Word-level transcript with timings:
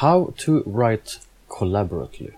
How 0.00 0.32
to 0.38 0.62
write 0.64 1.18
collaboratively. 1.50 2.32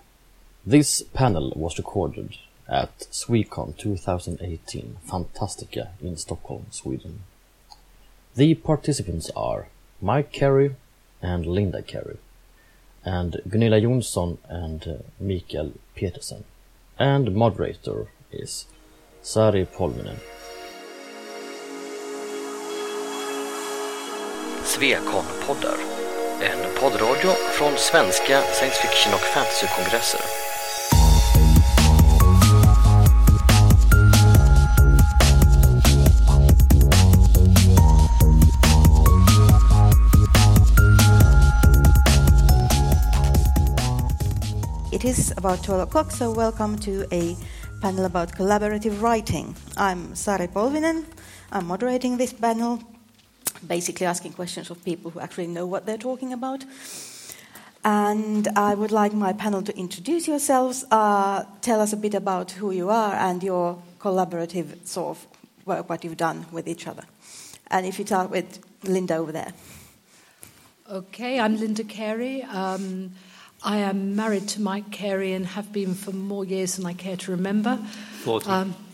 This 0.65 1.01
panel 1.01 1.53
was 1.55 1.77
recorded 1.77 2.35
at 2.67 3.07
Swecon 3.09 3.77
2018 3.77 4.97
Fantastica 5.09 5.91
in 6.01 6.17
Stockholm, 6.17 6.65
Sweden. 6.71 7.21
The 8.35 8.55
participants 8.55 9.31
are 9.33 9.69
Mike 10.01 10.33
Carey 10.33 10.75
and 11.21 11.45
Linda 11.45 11.81
Carey, 11.81 12.17
and 13.05 13.39
Gunilla 13.47 13.79
Jonsson 13.79 14.39
and 14.49 14.85
uh, 14.85 14.95
Mikael 15.21 15.71
Petersen. 15.95 16.43
And 16.99 17.33
moderator 17.33 18.07
is 18.29 18.65
Sari 19.21 19.65
Polvinen. 19.65 20.19
Svekon-poddar. 24.63 25.92
En 26.43 26.59
poddradio 26.81 27.31
från 27.57 27.77
svenska 27.77 28.41
science 28.41 28.81
fiction 28.81 29.13
och 29.13 29.19
fantasykongresser. 29.19 30.19
It 44.91 45.05
is 45.05 45.31
about 45.37 45.63
12 45.63 45.81
o'clock, 45.81 46.11
so 46.11 46.33
welcome 46.33 46.77
to 46.77 47.05
a 47.11 47.35
panel 47.81 48.05
about 48.05 48.31
collaborative 48.31 49.01
writing. 49.01 49.55
I'm 49.77 50.15
Sari 50.15 50.47
Polvinen. 50.47 51.05
I'm 51.51 51.65
moderating 51.67 52.17
this 52.17 52.33
panel, 52.33 52.79
basically 53.67 54.05
asking 54.05 54.33
questions 54.33 54.69
of 54.69 54.83
people 54.83 55.11
who 55.11 55.19
actually 55.19 55.47
know 55.47 55.65
what 55.65 55.85
they're 55.85 55.97
talking 55.97 56.33
about. 56.33 56.65
And 57.85 58.47
I 58.55 58.75
would 58.75 58.91
like 58.91 59.13
my 59.13 59.33
panel 59.33 59.61
to 59.61 59.77
introduce 59.77 60.27
yourselves, 60.27 60.85
uh, 60.89 61.43
tell 61.61 61.81
us 61.81 61.91
a 61.91 61.97
bit 61.97 62.13
about 62.13 62.51
who 62.51 62.71
you 62.71 62.89
are 62.89 63.13
and 63.13 63.43
your 63.43 63.81
collaborative 63.99 64.87
sort 64.87 65.17
of 65.17 65.27
work, 65.65 65.89
what 65.89 66.03
you've 66.03 66.17
done 66.17 66.45
with 66.51 66.67
each 66.67 66.87
other. 66.87 67.03
And 67.67 67.85
if 67.85 67.99
you 67.99 68.05
start 68.05 68.29
with 68.29 68.59
Linda 68.83 69.15
over 69.15 69.31
there. 69.31 69.53
Okay, 70.89 71.39
I'm 71.39 71.57
Linda 71.57 71.83
Carey. 71.83 72.43
Um, 72.43 73.11
I 73.63 73.77
am 73.77 74.15
married 74.15 74.47
to 74.49 74.61
Mike 74.61 74.91
Carey 74.91 75.33
and 75.33 75.45
have 75.45 75.71
been 75.71 75.93
for 75.93 76.11
more 76.11 76.43
years 76.43 76.75
than 76.75 76.85
I 76.85 76.93
care 76.93 77.15
to 77.15 77.31
remember. 77.31 77.77
40. 78.23 78.49
Um, 78.49 78.75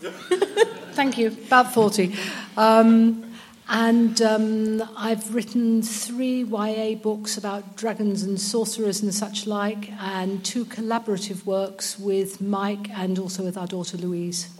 thank 0.92 1.18
you, 1.18 1.28
about 1.28 1.74
40. 1.74 2.14
Um, 2.56 3.29
and 3.70 4.20
um, 4.20 4.82
I've 4.96 5.32
written 5.32 5.80
three 5.80 6.42
YA 6.42 6.96
books 6.96 7.38
about 7.38 7.76
dragons 7.76 8.24
and 8.24 8.40
sorcerers 8.40 9.00
and 9.00 9.14
such 9.14 9.46
like, 9.46 9.92
and 9.92 10.44
two 10.44 10.64
collaborative 10.64 11.46
works 11.46 11.96
with 11.96 12.40
Mike 12.40 12.90
and 12.90 13.16
also 13.16 13.44
with 13.44 13.56
our 13.56 13.68
daughter 13.68 13.96
Louise. 13.96 14.50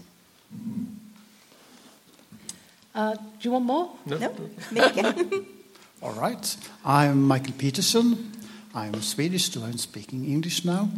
Uh, 2.94 3.14
do 3.14 3.20
you 3.40 3.50
want 3.50 3.64
more? 3.64 3.90
No? 4.06 4.16
No? 4.16 4.32
Mikael. 4.70 5.14
All 6.02 6.12
right. 6.12 6.56
I'm 6.84 7.26
Mikael 7.26 7.54
Petersen. 7.58 8.30
I'm 8.76 9.02
Swedish, 9.02 9.50
so 9.50 9.64
I'm 9.64 9.78
speaking 9.78 10.24
English 10.24 10.64
now. 10.64 10.88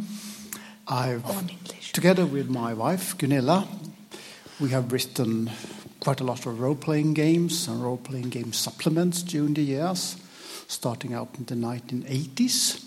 I've, 0.87 1.25
On 1.25 1.49
English. 1.49 1.93
together 1.93 2.27
with 2.27 2.51
my 2.51 2.75
wife 2.75 3.17
Gunilla, 3.17 3.67
we 4.61 4.69
have 4.69 4.93
written 4.93 5.51
quite 6.03 6.21
a 6.21 6.25
lot 6.25 6.47
of 6.47 6.59
role-playing 6.59 7.15
games 7.15 7.69
and 7.69 7.81
role-playing 7.81 8.29
game 8.29 8.53
supplements 8.53 9.23
during 9.23 9.55
the 9.55 9.63
years, 9.63 10.17
starting 10.67 11.15
out 11.15 11.29
in 11.39 11.45
the 11.45 11.55
1980s. 11.55 12.85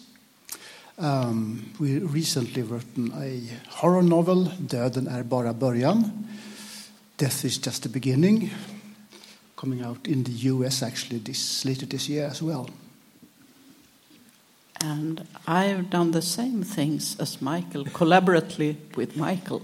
Um, 0.97 1.71
we 1.79 1.99
recently 1.99 2.61
written 2.61 3.13
a 3.15 3.41
horror 3.69 4.01
novel, 4.01 4.51
Döden 4.59 5.07
är 5.07 5.23
bara 5.23 5.53
början. 5.53 6.27
Death 7.15 7.45
is 7.45 7.57
just 7.57 7.83
the 7.83 7.89
beginning, 7.89 8.49
coming 9.55 9.81
out 9.81 10.07
in 10.07 10.23
the 10.23 10.49
US 10.51 10.83
actually 10.83 11.19
this 11.19 11.63
later 11.63 11.85
this 11.85 12.09
year 12.09 12.27
as 12.27 12.41
well. 12.41 12.69
And 14.81 15.25
I've 15.47 15.89
done 15.89 16.11
the 16.11 16.21
same 16.21 16.65
things 16.65 17.17
as 17.19 17.41
Michael, 17.41 17.85
collaboratively 17.85 18.75
with 18.97 19.15
Michael. 19.15 19.61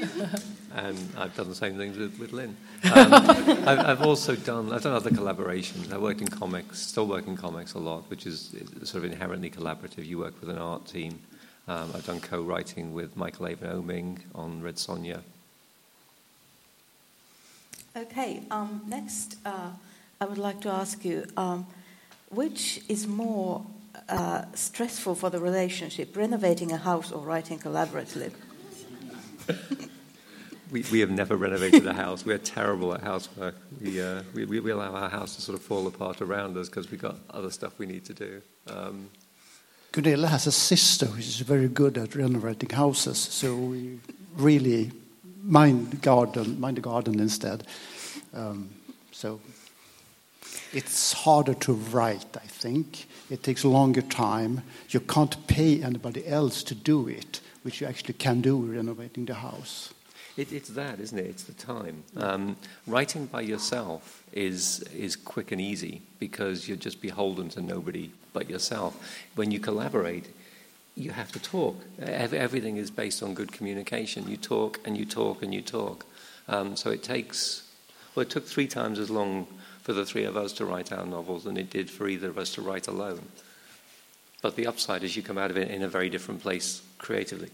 and 0.74 0.98
I've 1.16 1.34
done 1.36 1.48
the 1.48 1.54
same 1.54 1.76
things 1.76 1.96
with, 1.96 2.18
with 2.18 2.32
Lynn. 2.32 2.56
Um, 2.84 3.12
I've, 3.14 3.78
I've 3.78 4.02
also 4.02 4.34
done 4.34 4.72
I've 4.72 4.82
done 4.82 4.92
other 4.92 5.10
collaborations. 5.10 5.92
I 5.92 5.98
worked 5.98 6.20
in 6.20 6.28
comics, 6.28 6.80
still 6.80 7.06
work 7.06 7.26
in 7.26 7.36
comics 7.36 7.74
a 7.74 7.78
lot, 7.78 8.10
which 8.10 8.26
is 8.26 8.54
sort 8.82 9.04
of 9.04 9.12
inherently 9.12 9.50
collaborative. 9.50 10.04
You 10.04 10.18
work 10.18 10.34
with 10.40 10.50
an 10.50 10.58
art 10.58 10.86
team. 10.86 11.20
Um, 11.66 11.92
I've 11.94 12.04
done 12.04 12.20
co-writing 12.20 12.92
with 12.92 13.16
Michael 13.16 13.46
Avon 13.46 13.82
Oeming 13.82 14.18
on 14.34 14.62
Red 14.62 14.76
Sonja. 14.76 15.20
Okay, 17.96 18.42
um, 18.50 18.82
next, 18.86 19.36
uh, 19.46 19.70
I 20.20 20.24
would 20.24 20.36
like 20.36 20.60
to 20.62 20.68
ask 20.68 21.04
you 21.04 21.24
um, 21.36 21.66
which 22.30 22.82
is 22.88 23.06
more 23.06 23.64
uh, 24.08 24.44
stressful 24.54 25.14
for 25.14 25.30
the 25.30 25.38
relationship, 25.38 26.16
renovating 26.16 26.72
a 26.72 26.76
house 26.76 27.12
or 27.12 27.20
writing 27.20 27.58
collaboratively? 27.58 28.32
We, 30.74 30.84
we 30.90 30.98
have 30.98 31.10
never 31.10 31.36
renovated 31.36 31.86
a 31.86 31.92
house. 31.92 32.26
We're 32.26 32.36
terrible 32.36 32.94
at 32.94 33.00
housework. 33.00 33.54
We, 33.80 34.02
uh, 34.02 34.24
we, 34.34 34.44
we 34.44 34.70
allow 34.72 34.92
our 34.92 35.08
house 35.08 35.36
to 35.36 35.40
sort 35.40 35.56
of 35.56 35.64
fall 35.64 35.86
apart 35.86 36.20
around 36.20 36.56
us 36.56 36.68
because 36.68 36.90
we've 36.90 37.00
got 37.00 37.14
other 37.30 37.52
stuff 37.52 37.78
we 37.78 37.86
need 37.86 38.04
to 38.06 38.12
do. 38.12 38.42
Um, 38.68 39.08
Gunilla 39.92 40.26
has 40.26 40.48
a 40.48 40.50
sister 40.50 41.06
who 41.06 41.20
is 41.20 41.38
very 41.42 41.68
good 41.68 41.96
at 41.96 42.16
renovating 42.16 42.70
houses, 42.70 43.18
so 43.18 43.54
we 43.54 44.00
really 44.34 44.90
mind 45.44 46.02
garden, 46.02 46.58
mind 46.58 46.78
the 46.78 46.80
garden 46.80 47.20
instead. 47.20 47.68
Um, 48.34 48.70
so 49.12 49.40
it's 50.72 51.12
harder 51.12 51.54
to 51.54 51.72
write, 51.72 52.36
I 52.36 52.48
think. 52.48 53.06
It 53.30 53.44
takes 53.44 53.64
longer 53.64 54.02
time. 54.02 54.62
You 54.88 54.98
can't 54.98 55.46
pay 55.46 55.84
anybody 55.84 56.26
else 56.26 56.64
to 56.64 56.74
do 56.74 57.06
it, 57.06 57.40
which 57.62 57.80
you 57.80 57.86
actually 57.86 58.14
can 58.14 58.40
do 58.40 58.56
renovating 58.56 59.26
the 59.26 59.34
house. 59.34 59.93
It, 60.36 60.52
it's 60.52 60.70
that, 60.70 60.98
isn't 60.98 61.18
it? 61.18 61.26
It's 61.26 61.44
the 61.44 61.52
time. 61.52 62.02
Um, 62.16 62.56
writing 62.86 63.26
by 63.26 63.42
yourself 63.42 64.24
is 64.32 64.80
is 64.92 65.14
quick 65.14 65.52
and 65.52 65.60
easy 65.60 66.02
because 66.18 66.66
you're 66.66 66.76
just 66.76 67.00
beholden 67.00 67.48
to 67.50 67.62
nobody 67.62 68.10
but 68.32 68.50
yourself. 68.50 68.96
When 69.36 69.52
you 69.52 69.60
collaborate, 69.60 70.28
you 70.96 71.12
have 71.12 71.30
to 71.32 71.38
talk. 71.38 71.76
Everything 72.00 72.76
is 72.76 72.90
based 72.90 73.22
on 73.22 73.34
good 73.34 73.52
communication. 73.52 74.28
You 74.28 74.36
talk 74.36 74.80
and 74.84 74.96
you 74.96 75.04
talk 75.04 75.42
and 75.42 75.54
you 75.54 75.62
talk. 75.62 76.04
Um, 76.48 76.76
so 76.76 76.90
it 76.90 77.02
takes. 77.02 77.62
Well, 78.14 78.22
it 78.22 78.30
took 78.30 78.46
three 78.46 78.66
times 78.66 78.98
as 78.98 79.10
long 79.10 79.46
for 79.82 79.92
the 79.92 80.06
three 80.06 80.24
of 80.24 80.36
us 80.36 80.52
to 80.54 80.64
write 80.64 80.92
our 80.92 81.06
novels 81.06 81.44
than 81.44 81.56
it 81.56 81.70
did 81.70 81.90
for 81.90 82.08
either 82.08 82.28
of 82.28 82.38
us 82.38 82.54
to 82.54 82.62
write 82.62 82.88
alone. 82.88 83.26
But 84.42 84.56
the 84.56 84.66
upside 84.66 85.04
is 85.04 85.16
you 85.16 85.22
come 85.22 85.38
out 85.38 85.50
of 85.50 85.56
it 85.56 85.70
in 85.70 85.82
a 85.82 85.88
very 85.88 86.10
different 86.10 86.42
place 86.42 86.82
creatively. 86.98 87.50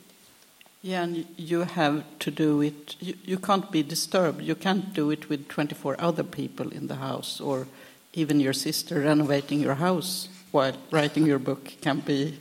Yeah, 0.82 1.02
and 1.02 1.26
you 1.36 1.60
have 1.60 2.04
to 2.20 2.30
do 2.30 2.62
it. 2.62 2.96
You, 3.00 3.14
you 3.22 3.38
can't 3.38 3.70
be 3.70 3.82
disturbed. 3.82 4.40
You 4.40 4.54
can't 4.54 4.94
do 4.94 5.10
it 5.10 5.28
with 5.28 5.48
24 5.48 5.96
other 5.98 6.24
people 6.24 6.70
in 6.70 6.86
the 6.86 6.96
house, 6.96 7.40
or 7.40 7.66
even 8.14 8.40
your 8.40 8.54
sister 8.54 9.00
renovating 9.00 9.60
your 9.60 9.74
house 9.74 10.28
while 10.52 10.72
writing 10.90 11.26
your 11.26 11.38
book 11.38 11.72
can 11.80 12.00
be 12.00 12.38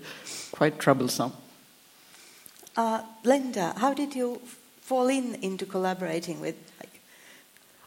quite 0.51 0.79
troublesome. 0.79 1.33
Uh, 2.77 3.01
Linda, 3.23 3.73
how 3.77 3.93
did 3.93 4.15
you 4.15 4.41
fall 4.81 5.07
in 5.07 5.35
into 5.35 5.65
collaborating 5.65 6.39
with? 6.39 6.55
Like, 6.79 7.01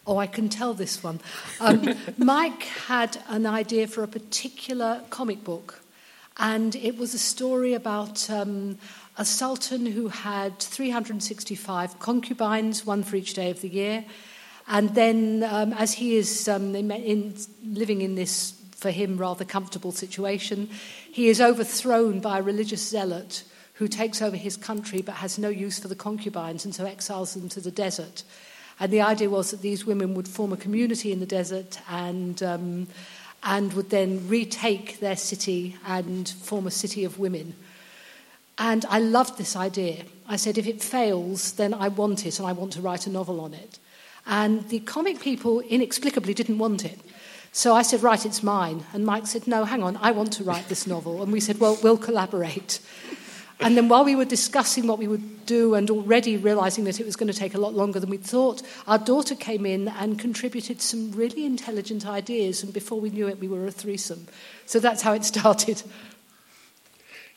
Oh, 0.06 0.18
I 0.18 0.26
can 0.26 0.48
tell 0.48 0.74
this 0.74 1.02
one. 1.02 1.20
Um, 1.60 1.94
Mike 2.18 2.64
had 2.88 3.18
an 3.28 3.46
idea 3.46 3.86
for 3.86 4.02
a 4.02 4.08
particular 4.08 5.02
comic 5.10 5.44
book, 5.44 5.80
and 6.38 6.74
it 6.74 6.98
was 6.98 7.14
a 7.14 7.18
story 7.18 7.72
about 7.74 8.28
um, 8.28 8.78
a 9.18 9.24
sultan 9.24 9.86
who 9.86 10.08
had 10.08 10.58
365 10.58 11.98
concubines, 11.98 12.86
one 12.86 13.02
for 13.02 13.16
each 13.16 13.34
day 13.34 13.50
of 13.50 13.60
the 13.60 13.68
year. 13.68 14.04
And 14.68 14.94
then, 14.94 15.42
um, 15.42 15.72
as 15.74 15.94
he 15.94 16.16
is 16.16 16.48
um, 16.48 16.74
in, 16.74 16.90
in, 16.90 17.34
living 17.64 18.00
in 18.00 18.14
this, 18.14 18.54
for 18.76 18.90
him, 18.90 19.16
rather 19.16 19.44
comfortable 19.44 19.92
situation, 19.92 20.68
he 21.10 21.28
is 21.28 21.40
overthrown 21.40 22.20
by 22.20 22.38
a 22.38 22.42
religious 22.42 22.86
zealot 22.86 23.44
who 23.74 23.86
takes 23.86 24.22
over 24.22 24.36
his 24.36 24.56
country 24.56 25.02
but 25.02 25.16
has 25.16 25.38
no 25.38 25.48
use 25.48 25.78
for 25.78 25.88
the 25.88 25.94
concubines 25.94 26.64
and 26.64 26.74
so 26.74 26.84
exiles 26.84 27.34
them 27.34 27.48
to 27.48 27.60
the 27.60 27.70
desert. 27.70 28.22
And 28.80 28.92
the 28.92 29.00
idea 29.00 29.30
was 29.30 29.50
that 29.50 29.60
these 29.60 29.86
women 29.86 30.14
would 30.14 30.26
form 30.26 30.52
a 30.52 30.56
community 30.56 31.12
in 31.12 31.20
the 31.20 31.26
desert 31.26 31.78
and, 31.88 32.42
um, 32.42 32.88
and 33.42 33.72
would 33.74 33.90
then 33.90 34.26
retake 34.28 35.00
their 35.00 35.16
city 35.16 35.76
and 35.86 36.28
form 36.28 36.66
a 36.66 36.70
city 36.70 37.04
of 37.04 37.18
women. 37.18 37.54
And 38.62 38.84
I 38.88 39.00
loved 39.00 39.38
this 39.38 39.56
idea. 39.56 40.04
I 40.28 40.36
said, 40.36 40.56
if 40.56 40.68
it 40.68 40.80
fails, 40.80 41.54
then 41.54 41.74
I 41.74 41.88
want 41.88 42.24
it 42.24 42.38
and 42.38 42.46
I 42.46 42.52
want 42.52 42.72
to 42.74 42.80
write 42.80 43.08
a 43.08 43.10
novel 43.10 43.40
on 43.40 43.54
it. 43.54 43.80
And 44.24 44.68
the 44.68 44.78
comic 44.78 45.20
people 45.20 45.58
inexplicably 45.58 46.32
didn't 46.32 46.58
want 46.58 46.84
it. 46.84 47.00
So 47.50 47.74
I 47.74 47.82
said, 47.82 48.04
Right, 48.04 48.24
it's 48.24 48.40
mine. 48.40 48.84
And 48.92 49.04
Mike 49.04 49.26
said, 49.26 49.48
No, 49.48 49.64
hang 49.64 49.82
on, 49.82 49.96
I 49.96 50.12
want 50.12 50.32
to 50.34 50.44
write 50.44 50.68
this 50.68 50.86
novel. 50.86 51.24
And 51.24 51.32
we 51.32 51.40
said, 51.40 51.58
Well, 51.58 51.76
we'll 51.82 51.98
collaborate. 51.98 52.78
And 53.58 53.76
then 53.76 53.88
while 53.88 54.04
we 54.04 54.14
were 54.14 54.24
discussing 54.24 54.86
what 54.86 55.00
we 55.00 55.08
would 55.08 55.44
do 55.44 55.74
and 55.74 55.90
already 55.90 56.36
realizing 56.36 56.84
that 56.84 57.00
it 57.00 57.04
was 57.04 57.16
going 57.16 57.32
to 57.32 57.38
take 57.38 57.54
a 57.54 57.58
lot 57.58 57.74
longer 57.74 57.98
than 57.98 58.10
we 58.10 58.16
thought, 58.16 58.62
our 58.86 58.98
daughter 58.98 59.34
came 59.34 59.66
in 59.66 59.88
and 59.88 60.20
contributed 60.20 60.80
some 60.80 61.10
really 61.10 61.44
intelligent 61.44 62.06
ideas. 62.06 62.62
And 62.62 62.72
before 62.72 63.00
we 63.00 63.10
knew 63.10 63.26
it, 63.26 63.40
we 63.40 63.48
were 63.48 63.66
a 63.66 63.72
threesome. 63.72 64.28
So 64.66 64.78
that's 64.78 65.02
how 65.02 65.14
it 65.14 65.24
started. 65.34 65.82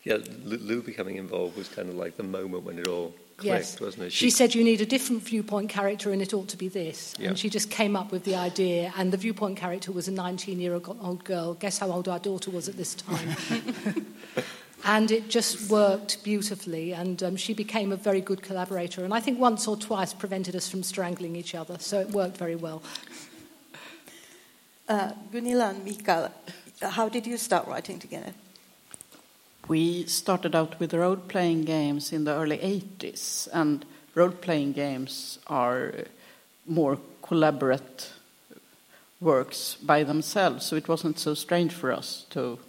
Yeah, 0.05 0.17
Lou 0.43 0.83
becoming 0.83 1.17
involved 1.17 1.57
was 1.57 1.67
kind 1.67 1.89
of 1.89 1.95
like 1.95 2.15
the 2.15 2.23
moment 2.23 2.63
when 2.63 2.77
it 2.77 2.87
all 2.87 3.15
clicked, 3.37 3.45
yes. 3.45 3.81
wasn't 3.81 4.03
it? 4.03 4.13
She, 4.13 4.25
she, 4.25 4.29
said 4.29 4.53
you 4.53 4.63
need 4.63 4.79
a 4.79 4.85
different 4.85 5.23
viewpoint 5.23 5.69
character 5.69 6.11
and 6.11 6.21
it 6.21 6.31
ought 6.31 6.47
to 6.49 6.57
be 6.57 6.67
this. 6.67 7.15
Yeah. 7.17 7.29
And 7.29 7.39
she 7.39 7.49
just 7.49 7.71
came 7.71 7.95
up 7.95 8.11
with 8.11 8.23
the 8.23 8.35
idea. 8.35 8.93
And 8.97 9.11
the 9.11 9.17
viewpoint 9.17 9.57
character 9.57 9.91
was 9.91 10.07
a 10.07 10.11
19 10.11 10.59
year 10.59 10.75
old 10.75 11.23
girl. 11.23 11.55
Guess 11.55 11.79
how 11.79 11.91
old 11.91 12.07
our 12.07 12.19
daughter 12.19 12.51
was 12.51 12.69
at 12.69 12.77
this 12.77 12.93
time? 12.93 13.35
and 14.85 15.09
it 15.09 15.27
just 15.27 15.71
worked 15.71 16.23
beautifully. 16.23 16.93
And 16.93 17.23
um, 17.23 17.35
she 17.35 17.55
became 17.55 17.91
a 17.91 17.97
very 17.97 18.21
good 18.21 18.43
collaborator. 18.43 19.03
And 19.03 19.11
I 19.11 19.19
think 19.19 19.39
once 19.39 19.67
or 19.67 19.75
twice 19.75 20.13
prevented 20.13 20.55
us 20.55 20.69
from 20.69 20.83
strangling 20.83 21.35
each 21.35 21.55
other. 21.55 21.77
So 21.79 21.99
it 21.99 22.11
worked 22.11 22.37
very 22.37 22.55
well. 22.55 22.83
Uh, 24.87 25.13
Gunilla 25.31 25.69
and 25.69 25.83
Mikael, 25.83 26.31
how 26.79 27.09
did 27.09 27.25
you 27.25 27.37
start 27.37 27.67
writing 27.67 27.97
together? 27.97 28.33
We 29.67 30.05
started 30.05 30.55
out 30.55 30.79
with 30.79 30.93
role 30.93 31.15
playing 31.15 31.65
games 31.65 32.13
in 32.13 32.25
the 32.25 32.33
early 32.33 32.59
80s, 32.59 33.47
and 33.51 33.83
role 34.13 34.29
playing 34.29 34.73
games 34.73 35.39
are 35.47 35.91
more 36.67 36.99
collaborate 37.23 38.11
works 39.19 39.75
by 39.81 40.03
themselves, 40.03 40.65
so 40.65 40.75
it 40.75 40.87
wasn't 40.87 41.17
so 41.17 41.33
strange 41.33 41.73
for 41.73 41.91
us 41.91 42.25
to 42.29 42.59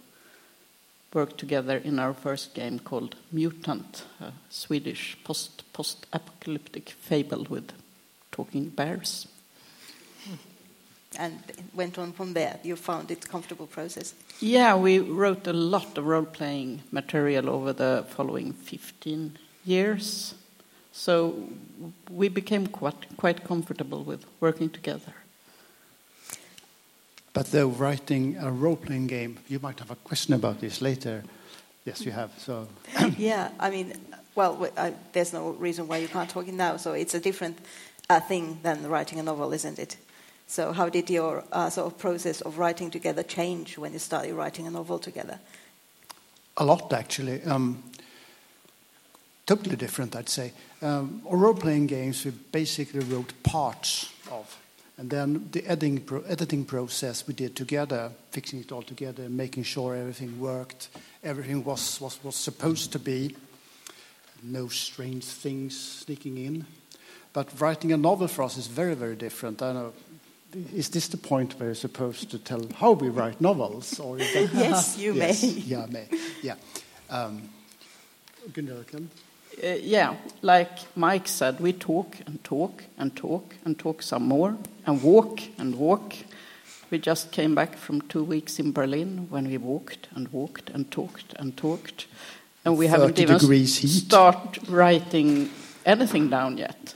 work 1.13 1.37
together 1.37 1.77
in 1.77 1.99
our 1.99 2.13
first 2.13 2.55
game 2.55 2.79
called 2.79 3.15
Mutant, 3.31 4.03
a 4.19 4.31
Swedish 4.49 5.17
post 5.23 5.71
post 5.73 6.07
apocalyptic 6.11 6.89
fable 6.89 7.45
with 7.47 7.73
talking 8.31 8.69
bears. 8.69 9.27
And 11.17 11.39
went 11.73 11.97
on 11.97 12.11
from 12.11 12.33
there. 12.33 12.59
You 12.63 12.75
found 12.75 13.09
it 13.11 13.25
a 13.25 13.27
comfortable 13.27 13.67
process. 13.67 14.13
Yeah, 14.39 14.75
we 14.75 14.99
wrote 14.99 15.47
a 15.47 15.53
lot 15.53 15.97
of 15.97 16.05
role 16.05 16.25
playing 16.25 16.83
material 16.91 17.49
over 17.49 17.73
the 17.73 18.05
following 18.09 18.53
15 18.53 19.37
years. 19.65 20.35
So 20.91 21.35
we 22.09 22.27
became 22.27 22.67
quite, 22.67 23.17
quite 23.17 23.43
comfortable 23.43 24.03
with 24.03 24.25
working 24.39 24.69
together. 24.69 25.13
But 27.33 27.51
though 27.51 27.67
writing 27.67 28.35
a 28.37 28.51
role 28.51 28.75
playing 28.75 29.07
game, 29.07 29.37
you 29.47 29.59
might 29.59 29.77
have 29.79 29.91
a 29.91 29.95
question 29.95 30.33
about 30.33 30.59
this 30.59 30.81
later. 30.81 31.23
Yes, 31.85 32.03
you 32.03 32.11
have. 32.11 32.31
So 32.39 32.67
yeah, 33.17 33.51
I 33.59 33.69
mean, 33.69 33.93
well, 34.33 34.67
I, 34.75 34.93
there's 35.13 35.33
no 35.33 35.51
reason 35.51 35.87
why 35.87 35.97
you 35.97 36.07
can't 36.07 36.29
talk 36.29 36.47
it 36.47 36.53
now. 36.55 36.77
So 36.77 36.93
it's 36.93 37.13
a 37.13 37.19
different 37.19 37.59
uh, 38.09 38.19
thing 38.19 38.59
than 38.63 38.87
writing 38.87 39.19
a 39.19 39.23
novel, 39.23 39.53
isn't 39.53 39.77
it? 39.77 39.97
So 40.47 40.71
how 40.71 40.89
did 40.89 41.09
your 41.09 41.43
uh, 41.51 41.69
sort 41.69 41.91
of 41.91 41.97
process 41.97 42.41
of 42.41 42.57
writing 42.57 42.89
together 42.89 43.23
change 43.23 43.77
when 43.77 43.93
you 43.93 43.99
started 43.99 44.33
writing 44.33 44.65
a 44.65 44.71
novel 44.71 44.97
together? 44.97 45.39
A 46.57 46.63
lot, 46.63 46.91
actually. 46.93 47.43
Um, 47.43 47.83
totally 49.45 49.75
different, 49.75 50.15
I'd 50.15 50.29
say. 50.29 50.53
Um, 50.81 51.21
role-playing 51.25 51.87
games, 51.87 52.23
we 52.25 52.31
basically 52.31 53.01
wrote 53.01 53.33
parts 53.43 54.11
of 54.31 54.57
and 54.99 55.11
then 55.11 55.47
the 55.51 55.63
editing, 55.67 55.99
pro 55.99 56.21
editing 56.21 56.65
process 56.65 57.27
we 57.27 57.33
did 57.35 57.55
together, 57.55 58.11
fixing 58.31 58.59
it 58.59 58.71
all 58.71 58.81
together, 58.81 59.29
making 59.29 59.63
sure 59.63 59.95
everything 59.95 60.39
worked, 60.39 60.89
everything 61.23 61.63
was, 61.63 62.01
was, 62.01 62.19
was 62.23 62.35
supposed 62.35 62.91
to 62.93 62.99
be, 62.99 63.35
no 64.41 64.67
strange 64.67 65.23
things 65.23 65.79
sneaking 65.79 66.39
in. 66.39 66.65
But 67.31 67.47
writing 67.61 67.91
a 67.91 67.97
novel 67.97 68.27
for 68.27 68.43
us 68.43 68.57
is 68.57 68.65
very, 68.65 68.95
very 68.95 69.15
different. 69.15 69.61
I 69.61 69.73
know. 69.73 69.93
Is 70.73 70.89
this 70.89 71.07
the 71.09 71.17
point 71.17 71.59
where 71.59 71.69
you're 71.69 71.75
supposed 71.75 72.31
to 72.31 72.39
tell 72.39 72.65
how 72.75 72.93
we 72.93 73.09
write 73.09 73.41
novels? 73.41 73.99
Or 73.99 74.17
yes, 74.19 74.97
you 74.97 75.13
yes, 75.13 75.43
may. 75.43 75.49
Yeah, 75.49 75.85
may. 75.87 76.07
Yeah. 76.41 76.55
Um, 77.09 77.49
Gunilla, 78.53 78.83
uh, 79.63 79.67
yeah, 79.81 80.15
like 80.41 80.69
Mike 80.95 81.27
said, 81.27 81.59
we 81.59 81.73
talk 81.73 82.17
and 82.25 82.43
talk 82.43 82.83
and 82.97 83.15
talk 83.15 83.55
and 83.65 83.77
talk 83.77 84.03
some 84.03 84.23
more 84.23 84.55
and 84.85 85.01
walk 85.01 85.41
and 85.57 85.75
walk. 85.75 86.13
We 86.91 86.99
just 86.99 87.31
came 87.31 87.55
back 87.55 87.75
from 87.75 88.01
two 88.01 88.23
weeks 88.23 88.59
in 88.59 88.71
Berlin 88.71 89.27
when 89.29 89.47
we 89.47 89.57
walked 89.57 90.07
and 90.15 90.27
walked 90.29 90.69
and 90.69 90.89
talked 90.91 91.33
and 91.39 91.57
talked. 91.57 92.05
And 92.63 92.77
we 92.77 92.87
haven't 92.87 93.19
even 93.19 93.39
started 93.39 94.69
writing 94.69 95.49
anything 95.85 96.29
down 96.29 96.57
yet. 96.57 96.93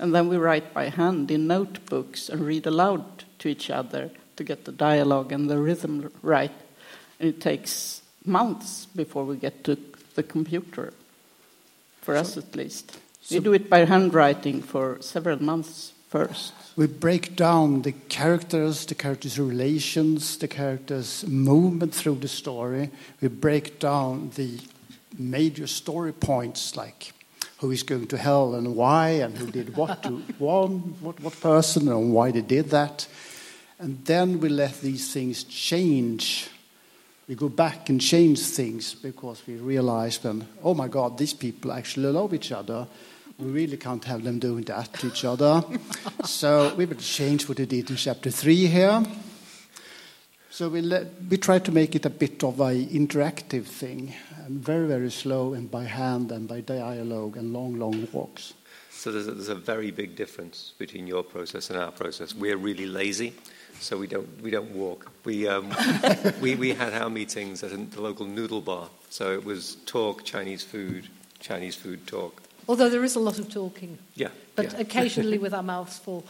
And 0.00 0.14
then 0.14 0.28
we 0.28 0.38
write 0.38 0.72
by 0.72 0.88
hand 0.88 1.30
in 1.30 1.46
notebooks 1.46 2.30
and 2.30 2.40
read 2.40 2.66
aloud 2.66 3.04
to 3.38 3.48
each 3.48 3.68
other 3.68 4.10
to 4.36 4.42
get 4.42 4.64
the 4.64 4.72
dialogue 4.72 5.30
and 5.30 5.50
the 5.50 5.58
rhythm 5.58 6.10
right. 6.22 6.50
And 7.20 7.28
it 7.28 7.40
takes 7.42 8.00
months 8.24 8.86
before 8.96 9.24
we 9.24 9.36
get 9.36 9.62
to 9.64 9.76
the 10.14 10.22
computer 10.22 10.94
for 12.00 12.16
us 12.16 12.38
at 12.38 12.56
least. 12.56 12.98
So 13.20 13.36
we 13.36 13.40
do 13.40 13.52
it 13.52 13.68
by 13.68 13.84
handwriting 13.84 14.62
for 14.62 14.96
several 15.02 15.42
months 15.42 15.92
first. 16.08 16.54
We 16.76 16.86
break 16.86 17.36
down 17.36 17.82
the 17.82 17.92
characters, 17.92 18.86
the 18.86 18.94
characters' 18.94 19.38
relations, 19.38 20.38
the 20.38 20.48
characters' 20.48 21.26
movement 21.26 21.94
through 21.94 22.20
the 22.20 22.28
story. 22.28 22.90
We 23.20 23.28
break 23.28 23.78
down 23.78 24.30
the 24.34 24.60
major 25.18 25.66
story 25.66 26.14
points 26.14 26.74
like 26.74 27.12
who 27.60 27.70
is 27.70 27.82
going 27.82 28.06
to 28.08 28.18
hell 28.18 28.54
and 28.54 28.74
why, 28.74 29.08
and 29.08 29.36
who 29.36 29.50
did 29.50 29.76
what 29.76 30.02
to 30.02 30.10
one, 30.38 30.96
what, 31.00 31.20
what 31.20 31.40
person, 31.40 31.88
and 31.88 32.12
why 32.12 32.30
they 32.30 32.40
did 32.40 32.70
that. 32.70 33.06
And 33.78 34.04
then 34.04 34.40
we 34.40 34.48
let 34.48 34.80
these 34.80 35.12
things 35.12 35.44
change 35.44 36.50
we 37.30 37.36
go 37.36 37.48
back 37.48 37.88
and 37.88 38.00
change 38.00 38.40
things 38.40 38.92
because 38.92 39.46
we 39.46 39.54
realize 39.54 40.18
then, 40.18 40.48
oh 40.64 40.74
my 40.74 40.88
God, 40.88 41.16
these 41.16 41.32
people 41.32 41.70
actually 41.70 42.10
love 42.10 42.34
each 42.34 42.50
other. 42.50 42.88
We 43.38 43.46
really 43.52 43.76
can't 43.76 44.04
have 44.06 44.24
them 44.24 44.40
doing 44.40 44.64
that 44.64 44.92
to 44.94 45.06
each 45.06 45.24
other. 45.24 45.62
so 46.24 46.74
we 46.74 46.86
will 46.86 46.96
change 46.96 47.48
what 47.48 47.60
we 47.60 47.66
did 47.66 47.88
in 47.88 47.94
chapter 47.94 48.32
three 48.32 48.66
here. 48.66 49.04
So 50.50 50.70
we, 50.70 50.80
let, 50.80 51.06
we 51.30 51.36
try 51.36 51.60
to 51.60 51.70
make 51.70 51.94
it 51.94 52.04
a 52.04 52.10
bit 52.10 52.42
of 52.42 52.60
an 52.60 52.84
interactive 52.88 53.66
thing, 53.66 54.12
and 54.50 54.60
very, 54.60 54.86
very 54.88 55.10
slow, 55.10 55.54
and 55.54 55.70
by 55.70 55.84
hand, 55.84 56.32
and 56.32 56.48
by 56.48 56.60
dialogue, 56.60 57.36
and 57.36 57.52
long, 57.52 57.78
long 57.78 58.08
walks. 58.12 58.54
So 58.90 59.12
there's 59.12 59.28
a, 59.28 59.32
there's 59.32 59.48
a 59.48 59.54
very 59.54 59.90
big 59.92 60.16
difference 60.16 60.72
between 60.76 61.06
your 61.06 61.22
process 61.22 61.70
and 61.70 61.78
our 61.78 61.92
process. 61.92 62.34
We're 62.34 62.56
really 62.56 62.86
lazy 62.86 63.32
so 63.78 63.96
we 63.96 64.06
don't 64.06 64.28
we 64.42 64.50
don't 64.50 64.70
walk. 64.72 65.10
We 65.24 65.48
um, 65.48 65.74
we 66.40 66.56
we 66.56 66.70
had 66.70 66.92
our 66.92 67.08
meetings 67.08 67.62
at 67.62 67.70
the 67.92 68.00
local 68.00 68.26
noodle 68.26 68.60
bar, 68.60 68.90
so 69.08 69.32
it 69.32 69.44
was 69.44 69.76
talk 69.86 70.24
Chinese 70.24 70.62
food, 70.62 71.08
Chinese 71.38 71.76
food 71.76 72.06
talk. 72.06 72.42
Although 72.68 72.90
there 72.90 73.04
is 73.04 73.16
a 73.16 73.20
lot 73.20 73.38
of 73.38 73.48
talking. 73.48 73.98
Yeah. 74.14 74.28
But 74.56 74.72
yeah. 74.72 74.80
occasionally 74.80 75.38
with 75.44 75.54
our 75.54 75.62
mouths 75.62 75.98
full. 75.98 76.24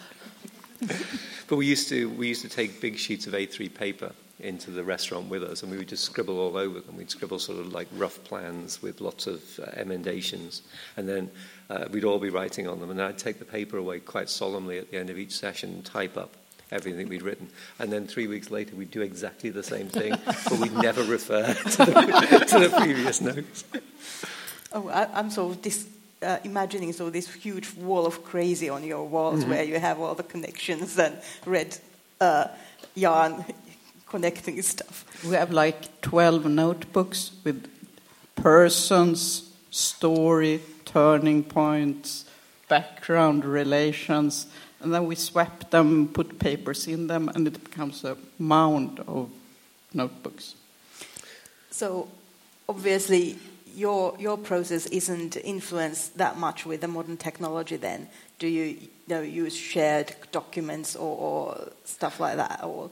but 1.49 1.57
we 1.57 1.67
used 1.67 1.89
to 1.89 2.09
we 2.11 2.29
used 2.29 2.43
to 2.43 2.49
take 2.49 2.81
big 2.81 2.99
sheets 2.99 3.27
of 3.27 3.33
A3 3.33 3.73
paper 3.75 4.13
into 4.41 4.71
the 4.71 4.85
restaurant 4.85 5.29
with 5.29 5.43
us, 5.43 5.63
and 5.63 5.71
we 5.71 5.79
would 5.79 5.89
just 5.89 6.05
scribble 6.05 6.39
all 6.39 6.57
over 6.57 6.81
them. 6.81 6.97
We'd 6.97 7.11
scribble 7.11 7.39
sort 7.39 7.59
of 7.59 7.73
like 7.73 7.89
rough 7.93 8.23
plans 8.25 8.83
with 8.83 9.01
lots 9.01 9.27
of 9.27 9.43
uh, 9.61 9.71
emendations, 9.77 10.63
and 10.97 11.09
then 11.09 11.31
uh, 11.69 11.87
we'd 11.91 12.05
all 12.05 12.19
be 12.19 12.31
writing 12.31 12.67
on 12.69 12.81
them. 12.81 12.91
And 12.91 12.99
then 12.99 13.07
I'd 13.07 13.19
take 13.19 13.39
the 13.39 13.45
paper 13.45 13.77
away 13.77 14.01
quite 14.01 14.29
solemnly 14.29 14.79
at 14.79 14.91
the 14.91 14.99
end 14.99 15.11
of 15.11 15.19
each 15.19 15.33
session 15.33 15.71
and 15.71 15.85
type 15.85 16.17
up 16.17 16.35
everything 16.73 17.09
we'd 17.09 17.23
written. 17.23 17.49
And 17.79 17.93
then 17.93 18.07
three 18.07 18.27
weeks 18.27 18.51
later, 18.51 18.75
we'd 18.77 18.91
do 18.91 19.03
exactly 19.03 19.51
the 19.51 19.63
same 19.63 19.89
thing, 19.89 20.15
but 20.25 20.59
we'd 20.59 20.75
never 20.75 21.03
refer 21.03 21.53
to 21.55 21.77
the, 21.85 22.45
to 22.49 22.59
the 22.59 22.75
previous 22.77 23.21
notes. 23.21 23.65
Oh, 24.73 24.89
I, 24.89 25.19
am 25.19 25.31
sort 25.31 25.57
of 25.57 25.63
this, 25.63 25.89
uh, 26.23 26.39
imagining 26.45 26.93
so 26.93 27.11
this 27.11 27.33
huge 27.35 27.75
wall 27.75 28.07
of 28.07 28.25
crazy 28.25 28.69
on 28.69 28.85
your 28.85 29.05
walls 29.05 29.41
mm-hmm. 29.41 29.51
where 29.51 29.65
you 29.65 29.81
have 29.81 29.99
all 29.99 30.15
the 30.15 30.23
connections 30.23 30.99
and 30.99 31.19
red 31.45 31.77
uh, 32.21 32.47
yarn 32.95 33.45
connecting 34.11 34.61
stuff. 34.75 35.07
We 35.25 35.37
have 35.37 35.53
like 35.53 36.03
12 36.03 36.45
notebooks 36.47 37.31
with 37.45 37.67
persons, 38.37 39.51
story, 39.71 40.61
turning 40.85 41.45
points, 41.45 42.25
background 42.69 43.45
relations, 43.45 44.47
and 44.81 44.93
then 44.93 45.07
we 45.07 45.15
swap 45.15 45.71
them, 45.71 46.09
put 46.09 46.39
papers 46.39 46.87
in 46.87 47.07
them, 47.07 47.29
and 47.35 47.47
it 47.47 47.63
becomes 47.65 48.05
a 48.05 48.17
mound 48.39 49.01
of 49.07 49.31
notebooks. 49.95 50.55
So, 51.71 52.09
obviously, 52.69 53.39
your 53.77 54.17
your 54.19 54.37
process 54.37 54.87
isn't 54.87 55.37
influenced 55.37 56.19
that 56.19 56.37
much 56.39 56.67
with 56.67 56.81
the 56.81 56.89
modern 56.89 57.17
technology. 57.17 57.77
Then, 57.77 58.09
do 58.39 58.47
you, 58.47 58.65
you 58.65 58.89
know, 59.09 59.21
use 59.21 59.55
shared 59.55 60.15
documents 60.33 60.97
or, 60.97 61.17
or 61.17 61.69
stuff 61.85 62.19
like 62.21 62.37
that, 62.37 62.61
or? 62.65 62.91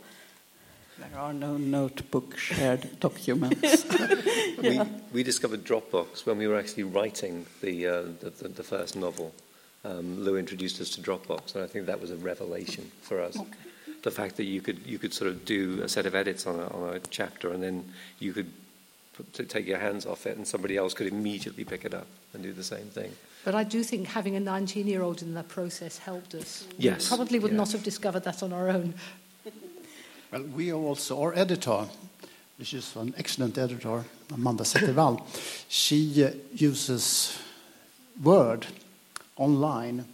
There 0.98 1.18
are 1.18 1.32
no 1.32 1.56
notebook 1.56 2.36
shared 2.36 3.00
documents. 3.00 3.84
we, 4.62 4.80
we 5.12 5.22
discovered 5.22 5.64
Dropbox 5.64 6.26
when 6.26 6.38
we 6.38 6.46
were 6.46 6.58
actually 6.58 6.84
writing 6.84 7.46
the, 7.60 7.86
uh, 7.86 8.02
the, 8.20 8.30
the, 8.30 8.48
the, 8.48 8.62
first 8.62 8.96
novel. 8.96 9.32
Um, 9.84 10.24
Lou 10.24 10.36
introduced 10.36 10.80
us 10.80 10.90
to 10.90 11.00
Dropbox, 11.00 11.54
and 11.54 11.62
I 11.62 11.66
think 11.66 11.86
that 11.86 12.00
was 12.00 12.10
a 12.10 12.16
revelation 12.16 12.90
for 13.02 13.20
us. 13.20 13.38
Okay. 13.38 13.50
The 14.02 14.10
fact 14.10 14.36
that 14.36 14.44
you 14.44 14.60
could, 14.60 14.84
you 14.86 14.98
could 14.98 15.14
sort 15.14 15.30
of 15.30 15.44
do 15.44 15.80
a 15.82 15.88
set 15.88 16.06
of 16.06 16.14
edits 16.14 16.46
on 16.46 16.56
a, 16.58 16.66
on 16.68 16.96
a 16.96 16.98
chapter, 17.10 17.52
and 17.52 17.62
then 17.62 17.92
you 18.18 18.32
could 18.32 18.50
to 19.32 19.44
take 19.44 19.66
your 19.66 19.78
hands 19.78 20.06
off 20.06 20.26
it, 20.26 20.36
and 20.36 20.46
somebody 20.46 20.76
else 20.76 20.94
could 20.94 21.06
immediately 21.06 21.64
pick 21.64 21.84
it 21.84 21.94
up 21.94 22.06
and 22.32 22.42
do 22.42 22.52
the 22.52 22.62
same 22.64 22.86
thing. 22.86 23.12
But 23.44 23.54
I 23.54 23.64
do 23.64 23.82
think 23.82 24.08
having 24.08 24.36
a 24.36 24.40
19 24.40 24.86
year 24.86 25.02
old 25.02 25.22
in 25.22 25.34
that 25.34 25.48
process 25.48 25.98
helped 25.98 26.34
us. 26.34 26.66
Yes. 26.76 27.10
We 27.10 27.16
probably 27.16 27.38
would 27.38 27.52
yeah. 27.52 27.56
not 27.56 27.72
have 27.72 27.82
discovered 27.82 28.24
that 28.24 28.42
on 28.42 28.52
our 28.52 28.68
own. 28.68 28.94
Well, 30.30 30.42
we 30.42 30.74
also, 30.74 31.22
our 31.22 31.34
editor, 31.34 31.86
which 32.58 32.74
is 32.74 32.94
an 32.96 33.14
excellent 33.16 33.56
editor, 33.56 34.04
Amanda 34.34 34.62
Zettervall, 34.62 35.22
she 35.68 36.22
uh, 36.22 36.30
uses 36.54 37.38
Word 38.22 38.66
online 39.36 40.04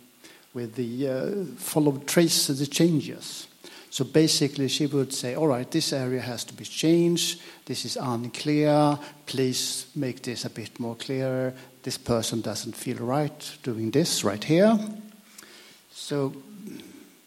with 0.53 0.77
the 0.77 1.09
uh, 1.09 1.45
follow 1.57 1.99
trace 2.07 2.47
the 2.47 2.67
changes. 2.67 3.49
So 3.91 4.05
basically, 4.05 4.69
she 4.69 4.87
would 4.87 5.13
say, 5.13 5.35
all 5.35 5.49
right, 5.49 5.69
this 5.69 5.93
area 5.93 6.21
has 6.21 6.45
to 6.45 6.55
be 6.55 6.65
changed. 6.65 7.41
This 7.65 7.85
is 7.85 7.97
unclear. 7.97 8.99
Please 9.27 9.87
make 9.97 10.23
this 10.23 10.45
a 10.45 10.51
bit 10.51 10.79
more 10.79 10.95
clear. 10.95 11.55
This 11.83 11.99
person 11.99 12.41
doesn't 12.41 12.77
feel 12.77 12.99
right 12.99 13.59
doing 13.65 13.91
this 13.91 14.23
right 14.23 14.45
here. 14.45 14.79
So 15.93 16.35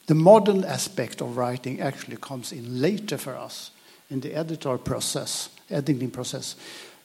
the 0.08 0.16
modern 0.16 0.64
aspect 0.64 1.22
of 1.22 1.38
writing 1.38 1.82
actually 1.82 2.18
comes 2.18 2.52
in 2.52 2.82
later 2.82 3.18
for 3.18 3.36
us 3.36 3.72
in 4.10 4.22
the 4.22 4.34
editor 4.34 4.78
process, 4.78 5.50
editing 5.70 6.10
process, 6.10 6.56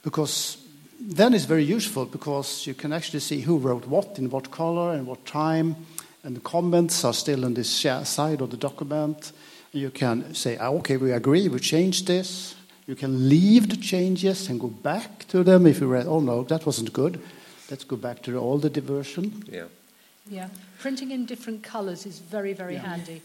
because 0.03 0.57
then 1.01 1.35
it's 1.35 1.47
very 1.47 1.65
useful 1.65 2.07
because 2.07 2.67
you 2.67 2.75
can 2.75 2.93
actually 2.93 3.21
see 3.21 3.41
who 3.41 3.59
wrote 3.59 3.87
what 3.89 4.19
in 4.19 4.31
what 4.31 4.51
color 4.53 4.95
and 4.95 5.07
what 5.07 5.27
time, 5.27 5.75
and 6.23 6.37
the 6.37 6.41
comments 6.41 7.05
are 7.05 7.13
still 7.13 7.45
on 7.45 7.55
this 7.55 7.69
side 7.69 8.41
of 8.41 8.51
the 8.51 8.57
document. 8.57 9.33
You 9.73 9.91
can 9.91 10.35
say, 10.35 10.57
ah, 10.59 10.71
okay, 10.71 10.97
we 10.97 11.11
agree, 11.11 11.49
we 11.49 11.59
changed 11.59 12.07
this. 12.07 12.55
You 12.87 12.95
can 12.95 13.29
leave 13.29 13.69
the 13.69 13.77
changes 13.77 14.49
and 14.49 14.61
go 14.61 14.69
back 14.69 15.27
to 15.29 15.43
them 15.43 15.67
if 15.67 15.81
you 15.81 15.89
read, 15.89 16.07
oh 16.07 16.21
no, 16.21 16.45
that 16.45 16.67
wasn't 16.67 16.93
good. 16.93 17.21
Let's 17.71 17.85
go 17.85 17.97
back 17.97 18.23
to 18.23 18.37
all 18.37 18.59
the 18.59 18.69
older 18.69 18.81
version. 18.81 19.43
Yeah. 19.49 19.65
Yeah, 20.29 20.49
printing 20.79 21.11
in 21.11 21.27
different 21.27 21.63
colours 21.63 22.07
is 22.07 22.19
very, 22.19 22.53
very 22.53 22.75
yeah. 22.75 22.87
handy. 22.87 23.23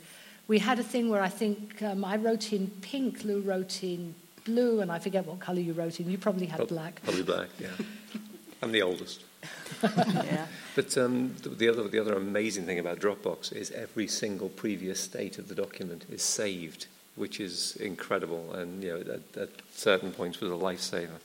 We 0.48 0.60
had 0.60 0.80
a 0.80 0.84
thing 0.84 1.10
where 1.10 1.22
I 1.22 1.30
think 1.30 1.82
um, 1.84 2.04
I 2.06 2.16
wrote 2.18 2.54
in 2.54 2.68
pink, 2.82 3.24
Lou 3.24 3.42
wrote 3.42 3.84
in 3.84 4.16
blue, 4.46 4.82
and 4.82 4.92
I 4.92 5.00
forget 5.00 5.26
what 5.26 5.40
colour 5.40 5.60
you 5.60 5.74
wrote 5.74 6.00
in. 6.00 6.10
You 6.10 6.18
probably 6.18 6.48
had 6.48 6.68
black. 6.68 7.02
Probably 7.04 7.24
black, 7.24 7.50
yeah. 7.60 7.68
I'm 8.62 8.72
the 8.72 8.82
oldest. 8.82 9.24
yeah. 9.84 10.48
But 10.76 10.98
um, 10.98 11.36
the, 11.44 11.50
the, 11.50 11.70
other, 11.70 11.88
the 11.88 12.00
other 12.00 12.14
amazing 12.14 12.66
thing 12.66 12.80
about 12.80 13.00
Dropbox 13.00 13.54
is 13.54 13.72
every 13.72 14.08
single 14.08 14.50
previous 14.50 15.00
state 15.00 15.38
of 15.38 15.48
the 15.48 15.56
document 15.56 16.06
is 16.10 16.24
saved, 16.24 16.88
which 17.16 17.40
is 17.40 17.76
incredible, 17.76 18.54
and 18.54 18.84
you 18.84 18.90
know, 18.94 19.14
at, 19.14 19.38
at 19.38 19.50
certain 19.74 20.12
points 20.12 20.40
was 20.40 20.52
a 20.52 20.56
lifesaver. 20.56 21.20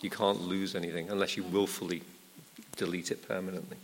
You 0.00 0.10
can't 0.10 0.42
lose 0.42 0.74
anything 0.74 1.08
unless 1.08 1.36
you 1.36 1.44
willfully 1.44 2.02
delete 2.76 3.10
it 3.10 3.26
permanently. 3.26 3.78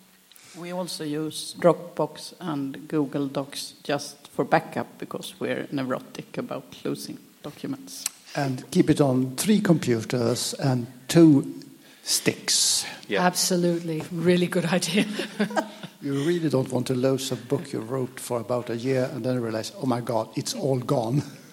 We 0.58 0.73
also 0.73 1.04
use 1.04 1.54
Dropbox 1.58 2.34
and 2.40 2.88
Google 2.88 3.26
Docs 3.26 3.75
just 3.82 4.28
for 4.28 4.44
backup 4.44 4.99
because 4.99 5.34
we're 5.40 5.66
neurotic 5.73 6.38
about 6.38 6.76
losing 6.84 7.18
documents. 7.42 8.04
And 8.37 8.68
keep 8.70 8.90
it 8.90 9.00
on 9.00 9.37
three 9.37 9.61
computers 9.61 10.54
and 10.54 10.87
two 11.08 11.61
sticks. 12.02 12.84
Yeah. 13.08 13.26
Absolutely. 13.26 14.02
Really 14.12 14.46
good 14.46 14.66
idea. 14.66 15.06
you 16.02 16.25
really 16.25 16.49
don't 16.49 16.70
want 16.70 16.87
to 16.88 16.94
lose 16.94 17.32
a 17.32 17.37
book 17.37 17.73
you 17.73 17.80
wrote 17.80 18.20
for 18.20 18.40
about 18.40 18.70
a 18.70 18.76
year 18.76 19.11
and 19.12 19.25
then 19.25 19.40
realize, 19.40 19.73
oh 19.80 19.87
my 19.87 20.00
God, 20.00 20.28
it's 20.37 20.54
all 20.54 20.78
gone. 20.78 21.23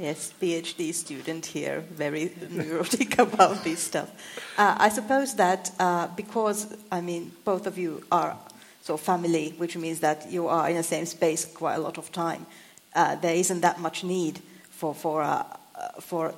Yes, 0.00 0.32
PhD 0.40 0.94
student 0.94 1.44
here, 1.44 1.84
very 1.90 2.32
neurotic 2.48 3.18
about 3.18 3.62
this 3.64 3.80
stuff. 3.80 4.08
Uh, 4.56 4.74
I 4.78 4.88
suppose 4.88 5.34
that 5.34 5.70
uh, 5.78 6.06
because, 6.16 6.74
I 6.90 7.02
mean, 7.02 7.32
both 7.44 7.66
of 7.66 7.76
you 7.76 8.02
are 8.10 8.34
so 8.80 8.96
family, 8.96 9.52
which 9.58 9.76
means 9.76 10.00
that 10.00 10.32
you 10.32 10.48
are 10.48 10.70
in 10.70 10.76
the 10.76 10.82
same 10.82 11.04
space 11.04 11.44
quite 11.44 11.74
a 11.74 11.80
lot 11.80 11.98
of 11.98 12.10
time, 12.12 12.46
uh, 12.94 13.16
there 13.16 13.34
isn't 13.34 13.60
that 13.60 13.78
much 13.78 14.02
need 14.02 14.40
for, 14.70 14.94
for, 14.94 15.20
uh, 15.20 15.44
uh, 15.74 16.00
for 16.00 16.34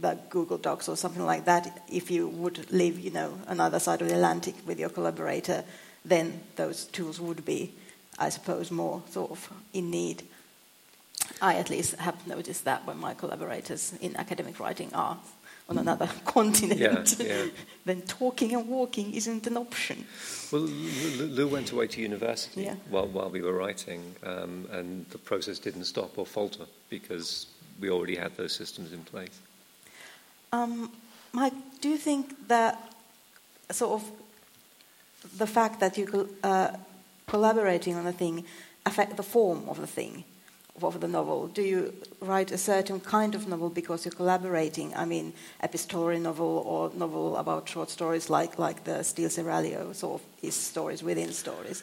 the 0.00 0.16
Google 0.28 0.58
Docs 0.58 0.88
or 0.88 0.96
something 0.96 1.26
like 1.26 1.46
that. 1.46 1.82
If 1.90 2.12
you 2.12 2.28
would 2.28 2.70
live, 2.70 3.00
you 3.00 3.10
know, 3.10 3.36
another 3.48 3.80
side 3.80 4.02
of 4.02 4.08
the 4.08 4.14
Atlantic 4.14 4.54
with 4.68 4.78
your 4.78 4.88
collaborator, 4.88 5.64
then 6.04 6.42
those 6.54 6.84
tools 6.84 7.20
would 7.20 7.44
be, 7.44 7.74
I 8.20 8.28
suppose, 8.28 8.70
more 8.70 9.02
sort 9.10 9.32
of 9.32 9.52
in 9.72 9.90
need. 9.90 10.22
I 11.42 11.56
at 11.56 11.70
least 11.70 11.96
have 11.96 12.26
noticed 12.26 12.64
that 12.64 12.86
when 12.86 12.98
my 12.98 13.14
collaborators 13.14 13.94
in 14.00 14.16
academic 14.16 14.60
writing 14.60 14.92
are 14.94 15.18
on 15.68 15.78
another 15.78 16.08
continent, 16.24 16.80
yeah, 16.80 17.04
yeah. 17.24 17.46
then 17.84 18.02
talking 18.02 18.54
and 18.54 18.68
walking 18.68 19.14
isn't 19.14 19.46
an 19.46 19.56
option. 19.56 20.04
Well, 20.52 20.62
Lou 20.62 21.48
went 21.48 21.72
away 21.72 21.86
to 21.86 22.00
university 22.00 22.64
yeah. 22.64 22.74
while, 22.88 23.06
while 23.06 23.30
we 23.30 23.40
were 23.40 23.54
writing, 23.54 24.14
um, 24.24 24.66
and 24.72 25.06
the 25.10 25.18
process 25.18 25.58
didn't 25.58 25.84
stop 25.84 26.18
or 26.18 26.26
falter 26.26 26.66
because 26.88 27.46
we 27.80 27.90
already 27.90 28.16
had 28.16 28.36
those 28.36 28.54
systems 28.54 28.92
in 28.92 29.04
place. 29.04 29.40
Um, 30.52 30.90
Mike, 31.32 31.54
do 31.80 31.88
you 31.88 31.96
think 31.96 32.48
that 32.48 32.92
sort 33.70 34.02
of 34.02 34.10
the 35.38 35.46
fact 35.46 35.80
that 35.80 35.96
you 35.96 36.28
uh, 36.42 36.72
collaborating 37.26 37.94
on 37.94 38.06
a 38.06 38.12
thing 38.12 38.44
affect 38.84 39.16
the 39.16 39.22
form 39.22 39.68
of 39.68 39.80
the 39.80 39.86
thing? 39.86 40.24
Of 40.84 41.00
the 41.00 41.08
novel? 41.08 41.46
Do 41.48 41.62
you 41.62 41.94
write 42.20 42.50
a 42.52 42.58
certain 42.58 43.00
kind 43.00 43.34
of 43.34 43.48
novel 43.48 43.70
because 43.70 44.04
you're 44.04 44.12
collaborating? 44.12 44.94
I 44.94 45.04
mean, 45.04 45.32
epistolary 45.62 46.18
novel 46.18 46.62
or 46.66 46.90
novel 46.94 47.36
about 47.36 47.68
short 47.68 47.90
stories 47.90 48.30
like, 48.30 48.58
like 48.58 48.84
the 48.84 49.02
Steel 49.02 49.28
Seraglio 49.28 49.94
sort 49.94 50.20
of 50.20 50.26
is 50.42 50.54
stories 50.54 51.02
within 51.02 51.32
stories? 51.32 51.82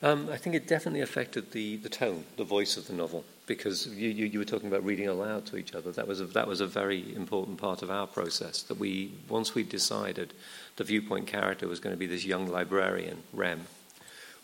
Um, 0.00 0.28
I 0.30 0.36
think 0.36 0.54
it 0.54 0.68
definitely 0.68 1.00
affected 1.00 1.50
the, 1.50 1.76
the 1.78 1.88
tone, 1.88 2.24
the 2.36 2.44
voice 2.44 2.76
of 2.76 2.86
the 2.86 2.92
novel, 2.92 3.24
because 3.46 3.88
you, 3.88 4.10
you, 4.10 4.26
you, 4.26 4.38
were 4.38 4.44
talking 4.44 4.68
about 4.68 4.84
reading 4.84 5.08
aloud 5.08 5.44
to 5.46 5.56
each 5.56 5.74
other. 5.74 5.90
That 5.90 6.06
was, 6.06 6.20
a, 6.20 6.26
that 6.26 6.46
was 6.46 6.60
a 6.60 6.68
very 6.68 7.16
important 7.16 7.58
part 7.58 7.82
of 7.82 7.90
our 7.90 8.06
process. 8.06 8.62
That 8.62 8.78
we, 8.78 9.10
once 9.28 9.56
we 9.56 9.64
decided 9.64 10.34
the 10.76 10.84
viewpoint 10.84 11.26
character 11.26 11.66
was 11.66 11.80
going 11.80 11.94
to 11.94 11.98
be 11.98 12.06
this 12.06 12.24
young 12.24 12.46
librarian, 12.46 13.24
Rem, 13.32 13.66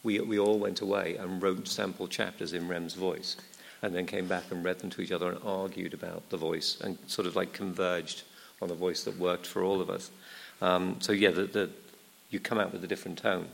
we, 0.05 0.21
we 0.21 0.39
all 0.39 0.59
went 0.59 0.81
away 0.81 1.17
and 1.17 1.43
wrote 1.43 1.67
sample 1.67 2.07
chapters 2.07 2.53
in 2.53 2.69
Rem's 2.69 2.95
voice 2.95 3.37
and 3.83 3.95
then 3.95 4.07
came 4.07 4.29
back 4.29 4.45
and 4.51 4.65
read 4.65 4.79
them 4.79 4.91
to 4.91 5.03
each 5.03 5.13
other 5.13 5.31
and 5.31 5.39
argued 5.45 5.95
about 5.95 6.29
the 6.31 6.37
voice 6.37 6.79
and 6.81 6.97
sort 7.07 7.27
of 7.27 7.35
like 7.35 7.53
converged 7.53 8.23
on 8.63 8.71
a 8.71 8.75
voice 8.75 9.03
that 9.05 9.19
worked 9.19 9.47
for 9.47 9.65
all 9.65 9.81
of 9.81 9.91
us. 9.91 10.11
Um, 10.63 10.97
so, 11.01 11.13
yeah, 11.13 11.31
the, 11.31 11.45
the, 11.45 11.71
you 12.31 12.39
come 12.39 12.59
out 12.59 12.73
with 12.73 12.85
a 12.85 12.87
different 12.87 13.19
tone. 13.19 13.49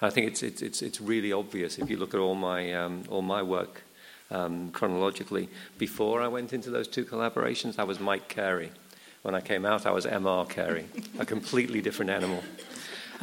I 0.00 0.10
think 0.10 0.28
it's, 0.28 0.42
it's, 0.42 0.62
it's, 0.62 0.82
it's 0.82 1.00
really 1.00 1.32
obvious 1.32 1.78
if 1.78 1.90
you 1.90 1.96
look 1.96 2.14
at 2.14 2.20
all 2.20 2.34
my, 2.34 2.72
um, 2.74 3.02
all 3.08 3.22
my 3.22 3.42
work 3.42 3.82
um, 4.30 4.70
chronologically. 4.70 5.48
Before 5.78 6.22
I 6.22 6.28
went 6.28 6.52
into 6.52 6.70
those 6.70 6.88
two 6.88 7.04
collaborations, 7.04 7.78
I 7.78 7.84
was 7.84 7.98
Mike 7.98 8.28
Carey. 8.28 8.70
When 9.22 9.34
I 9.34 9.40
came 9.40 9.64
out, 9.64 9.86
I 9.86 9.90
was 9.90 10.06
M.R. 10.06 10.46
Carey, 10.46 10.86
a 11.18 11.26
completely 11.26 11.80
different 11.80 12.10
animal. 12.10 12.44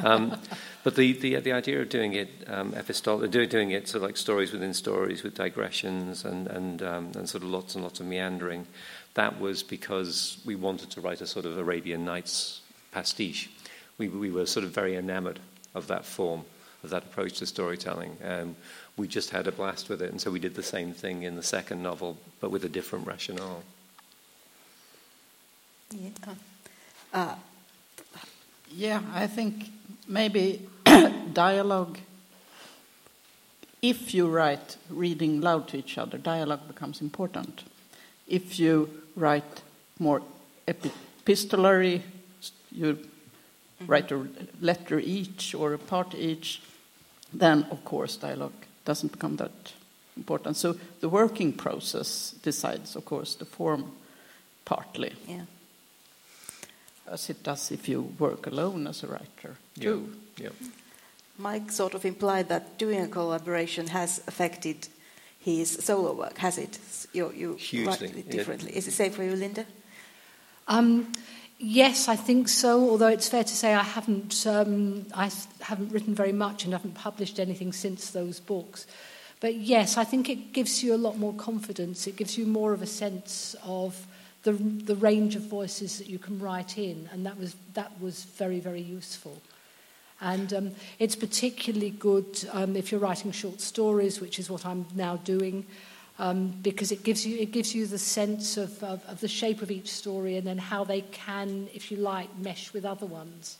Um, 0.04 0.40
but 0.84 0.96
the, 0.96 1.14
the, 1.14 1.40
the 1.40 1.54
idea 1.54 1.82
of 1.82 1.90
doing 1.90 2.14
it 2.14 2.30
um, 2.48 2.74
epistol- 2.74 3.30
doing, 3.30 3.50
doing 3.50 3.72
it 3.72 3.88
sort 3.88 3.98
of 3.98 4.04
like 4.04 4.18
stories 4.18 4.52
within 4.52 4.74
stories 4.74 5.24
with 5.24 5.34
digressions 5.36 6.26
and, 6.26 6.48
and, 6.48 6.84
um, 6.84 7.12
and 7.16 7.30
sort 7.30 7.44
of 7.44 7.50
lots 7.50 7.76
and 7.76 7.84
lots 7.84 8.00
of 8.00 8.06
meandering, 8.06 8.68
that 9.14 9.40
was 9.40 9.64
because 9.64 10.38
we 10.46 10.56
wanted 10.56 10.90
to 10.92 11.02
write 11.02 11.22
a 11.22 11.28
sort 11.28 11.46
of 11.46 11.58
Arabian 11.58 12.04
Nights 12.04 12.62
pastiche. 12.92 13.50
We, 13.98 14.10
we 14.10 14.30
were 14.30 14.46
sort 14.46 14.66
of 14.66 14.72
very 14.72 14.96
enamored 14.96 15.40
of 15.74 15.88
that 15.88 16.06
form, 16.06 16.44
of 16.84 16.90
that 16.90 17.04
approach 17.04 17.40
to 17.40 17.46
storytelling. 17.46 18.18
Um, 18.24 18.56
we 18.98 19.08
just 19.08 19.30
had 19.30 19.48
a 19.48 19.52
blast 19.52 19.90
with 19.90 20.02
it, 20.02 20.12
and 20.12 20.20
so 20.20 20.32
we 20.32 20.40
did 20.40 20.56
the 20.56 20.64
same 20.64 20.94
thing 20.94 21.24
in 21.24 21.36
the 21.36 21.44
second 21.44 21.82
novel, 21.82 22.18
but 22.42 22.52
with 22.52 22.66
a 22.66 22.70
different 22.70 23.08
rationale. 23.08 23.64
Yeah. 25.92 26.10
Uh, 27.14 27.36
yeah, 28.72 29.02
I 29.14 29.28
think 29.28 29.70
maybe 30.08 30.68
dialogue, 31.34 31.98
if 33.82 34.14
you 34.14 34.28
write 34.28 34.78
reading 34.90 35.42
loud 35.42 35.68
to 35.70 35.78
each 35.78 35.98
other, 35.98 36.18
dialogue 36.18 36.68
becomes 36.68 37.02
important. 37.02 37.64
If 38.28 38.60
you 38.60 38.90
write 39.16 39.62
more 40.00 40.22
epistolary, 40.68 42.04
you 42.72 42.98
write 43.88 44.12
a 44.12 44.28
letter 44.62 45.00
each 45.00 45.54
or 45.54 45.74
a 45.74 45.78
part 45.78 46.16
each, 46.16 46.62
then 47.34 47.66
of 47.72 47.84
course 47.84 48.16
dialogue 48.16 48.54
doesn't 48.86 49.12
become 49.12 49.38
that 49.38 49.74
important. 50.16 50.58
So 50.58 50.76
the 51.02 51.10
working 51.10 51.54
process 51.54 52.36
decides, 52.44 52.96
of 52.96 53.06
course, 53.06 53.36
the 53.36 53.46
form 53.46 53.92
partly, 54.66 55.14
Yeah. 55.28 55.46
as 57.08 57.30
it 57.30 57.44
does 57.44 57.72
if 57.72 57.90
you 57.90 58.16
work 58.20 58.48
alone 58.48 58.88
as 58.88 59.04
a 59.04 59.08
writer, 59.08 59.58
too. 59.80 60.16
Yeah. 60.38 60.50
Mike 61.38 61.72
sort 61.72 61.94
of 61.94 62.06
implied 62.06 62.50
that 62.50 62.78
doing 62.78 63.02
a 63.02 63.08
collaboration 63.08 63.88
has 63.88 64.22
affected 64.28 64.88
his 65.40 65.72
solo 65.72 66.14
work, 66.14 66.38
has 66.38 66.58
it? 66.58 66.80
You, 67.12 67.32
you 67.36 67.56
Hugely, 67.56 67.88
write 67.88 68.02
it 68.02 68.26
yeah. 68.28 68.32
differently. 68.32 68.76
Is 68.76 68.88
it 68.88 68.92
same 68.92 69.12
for 69.12 69.24
you, 69.24 69.36
Linda? 69.36 69.66
Um, 70.68 71.12
yes, 71.58 72.08
I 72.08 72.16
think 72.16 72.48
so. 72.48 72.90
Although 72.90 73.08
it's 73.08 73.28
fair 73.28 73.44
to 73.44 73.56
say 73.56 73.74
I 73.74 73.84
haven't, 73.84 74.46
um, 74.48 75.06
I 75.14 75.26
s- 75.26 75.48
haven't 75.60 75.92
written 75.92 76.16
very 76.16 76.32
much 76.32 76.64
and 76.64 76.74
haven't 76.74 76.94
published 76.96 77.40
anything 77.40 77.74
since 77.74 78.12
those 78.12 78.40
books. 78.40 78.88
But 79.42 79.56
yes, 79.56 79.98
I 79.98 80.06
think 80.06 80.30
it 80.30 80.54
gives 80.54 80.82
you 80.84 80.94
a 80.94 80.98
lot 80.98 81.18
more 81.18 81.34
confidence. 81.34 82.08
It 82.08 82.16
gives 82.16 82.38
you 82.38 82.46
more 82.46 82.72
of 82.72 82.82
a 82.82 82.88
sense 82.88 83.56
of 83.66 84.08
the, 84.44 84.54
the 84.54 84.96
range 84.96 85.36
of 85.36 85.42
voices 85.42 85.98
that 85.98 86.08
you 86.08 86.20
can 86.20 86.40
write 86.40 86.78
in, 86.78 87.10
and 87.12 87.26
that 87.26 87.38
was 87.38 87.56
that 87.74 87.92
was 88.00 88.24
very 88.24 88.60
very 88.62 88.82
useful. 88.82 89.42
And 90.24 90.54
um, 90.54 90.72
it's 91.00 91.18
particularly 91.18 91.90
good 91.90 92.48
um, 92.54 92.78
if 92.78 92.92
you're 92.92 93.02
writing 93.02 93.34
short 93.34 93.60
stories, 93.60 94.22
which 94.22 94.40
is 94.40 94.50
what 94.50 94.66
I'm 94.66 94.86
now 94.96 95.18
doing, 95.18 95.66
um, 96.18 96.54
because 96.64 96.94
it 96.94 97.04
gives 97.04 97.26
you 97.28 97.38
it 97.40 97.52
gives 97.52 97.76
you 97.76 97.86
the 97.86 97.98
sense 98.00 98.56
of, 98.56 98.82
of, 98.84 99.04
of 99.08 99.20
the 99.20 99.28
shape 99.28 99.62
of 99.62 99.70
each 99.70 99.92
story 99.92 100.38
and 100.38 100.48
then 100.48 100.58
how 100.58 100.86
they 100.86 101.02
can, 101.02 101.68
if 101.74 101.92
you 101.92 101.98
like, 101.98 102.30
mesh 102.38 102.72
with 102.74 102.86
other 102.86 103.06
ones. 103.06 103.58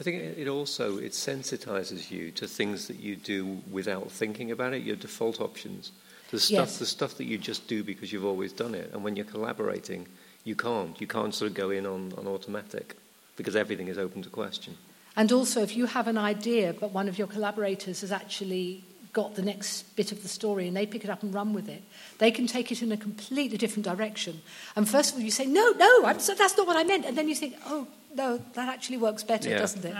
I 0.00 0.04
think 0.04 0.22
it 0.22 0.38
it 0.38 0.48
also 0.48 0.96
it 0.96 1.12
sensitizes 1.12 2.10
you 2.10 2.30
to 2.32 2.46
things 2.46 2.86
that 2.88 2.98
you 2.98 3.16
do 3.16 3.60
without 3.70 4.10
thinking 4.10 4.50
about 4.50 4.72
it. 4.72 4.82
Your 4.82 4.96
default 4.96 5.38
options, 5.38 5.92
the 6.30 6.40
stuff, 6.40 6.68
Yes. 6.68 6.78
the 6.78 6.86
stuff 6.86 7.14
that 7.18 7.24
you 7.24 7.36
just 7.36 7.68
do 7.68 7.84
because 7.84 8.10
you've 8.10 8.24
always 8.24 8.52
done 8.54 8.74
it. 8.74 8.90
And 8.94 9.04
when 9.04 9.16
you're 9.16 9.26
collaborating, 9.26 10.06
you 10.44 10.54
can't. 10.54 10.98
You 10.98 11.06
can't 11.06 11.34
sort 11.34 11.50
of 11.50 11.54
go 11.56 11.70
in 11.70 11.84
on, 11.84 12.14
on 12.16 12.26
automatic 12.26 12.96
because 13.36 13.54
everything 13.54 13.88
is 13.88 13.98
open 13.98 14.22
to 14.22 14.30
question. 14.30 14.76
And 15.18 15.32
also, 15.32 15.62
if 15.62 15.76
you 15.76 15.86
have 15.86 16.06
an 16.06 16.16
idea, 16.16 16.72
but 16.72 16.92
one 16.92 17.08
of 17.08 17.18
your 17.18 17.26
collaborators 17.26 18.02
has 18.02 18.12
actually 18.12 18.84
got 19.12 19.34
the 19.34 19.42
next 19.42 19.96
bit 19.96 20.12
of 20.12 20.22
the 20.22 20.28
story 20.28 20.68
and 20.68 20.76
they 20.76 20.86
pick 20.86 21.02
it 21.02 21.10
up 21.10 21.24
and 21.24 21.34
run 21.34 21.52
with 21.52 21.68
it, 21.68 21.82
they 22.18 22.30
can 22.30 22.46
take 22.46 22.70
it 22.70 22.82
in 22.82 22.92
a 22.92 22.96
completely 22.96 23.58
different 23.58 23.84
direction. 23.84 24.40
And 24.76 24.88
first 24.88 25.10
of 25.10 25.16
all, 25.16 25.24
you 25.24 25.32
say, 25.32 25.44
no, 25.46 25.72
no, 25.72 26.04
I'm 26.04 26.20
so, 26.20 26.34
that's 26.34 26.56
not 26.56 26.68
what 26.68 26.76
I 26.76 26.84
meant. 26.84 27.04
And 27.04 27.16
then 27.18 27.28
you 27.28 27.34
think, 27.34 27.56
oh, 27.66 27.88
no, 28.14 28.40
that 28.54 28.68
actually 28.68 28.98
works 28.98 29.24
better, 29.24 29.48
Yeah. 29.50 29.58
doesn't 29.58 29.84
it? 29.84 29.96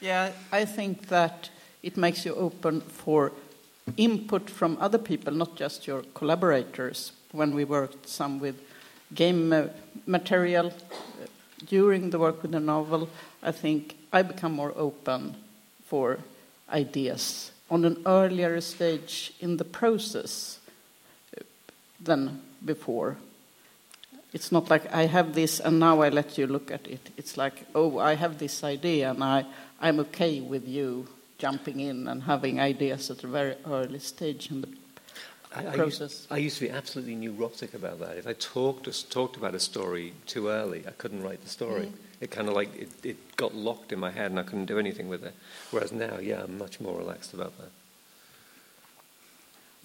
Yeah, 0.00 0.32
I 0.52 0.64
think 0.64 1.06
that 1.06 1.50
it 1.84 1.96
makes 1.96 2.24
you 2.26 2.34
open 2.34 2.80
for 2.80 3.30
input 3.96 4.50
from 4.50 4.76
other 4.80 4.98
people, 4.98 5.32
not 5.32 5.54
just 5.54 5.86
your 5.86 6.02
collaborators. 6.14 7.12
When 7.30 7.54
we 7.54 7.64
worked 7.64 8.08
some 8.08 8.40
with 8.40 8.56
game 9.14 9.52
uh, 9.52 9.68
material 10.06 10.66
uh, 10.66 11.26
during 11.66 12.10
the 12.10 12.18
work 12.18 12.42
with 12.42 12.50
the 12.50 12.60
novel, 12.60 13.08
I 13.42 13.52
think 13.52 13.94
I 14.12 14.22
become 14.22 14.52
more 14.52 14.72
open 14.76 15.36
for 15.86 16.18
ideas 16.70 17.50
on 17.70 17.84
an 17.84 18.02
earlier 18.06 18.60
stage 18.60 19.32
in 19.40 19.56
the 19.56 19.64
process 19.64 20.58
than 22.00 22.40
before. 22.64 23.16
It's 24.32 24.52
not 24.52 24.70
like 24.70 24.92
I 24.92 25.06
have 25.06 25.34
this 25.34 25.60
and 25.60 25.78
now 25.78 26.02
I 26.02 26.10
let 26.10 26.38
you 26.38 26.46
look 26.46 26.70
at 26.70 26.86
it. 26.86 27.10
It's 27.16 27.36
like, 27.36 27.64
oh, 27.74 27.98
I 27.98 28.14
have 28.14 28.38
this 28.38 28.62
idea 28.62 29.10
and 29.10 29.24
I, 29.24 29.46
I'm 29.80 30.00
okay 30.00 30.40
with 30.40 30.66
you 30.66 31.08
jumping 31.38 31.80
in 31.80 32.08
and 32.08 32.22
having 32.22 32.60
ideas 32.60 33.10
at 33.10 33.24
a 33.24 33.26
very 33.26 33.56
early 33.66 33.98
stage 34.00 34.50
in 34.50 34.62
the 34.62 34.68
I, 35.54 35.60
I, 35.60 35.64
used, 35.64 35.76
process. 35.76 36.26
I 36.30 36.36
used 36.38 36.58
to 36.58 36.64
be 36.64 36.70
absolutely 36.70 37.14
neurotic 37.14 37.74
about 37.74 38.00
that. 38.00 38.18
If 38.18 38.26
I 38.26 38.34
talked 38.34 39.10
talked 39.10 39.36
about 39.36 39.54
a 39.54 39.60
story 39.60 40.12
too 40.26 40.48
early, 40.48 40.84
I 40.86 40.90
couldn't 40.90 41.22
write 41.22 41.42
the 41.42 41.48
story. 41.48 41.86
Mm. 41.86 41.92
It 42.20 42.30
kind 42.30 42.48
of 42.48 42.54
like 42.54 42.74
it, 42.76 42.88
it 43.04 43.36
got 43.36 43.54
locked 43.54 43.92
in 43.92 43.98
my 44.00 44.10
head, 44.10 44.30
and 44.30 44.40
I 44.40 44.42
couldn't 44.42 44.66
do 44.66 44.78
anything 44.78 45.08
with 45.08 45.24
it. 45.24 45.34
Whereas 45.70 45.92
now, 45.92 46.18
yeah, 46.18 46.42
I'm 46.44 46.58
much 46.58 46.80
more 46.80 46.98
relaxed 46.98 47.32
about 47.34 47.56
that. 47.58 47.70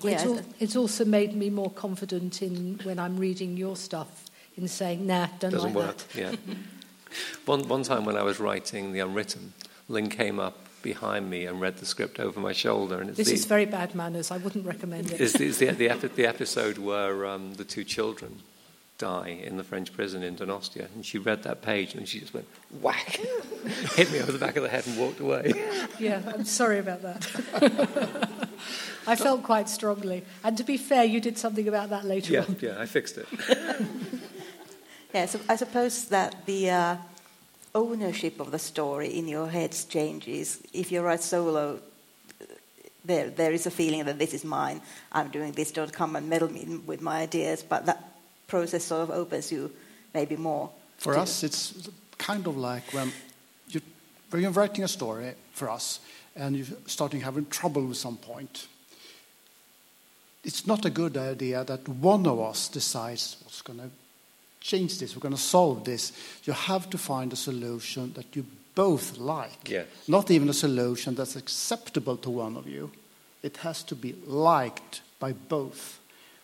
It's, 0.03 0.23
Yeah, 0.23 0.29
al- 0.31 0.41
it's 0.59 0.75
also 0.75 1.05
made 1.05 1.35
me 1.35 1.49
more 1.49 1.69
confident 1.69 2.41
in 2.41 2.79
when 2.83 2.99
I'm 2.99 3.17
reading 3.17 3.55
your 3.57 3.75
stuff 3.75 4.25
in 4.57 4.67
saying, 4.67 5.05
nah, 5.05 5.27
don't 5.39 5.39
do 5.39 5.47
it. 5.47 5.51
Doesn't 5.51 5.73
like 5.73 5.87
work. 5.87 5.97
that. 5.97 6.15
Yeah. 6.15 6.35
one 7.45 7.67
one 7.67 7.83
time 7.83 8.05
when 8.05 8.17
I 8.17 8.23
was 8.23 8.39
writing 8.39 8.91
the 8.93 8.99
unwritten, 8.99 9.53
Lynn 9.87 10.09
came 10.09 10.39
up 10.39 10.57
behind 10.81 11.29
me 11.29 11.45
and 11.45 11.61
read 11.61 11.77
the 11.77 11.85
script 11.85 12.19
over 12.19 12.39
my 12.39 12.51
shoulder, 12.53 12.99
and 12.99 13.09
it's 13.09 13.17
This 13.17 13.27
the, 13.29 13.33
is 13.35 13.45
very 13.45 13.65
bad 13.65 13.95
manners. 13.95 14.31
I 14.31 14.37
wouldn't 14.37 14.65
recommend 14.65 15.11
it. 15.11 15.21
It's 15.21 15.33
the, 15.33 15.45
it's 15.47 15.59
the, 15.59 15.67
the, 15.71 15.89
epi- 15.89 16.07
the 16.07 16.25
episode 16.25 16.77
where 16.79 17.25
um, 17.25 17.53
the 17.53 17.63
two 17.63 17.83
children 17.83 18.41
die 18.97 19.39
in 19.43 19.57
the 19.57 19.63
French 19.63 19.91
prison 19.93 20.23
in 20.23 20.35
Donostia. 20.35 20.87
And 20.93 21.05
she 21.05 21.17
read 21.17 21.43
that 21.43 21.61
page 21.61 21.95
and 21.95 22.07
she 22.07 22.19
just 22.19 22.33
went, 22.33 22.47
whack, 22.81 23.19
hit 23.95 24.11
me 24.11 24.19
over 24.19 24.31
the 24.31 24.37
back 24.37 24.55
of 24.55 24.63
the 24.63 24.69
head 24.69 24.85
and 24.87 24.97
walked 24.97 25.19
away. 25.19 25.53
Yeah, 25.99 26.21
I'm 26.27 26.45
sorry 26.45 26.79
about 26.79 27.01
that. 27.01 28.29
I 29.07 29.15
felt 29.15 29.43
quite 29.43 29.67
strongly. 29.67 30.23
And 30.43 30.57
to 30.57 30.63
be 30.63 30.77
fair, 30.77 31.03
you 31.03 31.19
did 31.19 31.37
something 31.37 31.67
about 31.67 31.89
that 31.89 32.05
later 32.05 32.33
yeah, 32.33 32.41
on. 32.41 32.55
yeah, 32.61 32.75
I 32.79 32.85
fixed 32.85 33.17
it. 33.17 33.27
Yeah, 35.13 35.27
so 35.27 35.39
I 35.47 35.57
suppose 35.57 36.05
that 36.05 36.43
the 36.47 36.71
uh, 36.71 36.95
ownership 37.75 38.39
of 38.39 38.49
the 38.49 38.57
story 38.57 39.09
in 39.15 39.27
your 39.27 39.47
heads 39.47 39.85
changes. 39.85 40.63
If 40.73 40.91
you 40.91 41.01
write 41.01 41.21
solo, 41.21 41.79
there 43.05 43.29
there 43.29 43.51
is 43.51 43.67
a 43.67 43.71
feeling 43.71 44.05
that 44.05 44.17
this 44.17 44.33
is 44.33 44.43
mine. 44.43 44.81
I'm 45.11 45.29
doing 45.29 45.51
this. 45.51 45.71
Don't 45.71 45.93
come 45.93 46.15
and 46.15 46.27
meddle 46.27 46.51
me 46.51 46.79
with 46.87 47.01
my 47.01 47.21
ideas. 47.21 47.61
But 47.61 47.85
that 47.85 48.12
process 48.53 48.83
sort 48.83 49.01
of 49.01 49.11
opens 49.11 49.51
you 49.51 49.71
maybe 50.13 50.35
more. 50.35 50.69
For 50.97 51.13
to- 51.13 51.21
us, 51.21 51.43
it's 51.43 51.89
kind 52.17 52.47
of 52.47 52.55
like 52.55 52.93
when, 52.93 53.11
you, 53.69 53.81
when 54.29 54.41
you're 54.43 54.51
writing 54.51 54.83
a 54.83 54.87
story 54.87 55.33
for 55.53 55.69
us 55.69 55.99
and 56.35 56.55
you're 56.55 56.77
starting 56.85 57.21
having 57.21 57.47
trouble 57.47 57.83
with 57.87 57.97
some 57.97 58.17
point. 58.17 58.67
It's 60.43 60.67
not 60.67 60.85
a 60.85 60.89
good 60.89 61.17
idea 61.17 61.63
that 61.63 61.87
one 61.87 62.27
of 62.27 62.39
us 62.39 62.69
decides 62.69 63.37
what's 63.43 63.61
going 63.63 63.79
to 63.79 63.89
change 64.59 64.99
this, 64.99 65.15
we're 65.15 65.29
going 65.29 65.35
to 65.35 65.41
solve 65.41 65.83
this. 65.83 66.11
You 66.43 66.53
have 66.53 66.89
to 66.89 66.97
find 66.97 67.33
a 67.33 67.35
solution 67.35 68.13
that 68.13 68.35
you 68.35 68.45
both 68.75 69.17
like. 69.17 69.69
Yes. 69.69 69.87
Not 70.07 70.31
even 70.31 70.49
a 70.49 70.53
solution 70.53 71.15
that's 71.15 71.35
acceptable 71.35 72.17
to 72.17 72.29
one 72.29 72.57
of 72.57 72.67
you. 72.67 72.91
It 73.41 73.57
has 73.57 73.83
to 73.83 73.95
be 73.95 74.15
liked 74.25 75.01
by 75.19 75.33
both, 75.33 75.99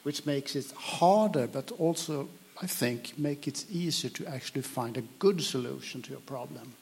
which 0.10 0.26
makes 0.26 0.56
it 0.56 0.72
harder, 0.72 1.46
but 1.46 1.72
also, 1.78 2.28
I 2.64 2.66
think, 2.66 3.14
make 3.20 3.48
it 3.48 3.66
easier 3.70 4.10
to 4.10 4.26
actually 4.26 4.64
find 4.64 4.98
a 4.98 5.04
good 5.20 5.40
solution 5.40 6.02
to 6.02 6.10
your 6.10 6.22
problem. 6.22 6.74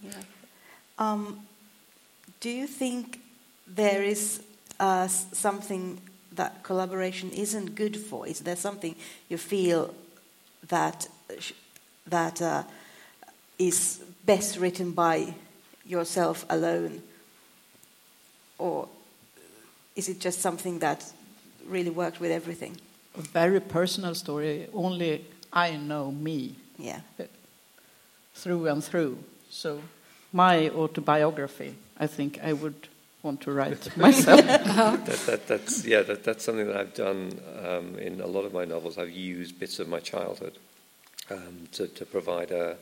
Yeah. 0.00 0.12
Um, 1.00 1.40
do 2.38 2.48
you 2.48 2.68
think 2.68 3.18
there 3.66 4.04
is 4.04 4.40
uh, 4.78 5.08
something 5.08 6.00
that 6.36 6.62
collaboration 6.62 7.32
isn't 7.32 7.74
good 7.74 7.96
for? 7.96 8.28
Is 8.28 8.38
there 8.42 8.54
something 8.56 8.94
you 9.28 9.36
feel 9.36 9.92
that 10.68 11.08
that 12.06 12.40
uh, 12.40 12.62
is 13.58 14.00
best 14.24 14.60
written 14.60 14.92
by 14.92 15.34
yourself 15.84 16.46
alone, 16.48 17.02
or 18.58 18.88
is 19.96 20.08
it 20.08 20.20
just 20.20 20.40
something 20.40 20.78
that 20.80 21.04
really 21.66 21.90
worked 21.90 22.20
with 22.20 22.30
everything? 22.30 22.76
A 23.18 23.22
very 23.22 23.60
personal 23.60 24.14
story, 24.14 24.68
only 24.74 25.24
I 25.52 25.76
know 25.76 26.10
me 26.12 26.54
Yeah. 26.78 27.00
through 28.34 28.66
and 28.68 28.84
through. 28.84 29.18
So, 29.50 29.80
my 30.32 30.68
autobiography, 30.70 31.74
I 31.98 32.06
think 32.06 32.38
I 32.42 32.52
would 32.52 32.88
want 33.22 33.40
to 33.42 33.52
write 33.52 33.96
myself. 33.96 34.44
that, 34.44 35.06
that, 35.26 35.46
that's, 35.48 35.84
yeah, 35.84 36.02
that, 36.02 36.24
that's 36.24 36.44
something 36.44 36.66
that 36.66 36.76
I've 36.76 36.94
done 36.94 37.40
um, 37.64 37.98
in 37.98 38.20
a 38.20 38.26
lot 38.26 38.44
of 38.44 38.52
my 38.52 38.64
novels. 38.66 38.98
I've 38.98 39.10
used 39.10 39.58
bits 39.58 39.78
of 39.78 39.88
my 39.88 40.00
childhood 40.00 40.58
um, 41.30 41.68
to, 41.72 41.86
to 41.88 42.04
provide 42.04 42.50
a, 42.50 42.76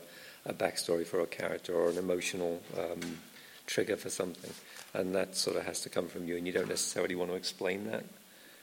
a 0.45 0.53
backstory 0.53 1.05
for 1.05 1.21
a 1.21 1.25
character 1.27 1.73
or 1.73 1.89
an 1.89 1.97
emotional 1.97 2.61
um, 2.77 3.17
trigger 3.65 3.97
for 3.97 4.09
something. 4.09 4.51
And 4.93 5.13
that 5.15 5.35
sort 5.35 5.57
of 5.57 5.65
has 5.65 5.81
to 5.81 5.89
come 5.89 6.07
from 6.07 6.27
you, 6.27 6.37
and 6.37 6.47
you 6.47 6.53
don't 6.53 6.69
necessarily 6.69 7.15
want 7.15 7.31
to 7.31 7.35
explain 7.35 7.91
that, 7.91 8.05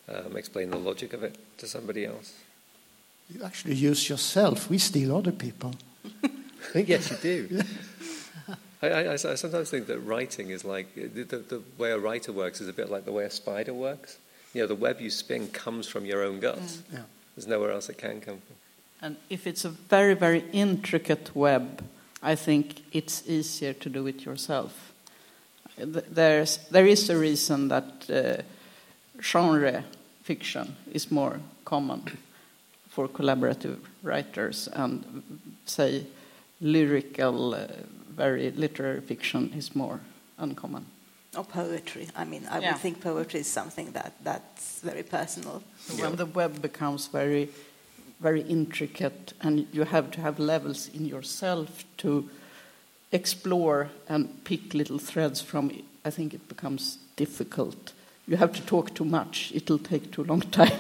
um, 0.09 0.37
explain 0.37 0.71
the 0.71 0.79
logic 0.79 1.13
of 1.13 1.23
it 1.23 1.37
to 1.59 1.67
somebody 1.67 2.07
else. 2.07 2.35
You 3.29 3.45
actually 3.45 3.75
use 3.75 4.09
yourself. 4.09 4.71
We 4.71 4.79
steal 4.79 5.17
other 5.17 5.33
people. 5.33 5.75
yes, 6.75 7.11
you 7.11 7.17
do. 7.19 7.63
I, 8.83 8.89
I, 8.89 9.13
I 9.13 9.17
sometimes 9.17 9.71
think 9.71 9.87
that 9.87 10.01
writing 10.01 10.51
is 10.51 10.65
like 10.65 10.95
the, 10.95 11.23
the, 11.23 11.37
the 11.39 11.63
way 11.79 11.93
a 11.93 11.99
writer 11.99 12.33
works 12.33 12.61
is 12.61 12.69
a 12.69 12.73
bit 12.73 12.91
like 12.91 13.05
the 13.05 13.13
way 13.13 13.25
a 13.25 13.31
spider 13.31 13.73
works. 13.73 14.19
You 14.55 14.63
know, 14.63 14.67
the 14.67 14.75
web 14.75 15.01
you 15.01 15.09
spin 15.11 15.49
comes 15.49 15.87
from 15.87 16.05
your 16.05 16.23
own 16.23 16.41
guts. 16.41 16.83
Yeah. 16.93 17.01
There's 17.37 17.47
nowhere 17.47 17.71
else 17.71 17.89
it 17.89 17.99
can 17.99 18.21
come 18.21 18.39
from. 18.39 18.57
and 19.01 19.17
if 19.31 19.47
it's 19.47 19.65
a 19.65 19.71
very, 19.71 20.15
very 20.15 20.45
intricate 20.53 21.35
web, 21.35 21.85
I 22.23 22.35
think 22.35 22.83
it's 22.93 23.23
easier 23.27 23.73
to 23.73 23.89
do 23.89 24.07
it 24.07 24.25
yourself. 24.25 24.92
Th- 25.77 26.05
there's, 26.11 26.59
there 26.71 26.87
is 26.87 27.09
a 27.11 27.17
reason 27.19 27.69
that 27.69 28.11
uh, 28.11 28.43
genre 29.21 29.85
fiction 30.23 30.77
is 30.93 31.11
more 31.11 31.41
common 31.65 32.03
for 32.89 33.09
collaborative 33.09 33.79
writers, 34.03 34.69
and 34.73 35.23
say 35.65 36.05
lyrical, 36.61 37.55
uh, 37.55 37.67
very 38.11 38.51
literary 38.51 39.01
fiction 39.01 39.51
is 39.57 39.75
more 39.75 40.01
uncommon. 40.39 40.85
Or 41.35 41.45
poetry. 41.45 42.09
I 42.15 42.25
mean, 42.25 42.47
I 42.51 42.59
Yeah. 42.61 42.73
would 42.73 42.81
think 42.83 43.01
poetry 43.01 43.41
is 43.41 43.47
something 43.47 43.93
that, 43.93 44.13
that's 44.23 44.81
very 44.81 45.03
personal. 45.03 45.63
So 45.87 45.95
When 45.95 46.17
the 46.17 46.27
web 46.27 46.61
becomes 46.61 47.07
very, 47.07 47.49
very 48.21 48.43
intricate, 48.43 49.33
and 49.41 49.67
you 49.73 49.85
have 49.85 50.11
to 50.11 50.21
have 50.21 50.39
levels 50.39 50.89
in 50.93 51.07
yourself 51.07 51.85
to 51.99 52.29
explore 53.13 53.91
and 54.09 54.43
pick 54.45 54.75
little 54.75 54.99
threads 54.99 55.41
from 55.41 55.71
it, 55.71 55.85
I 56.05 56.11
think 56.11 56.35
it 56.35 56.49
becomes 56.49 56.99
difficult. 57.17 57.93
You 58.27 58.37
have 58.37 58.53
to 58.55 58.63
talk 58.63 58.95
too 58.95 59.05
much, 59.05 59.53
it'll 59.55 59.79
take 59.79 60.11
too 60.11 60.25
long 60.25 60.41
time. 60.51 60.73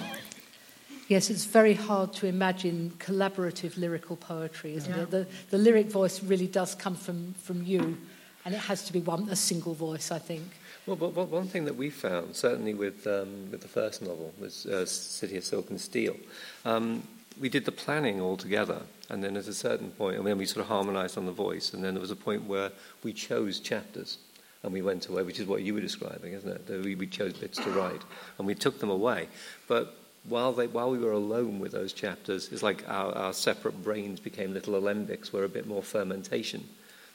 Yes, 1.08 1.28
it's 1.28 1.44
very 1.44 1.74
hard 1.74 2.14
to 2.14 2.26
imagine 2.26 2.92
collaborative 2.98 3.76
lyrical 3.76 4.16
poetry, 4.16 4.74
isn't 4.76 4.94
it? 4.94 5.10
The, 5.10 5.26
the 5.50 5.58
lyric 5.58 5.90
voice 5.90 6.22
really 6.22 6.46
does 6.46 6.74
come 6.74 6.94
from, 6.94 7.34
from 7.34 7.62
you, 7.64 7.98
and 8.44 8.54
it 8.54 8.60
has 8.60 8.84
to 8.86 8.92
be 8.92 9.00
one, 9.00 9.28
a 9.28 9.36
single 9.36 9.74
voice, 9.74 10.10
I 10.10 10.18
think. 10.18 10.44
Well, 10.86 10.96
but, 10.96 11.14
but 11.14 11.28
one 11.28 11.48
thing 11.48 11.66
that 11.66 11.76
we 11.76 11.90
found, 11.90 12.34
certainly 12.34 12.74
with, 12.74 13.06
um, 13.06 13.50
with 13.50 13.60
the 13.60 13.68
first 13.68 14.00
novel, 14.00 14.32
was 14.40 14.64
uh, 14.66 14.86
City 14.86 15.36
of 15.36 15.44
Silk 15.44 15.70
and 15.70 15.80
Steel, 15.80 16.16
um, 16.64 17.02
we 17.40 17.48
did 17.48 17.64
the 17.64 17.72
planning 17.72 18.20
all 18.20 18.36
together, 18.36 18.82
and 19.08 19.22
then 19.22 19.36
at 19.36 19.48
a 19.48 19.54
certain 19.54 19.90
point, 19.90 20.18
I 20.18 20.22
mean, 20.22 20.38
we 20.38 20.46
sort 20.46 20.62
of 20.62 20.68
harmonized 20.68 21.18
on 21.18 21.26
the 21.26 21.32
voice, 21.32 21.72
and 21.72 21.82
then 21.82 21.94
there 21.94 22.00
was 22.00 22.10
a 22.10 22.16
point 22.16 22.44
where 22.44 22.70
we 23.02 23.12
chose 23.12 23.60
chapters, 23.60 24.18
and 24.62 24.72
we 24.72 24.82
went 24.82 25.08
away, 25.08 25.22
which 25.22 25.40
is 25.40 25.46
what 25.46 25.62
you 25.62 25.74
were 25.74 25.80
describing, 25.80 26.32
isn't 26.32 26.68
it? 26.68 26.84
We, 26.84 26.94
we 26.94 27.06
chose 27.06 27.32
bits 27.32 27.58
to 27.58 27.70
write, 27.70 28.02
and 28.38 28.46
we 28.46 28.54
took 28.54 28.80
them 28.80 28.90
away. 28.90 29.28
But 29.68 29.96
while, 30.28 30.52
they, 30.52 30.66
while 30.66 30.90
we 30.90 30.98
were 30.98 31.12
alone 31.12 31.58
with 31.58 31.72
those 31.72 31.92
chapters, 31.92 32.48
it's 32.52 32.62
like 32.62 32.88
our, 32.88 33.12
our 33.12 33.32
separate 33.32 33.82
brains 33.82 34.20
became 34.20 34.54
little 34.54 34.74
alembics 34.74 35.32
where 35.32 35.44
a 35.44 35.48
bit 35.48 35.66
more 35.66 35.82
fermentation 35.82 36.68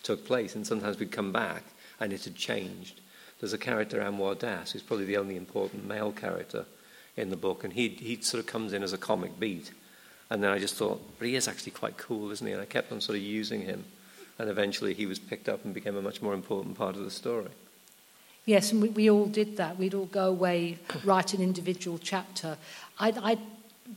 took 0.04 0.26
place, 0.26 0.56
and 0.56 0.68
sometimes 0.68 1.00
we'd 1.00 1.12
come 1.12 1.32
back, 1.32 1.64
and 2.00 2.12
it 2.12 2.26
had 2.26 2.36
changed. 2.36 3.02
There's 3.40 3.54
a 3.54 3.58
character, 3.58 4.00
Anwar 4.00 4.38
Das, 4.38 4.72
who's 4.72 4.82
probably 4.82 5.06
the 5.06 5.18
only 5.18 5.36
important 5.36 5.86
male 5.86 6.12
character 6.12 6.66
in 7.16 7.30
the 7.30 7.38
book, 7.38 7.64
and 7.64 7.74
he, 7.74 7.90
he 7.90 8.22
sort 8.22 8.40
of 8.40 8.48
comes 8.48 8.74
in 8.74 8.84
as 8.84 8.94
a 8.94 8.98
comic 8.98 9.40
beat. 9.40 9.72
And 10.30 10.44
then 10.44 10.52
I 10.52 10.60
just 10.60 10.76
thought, 10.76 11.02
but 11.20 11.28
he 11.28 11.36
is 11.36 11.48
actually 11.48 11.72
quite 11.72 11.98
cool, 11.98 12.32
isn't 12.32 12.46
he? 12.46 12.54
And 12.54 12.62
I 12.62 12.66
kept 12.66 12.92
on 12.92 13.00
sort 13.02 13.18
of 13.18 13.24
using 13.24 13.62
him. 13.62 13.86
And 14.40 14.50
eventually 14.50 14.94
he 14.94 15.06
was 15.06 15.20
picked 15.20 15.50
up 15.50 15.64
and 15.66 15.74
became 15.74 15.96
a 15.96 16.02
much 16.02 16.22
more 16.22 16.34
important 16.34 16.78
part 16.78 16.96
of 16.96 17.04
the 17.04 17.12
story. 17.12 17.50
Yes, 18.46 18.72
and 18.72 18.82
we, 18.82 18.90
we 18.90 19.10
all 19.10 19.26
did 19.26 19.58
that. 19.58 19.78
We'd 19.78 19.94
all 19.94 20.06
go 20.06 20.28
away, 20.28 20.78
write 21.04 21.34
an 21.34 21.42
individual 21.42 21.98
chapter. 21.98 22.58
I, 23.00 23.10
I 23.10 23.38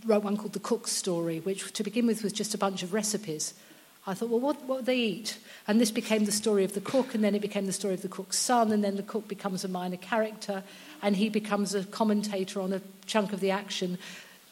wrote 0.06 0.24
one 0.24 0.36
called 0.36 0.54
The 0.54 0.60
Cook's 0.60 0.92
Story, 0.92 1.40
which 1.40 1.72
to 1.72 1.82
begin 1.82 2.06
with 2.06 2.22
was 2.22 2.32
just 2.32 2.54
a 2.54 2.58
bunch 2.58 2.82
of 2.82 2.92
recipes. 2.92 3.54
I 4.06 4.14
thought, 4.14 4.30
well, 4.30 4.40
what, 4.40 4.62
what 4.64 4.78
would 4.78 4.86
they 4.86 4.96
eat? 4.96 5.38
And 5.68 5.80
this 5.80 5.90
became 5.90 6.24
the 6.24 6.32
story 6.32 6.64
of 6.64 6.72
the 6.74 6.80
cook, 6.80 7.14
and 7.14 7.22
then 7.22 7.34
it 7.34 7.42
became 7.42 7.66
the 7.66 7.72
story 7.72 7.94
of 7.94 8.02
the 8.02 8.08
cook's 8.08 8.38
son, 8.38 8.72
and 8.72 8.82
then 8.82 8.96
the 8.96 9.02
cook 9.02 9.28
becomes 9.28 9.62
a 9.62 9.68
minor 9.68 9.98
character, 9.98 10.62
and 11.02 11.16
he 11.16 11.28
becomes 11.28 11.74
a 11.74 11.84
commentator 11.84 12.60
on 12.60 12.72
a 12.72 12.80
chunk 13.06 13.32
of 13.32 13.40
the 13.40 13.50
action 13.50 13.98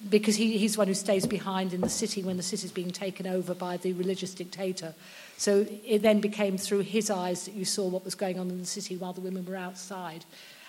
because 0.08 0.36
he, 0.36 0.58
he's 0.58 0.74
the 0.74 0.78
one 0.78 0.88
who 0.88 0.94
stays 0.94 1.26
behind 1.26 1.72
in 1.72 1.80
the 1.80 1.88
city 1.88 2.22
when 2.22 2.36
the 2.36 2.42
city 2.42 2.64
is 2.66 2.72
being 2.72 2.90
taken 2.90 3.26
over 3.26 3.54
by 3.54 3.76
the 3.76 3.92
religious 3.94 4.32
dictator. 4.32 4.94
So 5.36 5.66
it 5.84 6.02
then 6.02 6.20
became 6.20 6.56
through 6.56 6.80
his 6.80 7.10
eyes 7.10 7.44
that 7.46 7.54
you 7.54 7.64
saw 7.64 7.88
what 7.88 8.04
was 8.04 8.14
going 8.14 8.38
on 8.38 8.48
in 8.50 8.58
the 8.58 8.66
city 8.66 8.96
while 8.96 9.12
the 9.12 9.20
women 9.20 9.44
were 9.44 9.56
outside. 9.56 10.24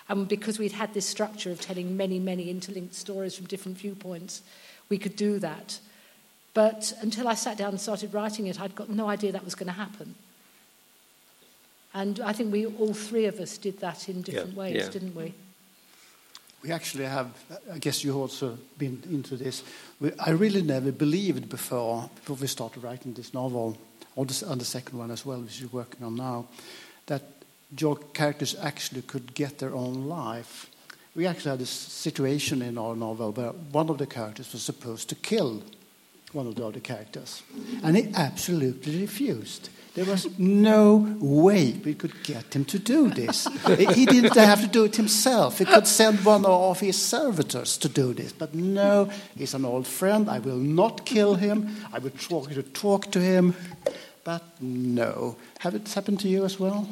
And 0.08 0.26
because 0.26 0.58
we'd 0.58 0.72
had 0.72 0.94
this 0.94 1.06
structure 1.06 1.52
of 1.52 1.60
telling 1.60 1.96
many, 1.96 2.18
many 2.18 2.50
interlinked 2.50 2.94
stories 2.94 3.36
from 3.36 3.46
different 3.46 3.78
viewpoints, 3.78 4.42
we 4.88 4.98
could 4.98 5.14
do 5.14 5.38
that. 5.38 5.78
But 6.52 6.92
until 7.00 7.28
I 7.28 7.34
sat 7.34 7.56
down 7.56 7.70
and 7.70 7.80
started 7.80 8.12
writing 8.12 8.48
it, 8.48 8.60
I'd 8.60 8.74
got 8.74 8.90
no 8.90 9.08
idea 9.08 9.30
that 9.30 9.44
was 9.44 9.54
going 9.54 9.68
to 9.68 9.72
happen. 9.72 10.16
And 11.94 12.20
I 12.20 12.32
think 12.32 12.52
we, 12.52 12.66
all 12.66 12.94
three 12.94 13.26
of 13.26 13.38
us, 13.38 13.58
did 13.58 13.78
that 13.80 14.08
in 14.08 14.22
different 14.22 14.54
Yeah, 14.54 14.58
ways, 14.58 14.76
yeah. 14.76 14.88
didn't 14.88 15.14
we? 15.14 15.34
We 16.62 16.72
actually 16.72 17.06
have, 17.06 17.28
I 17.72 17.78
guess 17.78 18.04
you 18.04 18.14
also 18.14 18.58
been 18.76 19.02
into 19.10 19.36
this. 19.36 19.62
We, 19.98 20.12
I 20.18 20.30
really 20.30 20.62
never 20.62 20.92
believed 20.92 21.48
before, 21.48 22.10
before 22.16 22.36
we 22.36 22.46
started 22.46 22.82
writing 22.82 23.14
this 23.14 23.32
novel, 23.32 23.78
or 24.14 24.26
the, 24.26 24.46
and 24.50 24.60
the 24.60 24.64
second 24.66 24.98
one 24.98 25.10
as 25.10 25.24
well, 25.24 25.40
which 25.40 25.60
you're 25.60 25.70
working 25.70 26.04
on 26.04 26.16
now, 26.16 26.46
that 27.06 27.22
your 27.78 27.96
characters 27.96 28.56
actually 28.60 29.02
could 29.02 29.34
get 29.34 29.58
their 29.58 29.74
own 29.74 30.06
life. 30.06 30.70
We 31.14 31.26
actually 31.26 31.50
had 31.50 31.60
this 31.60 31.70
situation 31.70 32.62
in 32.62 32.76
our 32.76 32.94
novel 32.94 33.32
where 33.32 33.52
one 33.72 33.88
of 33.88 33.98
the 33.98 34.06
characters 34.06 34.52
was 34.52 34.62
supposed 34.62 35.08
to 35.08 35.14
kill 35.14 35.62
one 36.32 36.46
of 36.46 36.54
the 36.54 36.64
other 36.64 36.80
characters, 36.80 37.42
and 37.82 37.96
he 37.96 38.12
absolutely 38.14 39.00
refused. 39.00 39.68
There 39.94 40.04
was 40.04 40.38
no 40.38 41.16
way 41.20 41.72
we 41.84 41.94
could 41.94 42.22
get 42.22 42.54
him 42.54 42.64
to 42.66 42.78
do 42.78 43.10
this. 43.10 43.48
he 43.66 44.06
didn't 44.06 44.36
have 44.36 44.60
to 44.60 44.68
do 44.68 44.84
it 44.84 44.94
himself. 44.94 45.58
He 45.58 45.64
could 45.64 45.86
send 45.86 46.24
one 46.24 46.46
of 46.46 46.78
his 46.78 46.96
servitors 47.00 47.76
to 47.78 47.88
do 47.88 48.14
this. 48.14 48.32
But 48.32 48.54
no, 48.54 49.10
he's 49.36 49.52
an 49.54 49.64
old 49.64 49.88
friend. 49.88 50.30
I 50.30 50.38
will 50.38 50.56
not 50.56 51.04
kill 51.04 51.34
him. 51.34 51.74
I 51.92 51.98
will 51.98 52.10
try 52.10 52.52
to 52.52 52.62
talk 52.62 53.10
to 53.10 53.20
him. 53.20 53.54
But 54.22 54.44
no. 54.60 55.36
Have 55.58 55.74
it 55.74 55.92
happened 55.92 56.20
to 56.20 56.28
you 56.28 56.44
as 56.44 56.60
well? 56.60 56.86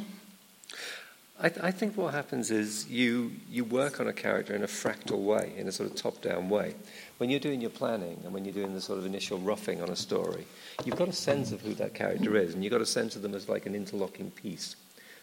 I, 1.41 1.49
th- 1.49 1.61
I 1.63 1.71
think 1.71 1.97
what 1.97 2.15
happens 2.15 2.51
is 2.51 2.89
you, 2.89 3.31
you 3.49 3.65
work 3.65 4.01
on 4.01 4.09
a 4.09 4.13
character 4.13 4.57
in 4.57 4.65
a 4.65 4.67
fractal 4.67 5.23
way, 5.23 5.53
in 5.57 5.69
a 5.69 5.73
sort 5.73 5.89
of 5.89 5.95
top 5.95 6.21
down 6.21 6.49
way. 6.49 6.75
When 7.19 7.31
you're 7.31 7.39
doing 7.39 7.61
your 7.61 7.71
planning 7.71 8.21
and 8.25 8.35
when 8.35 8.45
you're 8.45 8.55
doing 8.55 8.75
the 8.75 8.81
sort 8.81 8.99
of 8.99 9.07
initial 9.07 9.39
roughing 9.39 9.81
on 9.81 9.89
a 9.89 9.95
story, 9.95 10.47
you've 10.85 10.97
got 10.97 11.07
a 11.07 11.13
sense 11.13 11.53
of 11.53 11.61
who 11.61 11.75
that 11.75 11.95
character 11.95 12.37
is, 12.37 12.55
and 12.55 12.65
you've 12.65 12.73
got 12.73 12.81
a 12.81 12.87
sense 12.87 13.15
of 13.15 13.23
them 13.23 13.35
as 13.35 13.49
like 13.49 13.67
an 13.67 13.77
interlocking 13.77 14.33
piece 14.33 14.75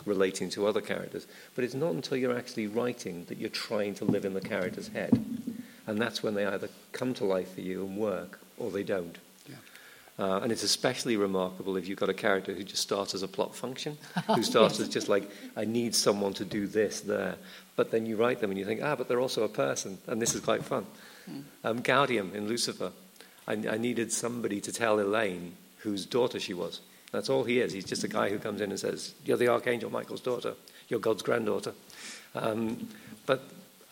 relating 0.06 0.50
to 0.52 0.68
other 0.68 0.80
characters. 0.80 1.28
But 1.54 1.66
it's 1.66 1.74
not 1.74 1.94
until 1.94 2.16
you're 2.16 2.38
actually 2.38 2.68
writing 2.68 3.26
that 3.26 3.38
you're 3.38 3.50
trying 3.50 3.96
to 3.96 4.06
live 4.06 4.24
in 4.24 4.34
the 4.34 4.42
character's 4.42 4.88
head. 4.90 5.26
And 5.86 6.00
that's 6.00 6.24
when 6.24 6.34
they 6.34 6.46
either 6.46 6.70
come 6.94 7.14
to 7.16 7.26
life 7.26 7.56
for 7.56 7.62
you 7.62 7.86
and 7.86 7.98
work, 7.98 8.40
or 8.58 8.72
they 8.72 8.84
don't. 8.84 9.18
Uh, 10.18 10.40
and 10.42 10.52
it's 10.52 10.64
especially 10.64 11.18
remarkable 11.18 11.76
if 11.76 11.88
you've 11.88 12.00
got 12.00 12.08
a 12.08 12.14
character 12.14 12.54
who 12.54 12.64
just 12.64 12.82
starts 12.82 13.14
as 13.14 13.22
a 13.22 13.28
plot 13.28 13.54
function, 13.54 13.98
who 14.28 14.44
starts 14.44 14.80
as 14.80 14.88
just 14.88 15.10
like, 15.10 15.30
I 15.58 15.66
need 15.66 15.94
someone 15.94 16.34
to 16.36 16.46
do 16.46 16.68
this 16.68 17.02
there. 17.02 17.36
But 17.76 17.92
then 17.92 18.06
you 18.06 18.16
write 18.16 18.40
them 18.40 18.50
and 18.50 18.58
you 18.58 18.66
think, 18.66 18.82
ah, 18.82 18.96
but 18.96 19.10
they're 19.10 19.20
also 19.20 19.44
a 19.44 19.50
person, 19.50 19.98
and 20.08 20.22
this 20.22 20.34
is 20.34 20.42
quite 20.42 20.64
fun. 20.64 20.86
Um, 21.64 21.82
Gaudium 21.82 22.34
in 22.34 22.48
Lucifer, 22.48 22.92
I, 23.48 23.54
I 23.54 23.78
needed 23.78 24.12
somebody 24.12 24.62
to 24.62 24.72
tell 24.72 25.00
Elaine 25.00 25.56
whose 25.78 26.06
daughter 26.06 26.40
she 26.40 26.54
was. 26.54 26.82
That's 27.12 27.30
all 27.30 27.44
he 27.44 27.60
is. 27.60 27.74
He's 27.74 27.86
just 27.86 28.04
a 28.04 28.08
guy 28.08 28.30
who 28.30 28.40
comes 28.40 28.62
in 28.62 28.72
and 28.72 28.80
says, 28.80 29.14
You're 29.24 29.38
the 29.38 29.48
Archangel 29.48 29.90
Michael's 29.90 30.22
daughter, 30.22 30.54
you're 30.88 31.00
God's 31.00 31.24
granddaughter. 31.24 31.74
Um, 32.34 32.90
but 33.26 33.44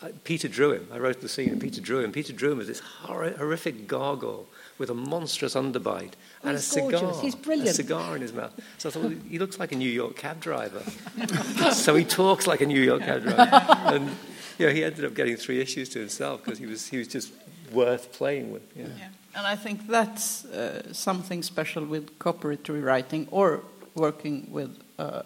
uh, 0.02 0.08
Peter 0.24 0.48
drew 0.48 0.72
him. 0.72 0.88
I 0.92 0.98
wrote 0.98 1.20
the 1.20 1.28
scene, 1.28 1.50
and 1.50 1.60
Peter 1.60 1.80
drew 1.80 2.00
him. 2.00 2.12
Peter 2.12 2.32
drew 2.32 2.52
him 2.52 2.60
as 2.60 2.66
this 2.66 2.80
hor- 2.80 3.30
horrific 3.30 3.86
gargoyle 3.86 4.46
with 4.78 4.90
a 4.90 4.94
monstrous 4.94 5.54
underbite 5.54 6.12
Oh, 6.42 6.48
and 6.48 6.56
a 6.56 6.60
he's 6.60 6.74
gorgeous. 6.74 7.00
cigar. 7.00 7.22
He's 7.22 7.34
brilliant. 7.34 7.70
A 7.70 7.74
cigar 7.74 8.16
in 8.16 8.22
his 8.22 8.32
mouth. 8.32 8.52
So 8.78 8.88
I 8.88 8.92
thought, 8.92 9.02
well, 9.02 9.14
he 9.28 9.38
looks 9.38 9.58
like 9.58 9.72
a 9.72 9.76
New 9.76 9.90
York 9.90 10.16
cab 10.16 10.40
driver. 10.40 10.82
so 11.72 11.94
he 11.94 12.04
talks 12.04 12.46
like 12.46 12.60
a 12.60 12.66
New 12.66 12.80
York 12.80 13.02
cab 13.02 13.22
driver. 13.22 13.48
And 13.94 14.10
you 14.58 14.66
know, 14.66 14.72
he 14.72 14.84
ended 14.84 15.04
up 15.04 15.14
getting 15.14 15.36
three 15.36 15.60
issues 15.60 15.88
to 15.90 15.98
himself 15.98 16.44
because 16.44 16.58
he 16.58 16.66
was, 16.66 16.88
he 16.88 16.98
was 16.98 17.08
just 17.08 17.32
worth 17.72 18.12
playing 18.12 18.52
with. 18.52 18.62
Yeah. 18.76 18.86
Yeah. 18.98 19.08
And 19.36 19.46
I 19.46 19.56
think 19.56 19.88
that's 19.88 20.44
uh, 20.44 20.92
something 20.92 21.42
special 21.42 21.84
with 21.84 22.18
copyright 22.18 22.68
writing 22.68 23.26
or 23.30 23.62
working 23.94 24.48
with 24.50 24.78
uh, 24.98 25.22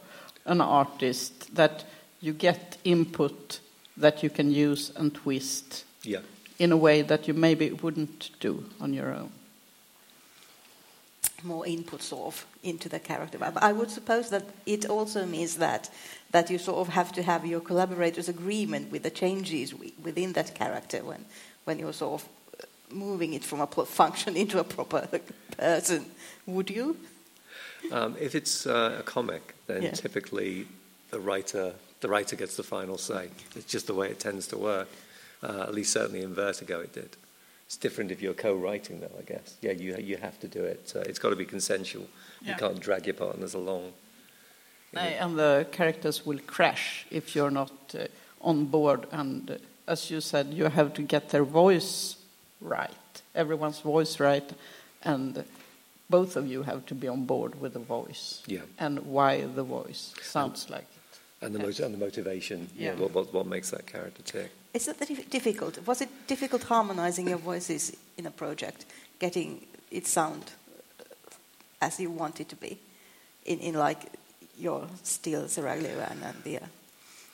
an 0.47 0.61
artist 0.61 1.55
that 1.55 1.85
you 2.21 2.33
get 2.33 2.79
input 2.85 3.61
that 3.97 4.23
you 4.23 4.31
can 4.31 4.51
use 4.51 4.93
and 4.97 5.15
twist 5.15 5.85
yeah. 6.03 6.21
in 6.59 6.73
a 6.73 6.77
way 6.77 7.03
that 7.03 7.29
you 7.29 7.35
maybe 7.35 7.71
wouldn't 7.71 8.31
do 8.41 8.65
on 8.81 8.95
your 8.95 9.13
own. 9.13 9.31
More 11.45 11.67
input 11.67 12.03
sort 12.03 12.27
of 12.27 12.47
into 12.63 12.89
the 12.89 12.99
character. 12.99 13.39
But 13.39 13.63
I 13.63 13.73
would 13.73 13.91
suppose 13.91 14.31
that 14.31 14.45
it 14.67 14.87
also 14.87 15.27
means 15.27 15.57
that 15.57 15.91
that 16.31 16.51
you 16.51 16.59
sort 16.59 16.79
of 16.79 16.89
have 16.95 17.13
to 17.13 17.23
have 17.23 17.47
your 17.47 17.61
collaborators' 17.61 18.29
agreement 18.29 18.91
with 18.93 19.03
the 19.03 19.11
changes 19.11 19.73
within 20.03 20.33
that 20.35 20.55
character 20.55 20.99
when 21.05 21.25
when 21.65 21.79
you're 21.79 21.93
sort 21.95 22.23
of 22.23 22.29
moving 22.91 23.35
it 23.35 23.45
from 23.45 23.61
a 23.61 23.67
function 23.67 24.37
into 24.43 24.59
a 24.59 24.65
proper 24.65 25.09
person. 25.57 26.05
Would 26.47 26.71
you? 26.71 26.97
Um, 27.93 28.17
if 28.21 28.35
it's 28.35 28.67
uh, 28.67 28.97
a 29.01 29.03
comic, 29.03 29.55
then 29.67 29.83
Yeah. 29.83 29.93
typically 29.93 30.67
the 31.11 31.21
writer 31.21 31.73
the 32.01 32.09
writer 32.09 32.37
gets 32.37 32.57
the 32.57 32.63
final 32.63 32.97
say. 32.99 33.29
It's 33.57 33.65
just 33.73 33.87
the 33.87 33.95
way 33.95 34.09
it 34.09 34.21
tends 34.21 34.47
to 34.49 34.57
work. 34.57 34.89
Uh, 35.43 35.63
at 35.63 35.75
least 35.75 35.93
certainly 35.93 36.23
in 36.23 36.35
Vertigo 36.35 36.81
it 36.81 36.93
did. 36.93 37.17
It's 37.69 37.77
different 37.77 38.11
if 38.11 38.23
you're 38.23 38.33
co-writing, 38.35 39.01
though. 39.01 39.19
I 39.19 39.23
guess. 39.23 39.57
Yeah, 39.61 39.73
you 39.73 39.95
you 39.99 40.17
have 40.17 40.41
to 40.41 40.49
do 40.49 40.65
it. 40.65 40.93
Uh, 40.97 41.01
it's 41.01 41.19
got 41.19 41.31
to 41.31 41.37
be 41.37 41.45
consensual. 41.45 42.07
You 42.41 42.55
can't 42.55 42.81
drag 42.81 43.07
your 43.07 43.15
partners 43.15 43.55
along. 43.55 43.93
Nej, 44.95 45.21
and 45.21 45.37
the 45.37 45.67
characters 45.71 46.25
will 46.25 46.39
crash 46.47 47.05
if 47.11 47.37
you're 47.37 47.51
not 47.51 47.71
uh, 47.95 48.07
on 48.41 48.65
board. 48.65 49.07
And 49.13 49.51
uh, 49.51 49.57
as 49.87 50.11
you 50.11 50.21
said, 50.23 50.47
you 50.55 50.65
have 50.71 50.95
to 50.95 51.03
get 51.03 51.29
their 51.29 51.45
voice 51.45 52.17
right, 52.63 53.23
everyone's 53.35 53.81
voice 53.81 54.19
right, 54.19 54.51
and 55.03 55.45
both 56.09 56.37
of 56.37 56.47
you 56.47 56.63
have 56.63 56.87
to 56.87 56.95
be 56.95 57.07
on 57.09 57.27
board 57.27 57.61
with 57.61 57.75
the 57.75 57.79
voice 57.81 58.43
Yeah. 58.47 58.63
and 58.79 58.99
why 59.01 59.45
the 59.45 59.63
voice 59.63 60.15
sounds 60.23 60.71
like 60.71 60.87
it. 60.97 61.45
And 61.45 61.55
the, 61.55 61.85
and 61.85 61.95
the 61.95 61.99
motivation, 61.99 62.69
yeah. 62.75 62.93
Yeah. 62.93 63.01
what, 63.01 63.13
what, 63.15 63.35
what 63.35 63.47
makes 63.47 63.71
that 63.71 63.87
character 63.87 64.23
tick. 64.23 64.51
Is 64.75 64.87
that 64.87 64.99
difficult? 65.31 65.79
Was 65.87 66.01
it 66.01 66.09
difficult 66.27 66.63
harmonizing 66.65 67.29
your 67.29 67.39
voices 67.39 67.97
in 68.17 68.27
a 68.27 68.31
project, 68.31 68.85
getting 69.19 69.67
it 69.91 70.07
sound 70.07 70.53
uh, 71.01 71.05
as 71.81 71.99
you 71.99 72.11
want 72.11 72.41
it 72.41 72.49
to 72.51 72.57
be, 72.57 72.79
in, 73.47 73.59
in 73.61 73.75
like 73.75 73.99
your 74.59 74.87
Steel 75.03 75.45
Seraglio 75.45 76.11
and, 76.11 76.23
and 76.23 76.43
the. 76.45 76.59
Uh, 76.59 76.67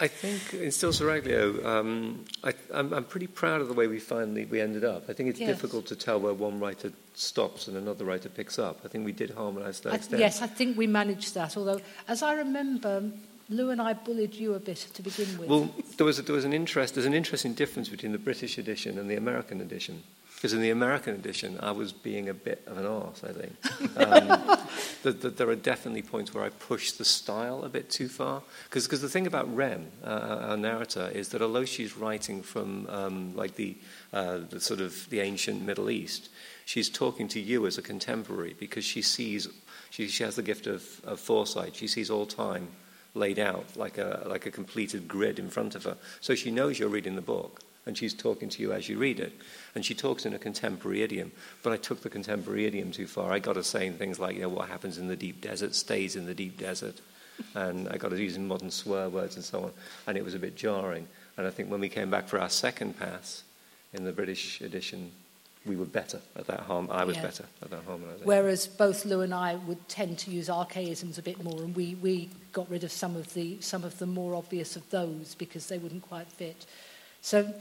I 0.01 0.09
think 0.09 0.55
in 0.55 0.71
Steel 0.73 0.91
Seraglio, 0.91 1.65
um, 1.65 2.25
I, 2.43 2.53
I'm, 2.73 2.93
I'm 2.93 3.05
pretty 3.05 3.29
proud 3.29 3.61
of 3.61 3.69
the 3.69 3.75
way 3.75 3.87
we 3.87 4.01
finally 4.01 4.45
we 4.45 4.61
ended 4.61 4.85
up. 4.85 5.09
I 5.09 5.13
think 5.13 5.29
it's 5.31 5.41
Yes. 5.41 5.49
difficult 5.49 5.87
to 5.87 5.97
tell 5.97 6.19
where 6.21 6.35
one 6.35 6.59
writer 6.61 6.93
stops 7.15 7.69
and 7.69 7.77
another 7.77 8.05
writer 8.05 8.29
picks 8.29 8.59
up. 8.59 8.81
I 8.85 8.89
think 8.89 9.05
we 9.05 9.13
did 9.13 9.31
harmonise 9.31 9.79
to 9.81 9.89
that 9.89 9.95
extent. 9.97 10.21
yes, 10.21 10.43
I 10.43 10.47
think 10.49 10.77
we 10.77 10.87
managed 10.87 11.35
that. 11.35 11.57
Although, 11.57 11.81
as 12.09 12.23
I 12.23 12.35
remember, 12.35 13.05
Lou 13.49 13.71
and 13.71 13.81
I 13.81 13.93
bullied 13.93 14.35
you 14.35 14.55
a 14.55 14.59
bit 14.59 14.87
to 14.95 15.03
begin 15.03 15.39
with. 15.39 15.49
Well, 15.49 15.71
there 15.97 16.07
was, 16.07 16.19
a, 16.19 16.23
there 16.23 16.35
was 16.35 16.45
an 16.45 16.53
interest. 16.53 16.95
There's 16.95 17.07
an 17.07 17.15
interesting 17.15 17.55
difference 17.55 17.89
between 17.89 18.13
the 18.13 18.19
British 18.19 18.59
edition 18.59 18.99
and 18.99 19.11
the 19.11 19.17
American 19.17 19.61
edition. 19.61 20.03
Because 20.35 20.53
in 20.53 20.61
the 20.61 20.71
American 20.71 21.15
edition, 21.15 21.59
I 21.63 21.71
was 21.71 21.93
being 21.93 22.29
a 22.29 22.35
bit 22.35 22.63
of 22.67 22.77
an 22.77 22.85
arse, 22.85 23.25
I 23.25 23.33
think. 23.33 23.99
Um, 23.99 24.59
the, 25.03 25.13
the, 25.13 25.31
there 25.31 25.49
are 25.49 25.57
definitely 25.57 26.03
points 26.03 26.35
where 26.35 26.45
I 26.45 26.51
pushed 26.51 26.99
the 26.99 27.05
style 27.05 27.65
a 27.65 27.71
bit 27.71 27.89
too 27.89 28.09
far. 28.09 28.43
Because 28.65 28.89
the 28.89 29.09
thing 29.09 29.27
about 29.27 29.55
Rem, 29.55 29.87
uh, 30.03 30.49
our 30.51 30.57
narrator, 30.59 31.11
is 31.15 31.31
that 31.31 31.41
although 31.41 31.65
she's 31.65 31.97
writing 31.97 32.43
from 32.43 32.87
um, 32.91 33.35
like 33.35 33.55
the, 33.55 33.77
uh, 34.13 34.41
the 34.51 34.61
sort 34.61 34.81
of 34.81 35.09
the 35.09 35.21
ancient 35.21 35.63
Middle 35.63 35.89
East, 35.89 36.29
she's 36.67 36.91
talking 36.91 37.27
to 37.29 37.41
you 37.41 37.67
as 37.67 37.79
a 37.79 37.83
contemporary 37.83 38.55
because 38.59 38.85
she 38.85 39.01
sees, 39.01 39.49
she, 39.89 40.09
she 40.09 40.25
has 40.25 40.37
the 40.37 40.43
gift 40.43 40.67
of, 40.67 41.01
of 41.05 41.21
foresight. 41.21 41.75
She 41.75 41.87
sees 41.87 42.11
all 42.11 42.27
time 42.27 42.69
laid 43.15 43.39
out 43.39 43.65
like 43.77 43.99
a, 43.99 44.25
like 44.27 44.47
a 44.47 44.51
completed 44.51 45.07
grid 45.09 45.39
in 45.39 45.49
front 45.49 45.75
of 45.75 45.85
her. 45.85 45.97
So 46.21 46.35
she 46.35 46.51
knows 46.51 46.79
you're 46.79 46.89
reading 46.89 47.15
the 47.15 47.23
book 47.23 47.61
and 47.87 47.97
she's 47.97 48.15
talking 48.15 48.49
to 48.49 48.63
you 48.63 48.73
as 48.73 48.89
you 48.89 48.99
read 48.99 49.21
it. 49.21 49.33
And 49.75 49.85
she 49.85 49.95
talks 49.95 50.27
in 50.27 50.35
a 50.35 50.39
contemporary 50.39 51.03
idiom. 51.03 51.33
But 51.63 51.73
I 51.73 51.77
took 51.77 52.03
the 52.03 52.11
contemporary 52.11 52.67
idiom 52.67 52.91
too 52.91 53.07
far. 53.07 53.33
I 53.33 53.39
got 53.39 53.57
her 53.57 53.63
saying 53.63 53.95
things 53.95 54.19
like, 54.19 54.37
you 54.37 54.43
know, 54.43 54.49
what 54.49 54.69
happens 54.69 54.99
in 54.99 55.09
the 55.09 55.17
deep 55.17 55.41
desert 55.41 55.75
stays 55.75 56.17
in 56.17 56.27
the 56.27 56.35
deep 56.35 56.59
desert. 56.59 57.01
And 57.55 57.89
I 57.89 57.97
got 57.97 58.13
her 58.13 58.17
using 58.17 58.47
modern 58.49 58.71
swear 58.71 59.09
words 59.09 59.37
and 59.37 59.45
so 59.45 59.65
on. 59.65 59.73
And 60.07 60.17
it 60.17 60.25
was 60.25 60.35
a 60.35 60.39
bit 60.39 60.57
jarring. 60.57 61.07
And 61.37 61.47
I 61.47 61.51
think 61.51 61.71
when 61.71 61.81
we 61.81 61.89
came 61.89 62.11
back 62.11 62.29
for 62.29 62.39
our 62.41 62.49
second 62.49 62.99
pass 62.99 63.43
in 63.93 64.05
the 64.05 64.13
British 64.13 64.61
edition, 64.61 65.13
we 65.67 65.77
were 65.77 65.85
better 65.85 66.21
at 66.37 66.47
that 66.47 66.61
harm. 66.61 66.89
I 66.91 67.05
was 67.05 67.17
Yeah. 67.17 67.23
better 67.23 67.45
at 67.63 67.71
that 67.71 67.87
harmonisation. 67.87 68.25
Whereas 68.25 68.67
both 68.67 69.05
Lou 69.05 69.21
and 69.21 69.35
I 69.35 69.57
would 69.57 69.89
tend 69.89 70.19
to 70.21 70.31
use 70.31 70.49
archaisms 70.49 71.19
a 71.19 71.23
bit 71.23 71.43
more, 71.43 71.63
and 71.63 71.75
we, 71.75 71.95
we 71.97 72.31
got 72.55 72.71
rid 72.71 72.85
of 72.85 72.91
some 72.93 73.17
of 73.17 73.35
the 73.35 73.61
some 73.61 73.85
of 73.85 73.99
the 73.99 74.07
more 74.07 74.35
obvious 74.35 74.77
of 74.77 74.89
those 74.91 75.35
because 75.35 75.67
they 75.67 75.77
wouldn't 75.79 76.09
quite 76.09 76.29
fit. 76.29 76.65
So 77.21 77.53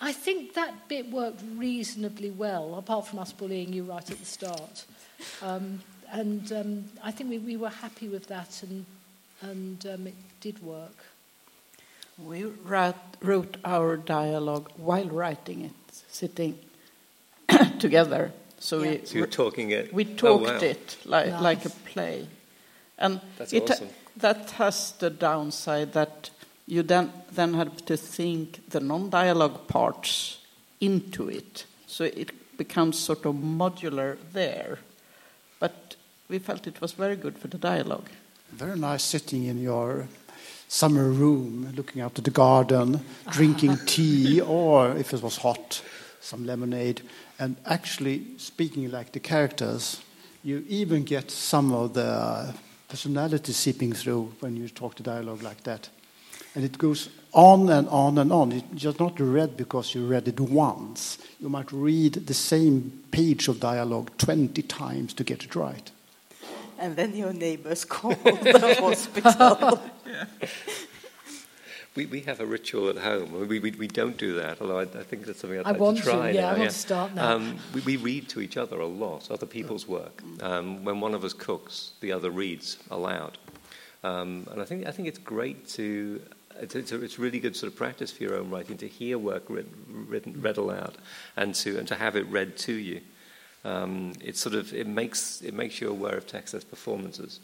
I 0.00 0.12
think 0.12 0.54
that 0.54 0.88
bit 0.88 1.10
worked 1.10 1.42
reasonably 1.56 2.30
well, 2.30 2.74
apart 2.74 3.06
from 3.06 3.20
us 3.20 3.32
bullying 3.32 3.72
you 3.72 3.84
right 3.84 4.10
at 4.10 4.18
the 4.18 4.26
start. 4.26 4.84
Um, 5.42 5.80
and 6.10 6.50
um, 6.52 6.84
I 7.02 7.10
think 7.12 7.30
we, 7.30 7.38
we 7.38 7.56
were 7.56 7.70
happy 7.70 8.08
with 8.08 8.26
that, 8.26 8.62
and 8.64 8.84
and 9.42 9.86
um, 9.86 10.06
it 10.06 10.14
did 10.40 10.62
work. 10.62 10.96
We 12.18 12.44
wrote, 12.44 12.94
wrote 13.20 13.56
our 13.64 13.96
dialogue 13.96 14.70
while 14.76 15.08
writing 15.08 15.64
it, 15.64 15.72
sitting 16.08 16.58
together. 17.78 18.32
So 18.58 18.82
Yeah. 18.82 18.90
we 19.00 19.06
So 19.06 19.18
you're 19.18 19.26
talking 19.26 19.70
it. 19.72 19.92
we 19.92 20.04
oh, 20.04 20.16
talked 20.16 20.44
wow. 20.44 20.58
it 20.58 20.96
like, 21.04 21.26
Nice. 21.28 21.42
like 21.42 21.64
a 21.66 21.70
play. 21.70 22.26
And 22.98 23.20
That's 23.36 23.52
it, 23.52 23.68
awesome. 23.70 23.88
That 24.16 24.52
has 24.52 24.92
the 24.92 25.10
downside 25.10 25.92
that 25.92 26.30
you 26.66 26.82
then, 26.82 27.12
then 27.32 27.54
have 27.54 27.84
to 27.86 27.96
think 27.96 28.70
the 28.70 28.80
non 28.80 29.10
dialogue 29.10 29.66
parts 29.68 30.38
into 30.80 31.28
it. 31.28 31.66
So 31.86 32.04
it 32.04 32.30
becomes 32.56 32.98
sort 32.98 33.26
of 33.26 33.34
modular 33.34 34.16
there. 34.32 34.78
But 35.60 35.96
we 36.28 36.38
felt 36.38 36.66
it 36.66 36.80
was 36.80 36.92
very 36.92 37.16
good 37.16 37.38
for 37.38 37.48
the 37.48 37.58
dialogue. 37.58 38.08
Very 38.52 38.78
nice 38.78 39.02
sitting 39.02 39.44
in 39.44 39.60
your 39.60 40.08
summer 40.68 41.08
room, 41.10 41.72
looking 41.76 42.02
out 42.02 42.18
at 42.18 42.24
the 42.24 42.30
garden, 42.30 43.00
drinking 43.30 43.76
tea, 43.86 44.40
or 44.40 44.96
if 44.96 45.12
it 45.12 45.22
was 45.22 45.36
hot, 45.36 45.82
some 46.20 46.46
lemonade, 46.46 47.02
and 47.38 47.56
actually 47.66 48.24
speaking 48.38 48.90
like 48.90 49.12
the 49.12 49.20
characters. 49.20 50.00
You 50.42 50.64
even 50.68 51.04
get 51.04 51.30
some 51.30 51.72
of 51.72 51.94
the 51.94 52.54
personality 52.88 53.52
seeping 53.52 53.92
through 53.92 54.32
when 54.40 54.56
you 54.56 54.68
talk 54.68 54.94
to 54.96 55.02
dialogue 55.02 55.42
like 55.42 55.62
that. 55.64 55.88
And 56.54 56.64
it 56.64 56.78
goes 56.78 57.08
on 57.32 57.68
and 57.68 57.88
on 57.88 58.18
and 58.18 58.32
on. 58.32 58.52
It's 58.52 58.64
just 58.74 59.00
not 59.00 59.18
read 59.18 59.56
because 59.56 59.94
you 59.94 60.06
read 60.06 60.28
it 60.28 60.38
once. 60.38 61.18
You 61.40 61.48
might 61.48 61.72
read 61.72 62.26
the 62.26 62.34
same 62.34 63.02
page 63.10 63.48
of 63.48 63.58
dialogue 63.60 64.10
20 64.18 64.62
times 64.62 65.14
to 65.14 65.24
get 65.24 65.44
it 65.44 65.54
right. 65.56 65.90
and 66.78 66.96
then 66.96 67.16
your 67.16 67.32
neighbors 67.32 67.84
call 67.94 68.14
the 68.14 68.76
hospital. 68.80 69.82
We, 71.96 72.06
we 72.06 72.20
have 72.22 72.40
a 72.40 72.46
ritual 72.46 72.88
at 72.88 72.98
home. 72.98 73.46
We, 73.46 73.60
we, 73.60 73.70
we 73.70 73.86
don't 73.86 74.16
do 74.16 74.34
that, 74.34 74.60
although 74.60 74.80
I, 74.80 74.82
I 74.82 75.04
think 75.04 75.26
that's 75.26 75.40
something 75.40 75.60
I'd 75.60 75.66
I 75.66 75.70
like 75.70 75.80
want 75.80 75.98
to 75.98 76.02
try 76.02 76.32
to, 76.32 76.34
yeah, 76.34 76.40
now. 76.40 76.48
I 76.48 76.58
want 76.58 76.70
to 76.70 76.76
start 76.76 77.14
now. 77.14 77.36
Um, 77.36 77.58
we, 77.72 77.80
we 77.82 77.96
read 77.96 78.28
to 78.30 78.40
each 78.40 78.56
other 78.56 78.80
a 78.80 78.86
lot, 78.86 79.30
other 79.30 79.46
people's 79.46 79.86
work. 79.86 80.22
Um, 80.42 80.84
when 80.84 81.00
one 81.00 81.14
of 81.14 81.22
us 81.22 81.32
cooks, 81.32 81.92
the 82.00 82.10
other 82.10 82.30
reads 82.30 82.78
aloud. 82.90 83.38
Um, 84.02 84.46
and 84.50 84.60
I 84.60 84.64
think, 84.64 84.86
I 84.86 84.90
think 84.90 85.06
it's 85.06 85.18
great 85.18 85.68
to, 85.70 86.20
it's, 86.60 86.74
it's, 86.74 86.90
a, 86.90 87.02
it's 87.02 87.18
really 87.18 87.38
good 87.38 87.54
sort 87.54 87.72
of 87.72 87.78
practice 87.78 88.10
for 88.10 88.24
your 88.24 88.36
own 88.38 88.50
writing 88.50 88.76
to 88.78 88.88
hear 88.88 89.16
work 89.16 89.44
read, 89.48 89.66
written, 89.88 90.40
read 90.42 90.56
aloud 90.56 90.98
and 91.36 91.54
to, 91.54 91.78
and 91.78 91.86
to 91.88 91.94
have 91.94 92.16
it 92.16 92.26
read 92.26 92.56
to 92.58 92.72
you. 92.72 93.00
Um, 93.64 94.12
it 94.20 94.36
sort 94.36 94.56
of, 94.56 94.74
it 94.74 94.86
makes, 94.86 95.40
it 95.42 95.54
makes 95.54 95.80
you 95.80 95.88
aware 95.88 96.16
of 96.16 96.26
text 96.26 96.54
as 96.54 96.64
performances. 96.64 97.40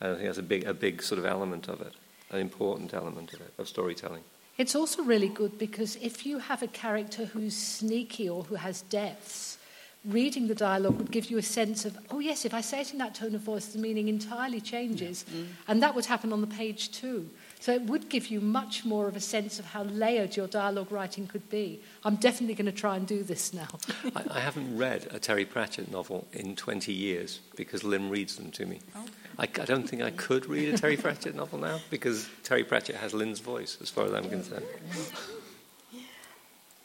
And 0.00 0.12
I 0.12 0.14
think 0.14 0.26
that's 0.26 0.38
a 0.38 0.42
big, 0.42 0.64
a 0.64 0.72
big 0.72 1.02
sort 1.02 1.18
of 1.18 1.26
element 1.26 1.68
of 1.68 1.80
it, 1.82 1.92
an 2.32 2.40
important 2.40 2.94
element 2.94 3.32
of 3.32 3.40
it, 3.40 3.52
of 3.58 3.68
storytelling. 3.68 4.22
It's 4.58 4.74
also 4.74 5.02
really 5.02 5.28
good 5.28 5.58
because 5.58 5.96
if 5.96 6.26
you 6.26 6.38
have 6.38 6.62
a 6.62 6.66
character 6.66 7.24
who's 7.24 7.56
sneaky 7.56 8.28
or 8.28 8.44
who 8.44 8.56
has 8.56 8.82
depths, 8.82 9.58
reading 10.04 10.48
the 10.48 10.54
dialogue 10.54 10.98
would 10.98 11.10
give 11.10 11.30
you 11.30 11.38
a 11.38 11.42
sense 11.42 11.84
of, 11.84 11.96
oh, 12.10 12.18
yes, 12.18 12.44
if 12.44 12.52
I 12.52 12.60
say 12.60 12.80
it 12.80 12.92
in 12.92 12.98
that 12.98 13.14
tone 13.14 13.34
of 13.34 13.40
voice, 13.40 13.66
the 13.66 13.78
meaning 13.78 14.08
entirely 14.08 14.60
changes. 14.60 15.24
Mm. 15.30 15.46
And 15.68 15.82
that 15.82 15.94
would 15.94 16.06
happen 16.06 16.32
on 16.32 16.40
the 16.40 16.46
page 16.46 16.90
too. 16.90 17.28
So 17.60 17.72
it 17.72 17.82
would 17.82 18.08
give 18.08 18.26
you 18.26 18.40
much 18.40 18.84
more 18.84 19.06
of 19.06 19.14
a 19.14 19.20
sense 19.20 19.60
of 19.60 19.66
how 19.66 19.84
layered 19.84 20.36
your 20.36 20.48
dialogue 20.48 20.90
writing 20.90 21.28
could 21.28 21.48
be. 21.48 21.80
I'm 22.04 22.16
definitely 22.16 22.54
going 22.54 22.66
to 22.66 22.72
try 22.72 22.96
and 22.96 23.06
do 23.06 23.22
this 23.22 23.54
now. 23.54 23.68
I, 24.16 24.24
I 24.28 24.40
haven't 24.40 24.76
read 24.76 25.06
a 25.12 25.20
Terry 25.20 25.44
Pratchett 25.44 25.90
novel 25.90 26.26
in 26.32 26.56
20 26.56 26.92
years 26.92 27.40
because 27.54 27.84
Lynn 27.84 28.10
reads 28.10 28.36
them 28.36 28.50
to 28.50 28.66
me. 28.66 28.80
Oh. 28.96 29.04
I, 29.42 29.48
I 29.60 29.64
don't 29.64 29.88
think 29.88 30.02
I 30.02 30.10
could 30.10 30.46
read 30.46 30.72
a 30.72 30.78
Terry 30.78 30.96
Pratchett 30.96 31.34
novel 31.34 31.58
now 31.58 31.80
because 31.90 32.28
Terry 32.44 32.62
Pratchett 32.62 32.94
has 32.96 33.12
Lynn's 33.12 33.40
voice, 33.40 33.76
as 33.82 33.90
far 33.90 34.04
as 34.06 34.12
I'm 34.14 34.28
concerned. 34.28 34.64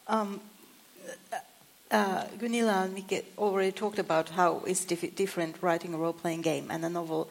Um, 0.08 0.42
uh, 1.92 2.26
Gunilla 2.40 2.84
and 2.86 2.96
Mike 2.96 3.26
already 3.38 3.72
talked 3.72 4.00
about 4.00 4.30
how 4.30 4.64
it's 4.66 4.86
diff- 4.86 5.16
different 5.16 5.62
writing 5.62 5.94
a 5.94 5.98
role-playing 5.98 6.42
game 6.42 6.72
and 6.72 6.84
a 6.84 6.90
novel. 6.90 7.30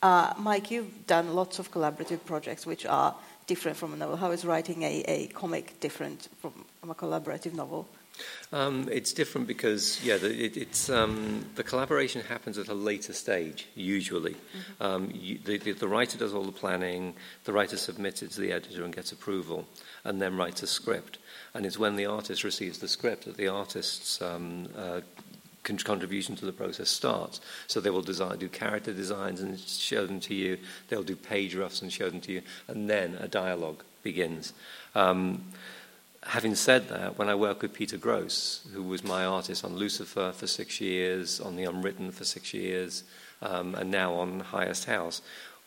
Uh, 0.00 0.32
Mike, 0.38 0.70
you've 0.70 1.06
done 1.08 1.34
lots 1.34 1.58
of 1.58 1.72
collaborative 1.72 2.24
projects 2.24 2.64
which 2.64 2.86
are 2.86 3.16
different 3.48 3.76
from 3.76 3.94
a 3.94 3.96
novel. 3.96 4.16
How 4.16 4.30
is 4.30 4.44
writing 4.44 4.84
a, 4.84 5.02
a 5.08 5.26
comic 5.28 5.80
different 5.80 6.28
from 6.40 6.52
a 6.88 6.94
collaborative 6.94 7.54
novel? 7.54 7.88
Um, 8.52 8.88
it's 8.90 9.12
different 9.12 9.46
because, 9.46 10.02
yeah, 10.04 10.16
the, 10.16 10.44
it, 10.44 10.56
it's, 10.56 10.88
um, 10.88 11.44
the 11.54 11.62
collaboration 11.62 12.22
happens 12.22 12.56
at 12.58 12.68
a 12.68 12.74
later 12.74 13.12
stage, 13.12 13.66
usually. 13.74 14.36
Um, 14.80 15.10
you, 15.12 15.38
the, 15.44 15.58
the, 15.58 15.72
the 15.72 15.88
writer 15.88 16.18
does 16.18 16.32
all 16.32 16.44
the 16.44 16.52
planning, 16.52 17.14
the 17.44 17.52
writer 17.52 17.76
submits 17.76 18.22
it 18.22 18.30
to 18.32 18.40
the 18.40 18.52
editor 18.52 18.84
and 18.84 18.94
gets 18.94 19.12
approval, 19.12 19.66
and 20.04 20.20
then 20.20 20.36
writes 20.36 20.62
a 20.62 20.66
script. 20.66 21.18
And 21.54 21.66
it's 21.66 21.78
when 21.78 21.96
the 21.96 22.06
artist 22.06 22.44
receives 22.44 22.78
the 22.78 22.88
script 22.88 23.24
that 23.24 23.36
the 23.36 23.48
artist's 23.48 24.22
um, 24.22 24.68
uh, 24.76 25.00
con- 25.62 25.78
contribution 25.78 26.36
to 26.36 26.46
the 26.46 26.52
process 26.52 26.88
starts. 26.88 27.40
So 27.66 27.80
they 27.80 27.90
will 27.90 28.02
design, 28.02 28.38
do 28.38 28.48
character 28.48 28.92
designs 28.92 29.40
and 29.40 29.58
show 29.58 30.06
them 30.06 30.20
to 30.20 30.34
you. 30.34 30.58
They'll 30.88 31.02
do 31.02 31.16
page 31.16 31.54
roughs 31.54 31.82
and 31.82 31.92
show 31.92 32.08
them 32.10 32.20
to 32.22 32.32
you, 32.32 32.42
and 32.66 32.88
then 32.88 33.16
a 33.20 33.28
dialogue 33.28 33.84
begins. 34.02 34.52
Um, 34.94 35.44
having 36.24 36.54
said 36.54 36.88
that, 36.88 37.18
when 37.18 37.28
I 37.28 37.34
work 37.34 37.62
with 37.62 37.72
Peter 37.72 37.96
Gross, 37.96 38.66
who 38.72 38.82
was 38.82 39.04
my 39.04 39.24
artist 39.24 39.64
on 39.64 39.76
Lucifer 39.76 40.32
for 40.32 40.46
six 40.46 40.80
years, 40.80 41.40
on 41.40 41.56
The 41.56 41.64
Unwritten 41.64 42.10
for 42.10 42.24
six 42.24 42.52
years, 42.52 43.04
um, 43.40 43.74
and 43.74 43.90
now 43.90 44.14
on 44.14 44.40
Highest 44.40 44.86
House, 44.86 45.22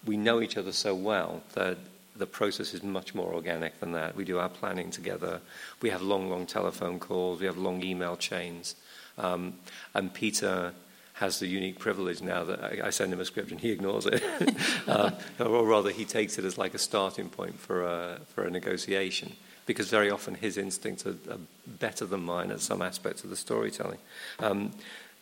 we 0.05 0.17
know 0.17 0.41
each 0.41 0.57
other 0.57 0.71
so 0.71 0.93
well 0.93 1.43
that 1.53 1.77
the 2.15 2.25
process 2.25 2.73
is 2.73 2.83
much 2.83 3.15
more 3.15 3.33
organic 3.33 3.79
than 3.79 3.93
that. 3.93 4.15
We 4.15 4.25
do 4.25 4.39
our 4.39 4.49
planning 4.49 4.91
together. 4.91 5.41
We 5.81 5.89
have 5.89 6.01
long, 6.01 6.29
long 6.29 6.45
telephone 6.45 6.99
calls. 6.99 7.39
We 7.39 7.45
have 7.45 7.57
long 7.57 7.83
email 7.83 8.17
chains. 8.17 8.75
Um, 9.17 9.55
and 9.93 10.13
Peter 10.13 10.73
has 11.13 11.39
the 11.39 11.47
unique 11.47 11.79
privilege 11.79 12.21
now 12.21 12.43
that 12.43 12.63
I, 12.63 12.87
I 12.87 12.89
send 12.89 13.13
him 13.13 13.19
a 13.19 13.25
script 13.25 13.51
and 13.51 13.59
he 13.59 13.71
ignores 13.71 14.05
it, 14.07 14.23
uh, 14.87 15.11
or 15.39 15.65
rather, 15.65 15.91
he 15.91 16.05
takes 16.05 16.37
it 16.37 16.45
as 16.45 16.57
like 16.57 16.73
a 16.73 16.79
starting 16.79 17.29
point 17.29 17.59
for 17.59 17.83
a, 17.83 18.19
for 18.33 18.43
a 18.43 18.49
negotiation. 18.49 19.33
Because 19.65 19.89
very 19.89 20.09
often 20.09 20.35
his 20.35 20.57
instincts 20.57 21.05
are, 21.05 21.15
are 21.29 21.39
better 21.65 22.05
than 22.05 22.21
mine 22.21 22.51
at 22.51 22.61
some 22.61 22.81
aspects 22.81 23.23
of 23.23 23.29
the 23.29 23.35
storytelling. 23.35 23.99
Um, 24.39 24.71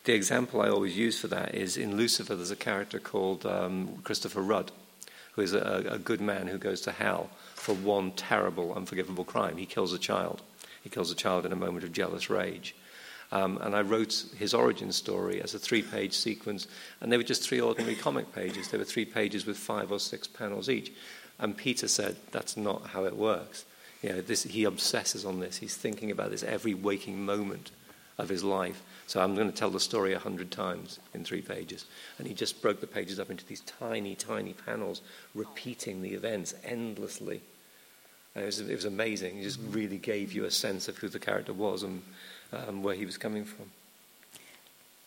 the 0.05 0.13
example 0.13 0.61
I 0.61 0.69
always 0.69 0.97
use 0.97 1.19
for 1.19 1.27
that 1.27 1.53
is 1.53 1.77
in 1.77 1.97
Lucifer, 1.97 2.35
there's 2.35 2.51
a 2.51 2.55
character 2.55 2.99
called 2.99 3.45
um, 3.45 3.97
Christopher 4.03 4.41
Rudd, 4.41 4.71
who 5.33 5.41
is 5.41 5.53
a, 5.53 5.85
a 5.89 5.99
good 5.99 6.21
man 6.21 6.47
who 6.47 6.57
goes 6.57 6.81
to 6.81 6.91
hell 6.91 7.29
for 7.53 7.75
one 7.75 8.11
terrible, 8.11 8.73
unforgivable 8.73 9.25
crime. 9.25 9.57
He 9.57 9.65
kills 9.65 9.93
a 9.93 9.99
child. 9.99 10.41
He 10.83 10.89
kills 10.89 11.11
a 11.11 11.15
child 11.15 11.45
in 11.45 11.51
a 11.51 11.57
moment 11.57 11.83
of 11.83 11.91
jealous 11.91 12.29
rage. 12.29 12.75
Um, 13.31 13.59
and 13.61 13.75
I 13.75 13.81
wrote 13.81 14.25
his 14.37 14.53
origin 14.53 14.91
story 14.91 15.41
as 15.41 15.53
a 15.53 15.59
three 15.59 15.83
page 15.83 16.13
sequence, 16.13 16.67
and 16.99 17.11
they 17.11 17.17
were 17.17 17.23
just 17.23 17.47
three 17.47 17.61
ordinary 17.61 17.95
comic 17.95 18.33
pages. 18.33 18.69
They 18.69 18.77
were 18.77 18.85
three 18.85 19.05
pages 19.05 19.45
with 19.45 19.57
five 19.57 19.91
or 19.91 19.99
six 19.99 20.27
panels 20.27 20.69
each. 20.69 20.91
And 21.37 21.55
Peter 21.55 21.87
said, 21.87 22.15
That's 22.31 22.57
not 22.57 22.87
how 22.87 23.05
it 23.05 23.15
works. 23.15 23.65
You 24.01 24.09
know, 24.09 24.21
this, 24.21 24.43
he 24.43 24.63
obsesses 24.63 25.25
on 25.25 25.39
this. 25.39 25.57
He's 25.57 25.75
thinking 25.75 26.11
about 26.11 26.31
this 26.31 26.43
every 26.43 26.73
waking 26.73 27.23
moment 27.25 27.71
of 28.17 28.29
his 28.29 28.43
life. 28.43 28.81
So 29.07 29.21
I'm 29.21 29.35
going 29.35 29.51
to 29.51 29.57
tell 29.57 29.69
the 29.69 29.79
story 29.79 30.13
a 30.13 30.19
hundred 30.19 30.51
times 30.51 30.99
in 31.13 31.23
three 31.23 31.41
pages. 31.41 31.85
And 32.17 32.27
he 32.27 32.33
just 32.33 32.61
broke 32.61 32.79
the 32.79 32.87
pages 32.87 33.19
up 33.19 33.29
into 33.29 33.45
these 33.45 33.61
tiny, 33.61 34.15
tiny 34.15 34.53
panels, 34.53 35.01
repeating 35.33 36.01
the 36.01 36.13
events 36.13 36.53
endlessly. 36.63 37.41
It 38.35 38.45
was, 38.45 38.59
it 38.59 38.75
was 38.75 38.85
amazing. 38.85 39.37
He 39.37 39.43
just 39.43 39.59
really 39.71 39.97
gave 39.97 40.31
you 40.31 40.45
a 40.45 40.51
sense 40.51 40.87
of 40.87 40.97
who 40.97 41.09
the 41.09 41.19
character 41.19 41.53
was 41.53 41.83
and 41.83 42.01
um, 42.53 42.83
where 42.83 42.95
he 42.95 43.05
was 43.05 43.17
coming 43.17 43.45
from. 43.45 43.71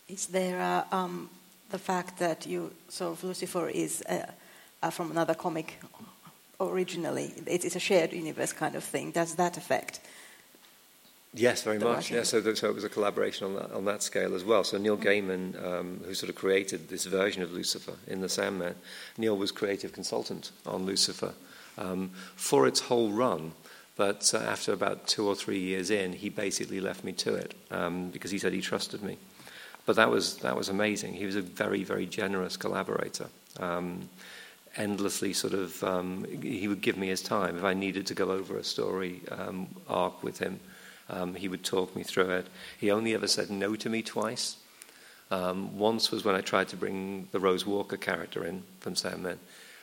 Is 0.08 0.26
there 0.26 0.60
uh, 0.60 0.84
um, 0.94 1.30
the 1.70 1.78
fact 1.78 2.18
that 2.18 2.46
you 2.46 2.72
of 3.00 3.22
Lucifer 3.24 3.68
is 3.68 4.02
uh, 4.08 4.26
uh, 4.82 4.90
from 4.90 5.10
another 5.10 5.34
comic 5.34 5.80
originally? 6.68 7.32
It 7.46 7.64
is 7.64 7.76
a 7.76 7.80
shared 7.80 8.12
universe 8.12 8.52
kind 8.52 8.74
of 8.74 8.84
thing. 8.84 9.10
Does 9.10 9.34
that 9.36 9.56
affect? 9.56 10.00
Yes, 11.34 11.62
very 11.62 11.78
much. 11.78 12.10
Yeah, 12.10 12.24
so, 12.24 12.40
the, 12.40 12.54
so 12.54 12.68
it 12.68 12.74
was 12.74 12.84
a 12.84 12.90
collaboration 12.90 13.46
on 13.46 13.54
that, 13.54 13.72
on 13.72 13.84
that 13.86 14.02
scale 14.02 14.34
as 14.34 14.44
well. 14.44 14.64
So 14.64 14.76
Neil 14.76 14.98
Gaiman, 14.98 15.62
um, 15.64 16.00
who 16.04 16.12
sort 16.12 16.28
of 16.28 16.36
created 16.36 16.88
this 16.88 17.06
version 17.06 17.42
of 17.42 17.52
Lucifer 17.52 17.94
in 18.06 18.20
The 18.20 18.28
Sandman, 18.28 18.74
Neil 19.16 19.36
was 19.36 19.50
creative 19.50 19.92
consultant 19.92 20.50
on 20.66 20.84
Lucifer 20.84 21.32
um, 21.78 22.10
for 22.36 22.66
its 22.66 22.80
whole 22.80 23.10
run. 23.10 23.52
But 23.96 24.32
uh, 24.34 24.38
after 24.38 24.72
about 24.72 25.06
two 25.06 25.26
or 25.26 25.34
three 25.34 25.58
years 25.58 25.90
in, 25.90 26.12
he 26.12 26.28
basically 26.28 26.80
left 26.80 27.02
me 27.02 27.12
to 27.12 27.34
it 27.34 27.54
um, 27.70 28.10
because 28.10 28.30
he 28.30 28.38
said 28.38 28.52
he 28.52 28.60
trusted 28.60 29.02
me. 29.02 29.16
But 29.84 29.96
that 29.96 30.10
was 30.10 30.36
that 30.38 30.56
was 30.56 30.68
amazing. 30.68 31.14
He 31.14 31.26
was 31.26 31.36
a 31.36 31.42
very 31.42 31.82
very 31.82 32.06
generous 32.06 32.56
collaborator. 32.56 33.28
Um, 33.58 34.08
endlessly 34.76 35.32
sort 35.32 35.52
of 35.52 35.82
um, 35.84 36.24
he 36.42 36.68
would 36.68 36.80
give 36.80 36.96
me 36.96 37.08
his 37.08 37.22
time 37.22 37.56
if 37.56 37.64
I 37.64 37.74
needed 37.74 38.06
to 38.06 38.14
go 38.14 38.30
over 38.30 38.56
a 38.56 38.64
story 38.64 39.20
um, 39.30 39.68
arc 39.88 40.22
with 40.22 40.38
him. 40.38 40.60
Um, 41.08 41.34
he 41.34 41.48
would 41.48 41.64
talk 41.64 41.94
me 41.94 42.02
through 42.02 42.30
it. 42.30 42.46
He 42.78 42.90
only 42.90 43.14
ever 43.14 43.26
said 43.26 43.50
no 43.50 43.76
to 43.76 43.90
me 43.90 44.02
twice. 44.02 44.56
Um, 45.30 45.78
once 45.78 46.10
was 46.10 46.24
when 46.24 46.34
I 46.34 46.40
tried 46.40 46.68
to 46.68 46.76
bring 46.76 47.28
the 47.32 47.40
Rose 47.40 47.66
Walker 47.66 47.96
character 47.96 48.44
in 48.44 48.62
from 48.80 48.94
Sandman, 48.94 49.38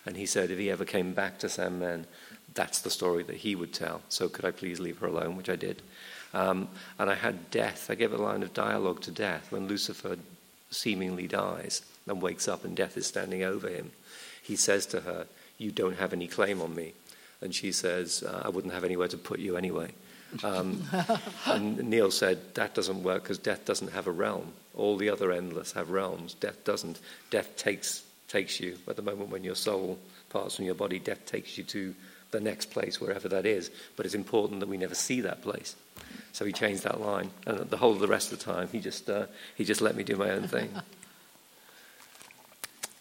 and 0.05 0.15
he 0.15 0.25
said 0.25 0.51
if 0.51 0.59
he 0.59 0.69
ever 0.69 0.85
came 0.85 1.13
back 1.13 1.39
to 1.39 1.49
Sandman, 1.49 2.05
that's 2.53 2.81
the 2.81 2.89
story 2.89 3.23
that 3.23 3.37
he 3.37 3.55
would 3.55 3.73
tell. 3.73 4.01
So 4.09 4.29
could 4.29 4.45
I 4.45 4.51
please 4.51 4.79
leave 4.79 4.99
her 4.99 5.07
alone, 5.07 5.35
which 5.35 5.49
I 5.49 5.55
did. 5.55 5.81
Um, 6.33 6.69
and 6.97 7.09
I 7.09 7.15
had 7.15 7.49
death. 7.51 7.89
I 7.89 7.95
gave 7.95 8.13
a 8.13 8.17
line 8.17 8.43
of 8.43 8.53
dialogue 8.53 9.01
to 9.01 9.11
death 9.11 9.51
when 9.51 9.67
Lucifer 9.67 10.17
seemingly 10.71 11.27
dies 11.27 11.81
and 12.07 12.21
wakes 12.21 12.47
up 12.47 12.63
and 12.63 12.75
death 12.75 12.97
is 12.97 13.07
standing 13.07 13.43
over 13.43 13.67
him. 13.67 13.91
He 14.49 14.55
says 14.55 14.87
to 14.87 15.01
her, 15.01 15.27
You 15.59 15.71
don't 15.71 15.99
have 15.99 16.11
any 16.11 16.27
claim 16.27 16.59
on 16.59 16.73
me. 16.73 16.93
And 17.39 17.53
she 17.53 17.71
says, 17.71 18.23
uh, 18.23 18.41
I 18.43 18.49
wouldn't 18.49 18.73
have 18.73 18.83
anywhere 18.83 19.07
to 19.07 19.17
put 19.17 19.39
you 19.39 19.57
anyway. 19.57 19.91
Um, 20.43 20.81
and 21.45 21.77
Neil 21.83 22.09
said, 22.09 22.55
That 22.55 22.73
doesn't 22.73 23.03
work 23.03 23.21
because 23.21 23.37
death 23.37 23.63
doesn't 23.65 23.91
have 23.91 24.07
a 24.07 24.11
realm. 24.11 24.53
All 24.75 24.97
the 24.97 25.11
other 25.11 25.31
endless 25.31 25.73
have 25.73 25.91
realms. 25.91 26.33
Death 26.33 26.63
doesn't. 26.63 26.99
Death 27.29 27.57
takes, 27.57 28.03
takes 28.27 28.59
you. 28.59 28.79
At 28.87 28.95
the 28.95 29.03
moment 29.03 29.29
when 29.29 29.43
your 29.43 29.53
soul 29.53 29.99
parts 30.29 30.55
from 30.55 30.65
your 30.65 30.73
body, 30.73 30.97
death 30.97 31.23
takes 31.27 31.55
you 31.55 31.63
to 31.65 31.93
the 32.31 32.39
next 32.39 32.71
place, 32.71 32.99
wherever 32.99 33.29
that 33.29 33.45
is. 33.45 33.69
But 33.97 34.07
it's 34.07 34.15
important 34.15 34.61
that 34.61 34.69
we 34.69 34.77
never 34.77 34.95
see 34.95 35.21
that 35.21 35.43
place. 35.43 35.75
So 36.33 36.43
he 36.43 36.53
changed 36.53 36.81
that 36.85 36.99
line, 36.99 37.29
and 37.45 37.69
the 37.69 37.77
whole 37.77 37.91
of 37.91 37.99
the 37.99 38.07
rest 38.07 38.31
of 38.31 38.39
the 38.39 38.45
time, 38.45 38.67
he 38.71 38.79
just 38.79 39.11
uh, 39.11 39.27
he 39.55 39.63
just 39.63 39.81
let 39.81 39.95
me 39.95 40.03
do 40.03 40.15
my 40.15 40.31
own 40.31 40.47
thing. 40.47 40.71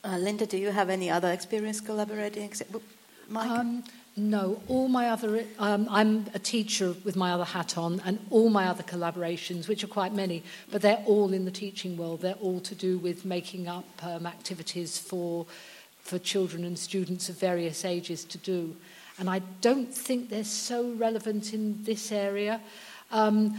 Uh, 0.08 0.16
Linda, 0.16 0.46
do 0.46 0.56
you 0.56 0.70
have 0.70 0.88
any 0.88 1.10
other 1.10 1.30
experience 1.30 1.82
collaborating? 1.82 2.50
Mike? 3.28 3.50
Um, 3.50 3.84
no, 4.16 4.62
all 4.66 4.88
my 4.88 5.10
other. 5.10 5.44
Um, 5.58 5.86
I'm 5.90 6.24
a 6.32 6.38
teacher 6.38 6.94
with 7.04 7.14
my 7.14 7.32
other 7.32 7.44
hat 7.44 7.76
on, 7.76 8.00
and 8.06 8.18
all 8.30 8.48
my 8.48 8.68
other 8.68 8.82
collaborations, 8.82 9.68
which 9.68 9.84
are 9.84 9.88
quite 9.88 10.14
many, 10.14 10.42
but 10.70 10.80
they're 10.80 11.02
all 11.04 11.34
in 11.34 11.44
the 11.44 11.50
teaching 11.50 11.98
world. 11.98 12.22
They're 12.22 12.40
all 12.40 12.60
to 12.60 12.74
do 12.74 12.96
with 12.96 13.26
making 13.26 13.68
up 13.68 13.84
um, 14.02 14.24
activities 14.26 14.96
for 14.96 15.44
for 16.00 16.18
children 16.18 16.64
and 16.64 16.78
students 16.78 17.28
of 17.28 17.38
various 17.38 17.84
ages 17.84 18.24
to 18.24 18.38
do. 18.38 18.74
And 19.18 19.28
I 19.28 19.42
don't 19.60 19.92
think 19.92 20.30
they're 20.30 20.42
so 20.42 20.90
relevant 20.92 21.52
in 21.52 21.84
this 21.84 22.12
area. 22.12 22.62
Um, 23.10 23.58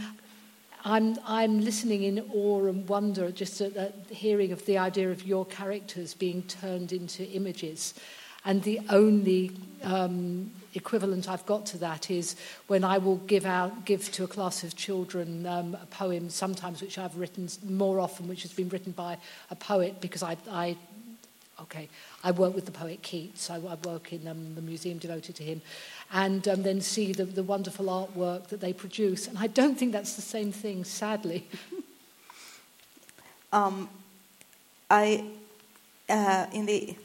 I'm, 0.84 1.18
I'm 1.26 1.60
listening 1.60 2.02
in 2.02 2.20
awe 2.32 2.66
and 2.66 2.88
wonder 2.88 3.30
just 3.30 3.60
at, 3.60 3.76
at 3.76 3.94
hearing 4.08 4.52
of 4.52 4.64
the 4.66 4.78
idea 4.78 5.10
of 5.10 5.24
your 5.24 5.44
characters 5.44 6.14
being 6.14 6.42
turned 6.44 6.92
into 6.92 7.24
images. 7.24 7.94
And 8.44 8.62
the 8.62 8.80
only 8.88 9.52
um, 9.82 10.50
equivalent 10.74 11.28
I've 11.28 11.44
got 11.44 11.66
to 11.66 11.78
that 11.78 12.10
is 12.10 12.36
when 12.68 12.84
I 12.84 12.96
will 12.96 13.16
give 13.16 13.44
out, 13.44 13.84
give 13.84 14.10
to 14.12 14.24
a 14.24 14.28
class 14.28 14.64
of 14.64 14.76
children 14.76 15.44
um, 15.44 15.74
a 15.74 15.86
poem, 15.86 16.30
sometimes 16.30 16.80
which 16.80 16.96
I've 16.96 17.16
written 17.16 17.48
more 17.68 18.00
often, 18.00 18.28
which 18.28 18.42
has 18.42 18.52
been 18.52 18.70
written 18.70 18.92
by 18.92 19.18
a 19.50 19.56
poet, 19.56 20.00
because 20.00 20.22
I, 20.22 20.38
I 20.50 20.78
okay, 21.62 21.88
I 22.24 22.30
work 22.30 22.54
with 22.54 22.66
the 22.66 22.72
poet 22.72 23.02
Keats. 23.02 23.50
I, 23.50 23.56
I 23.56 23.74
work 23.84 24.12
in 24.12 24.26
um, 24.26 24.54
the 24.54 24.62
museum 24.62 24.98
devoted 24.98 25.34
to 25.36 25.42
him, 25.42 25.62
and 26.12 26.46
um, 26.48 26.62
then 26.62 26.80
see 26.80 27.12
the, 27.12 27.24
the 27.24 27.42
wonderful 27.42 27.86
artwork 27.86 28.48
that 28.48 28.60
they 28.60 28.72
produce. 28.72 29.26
And 29.26 29.38
I 29.38 29.46
don't 29.46 29.78
think 29.78 29.92
that's 29.92 30.16
the 30.16 30.22
same 30.22 30.52
thing, 30.52 30.84
sadly. 30.84 31.46
um, 33.52 33.88
I, 34.90 35.24
uh, 36.08 36.46
in 36.52 36.66
the 36.66 36.96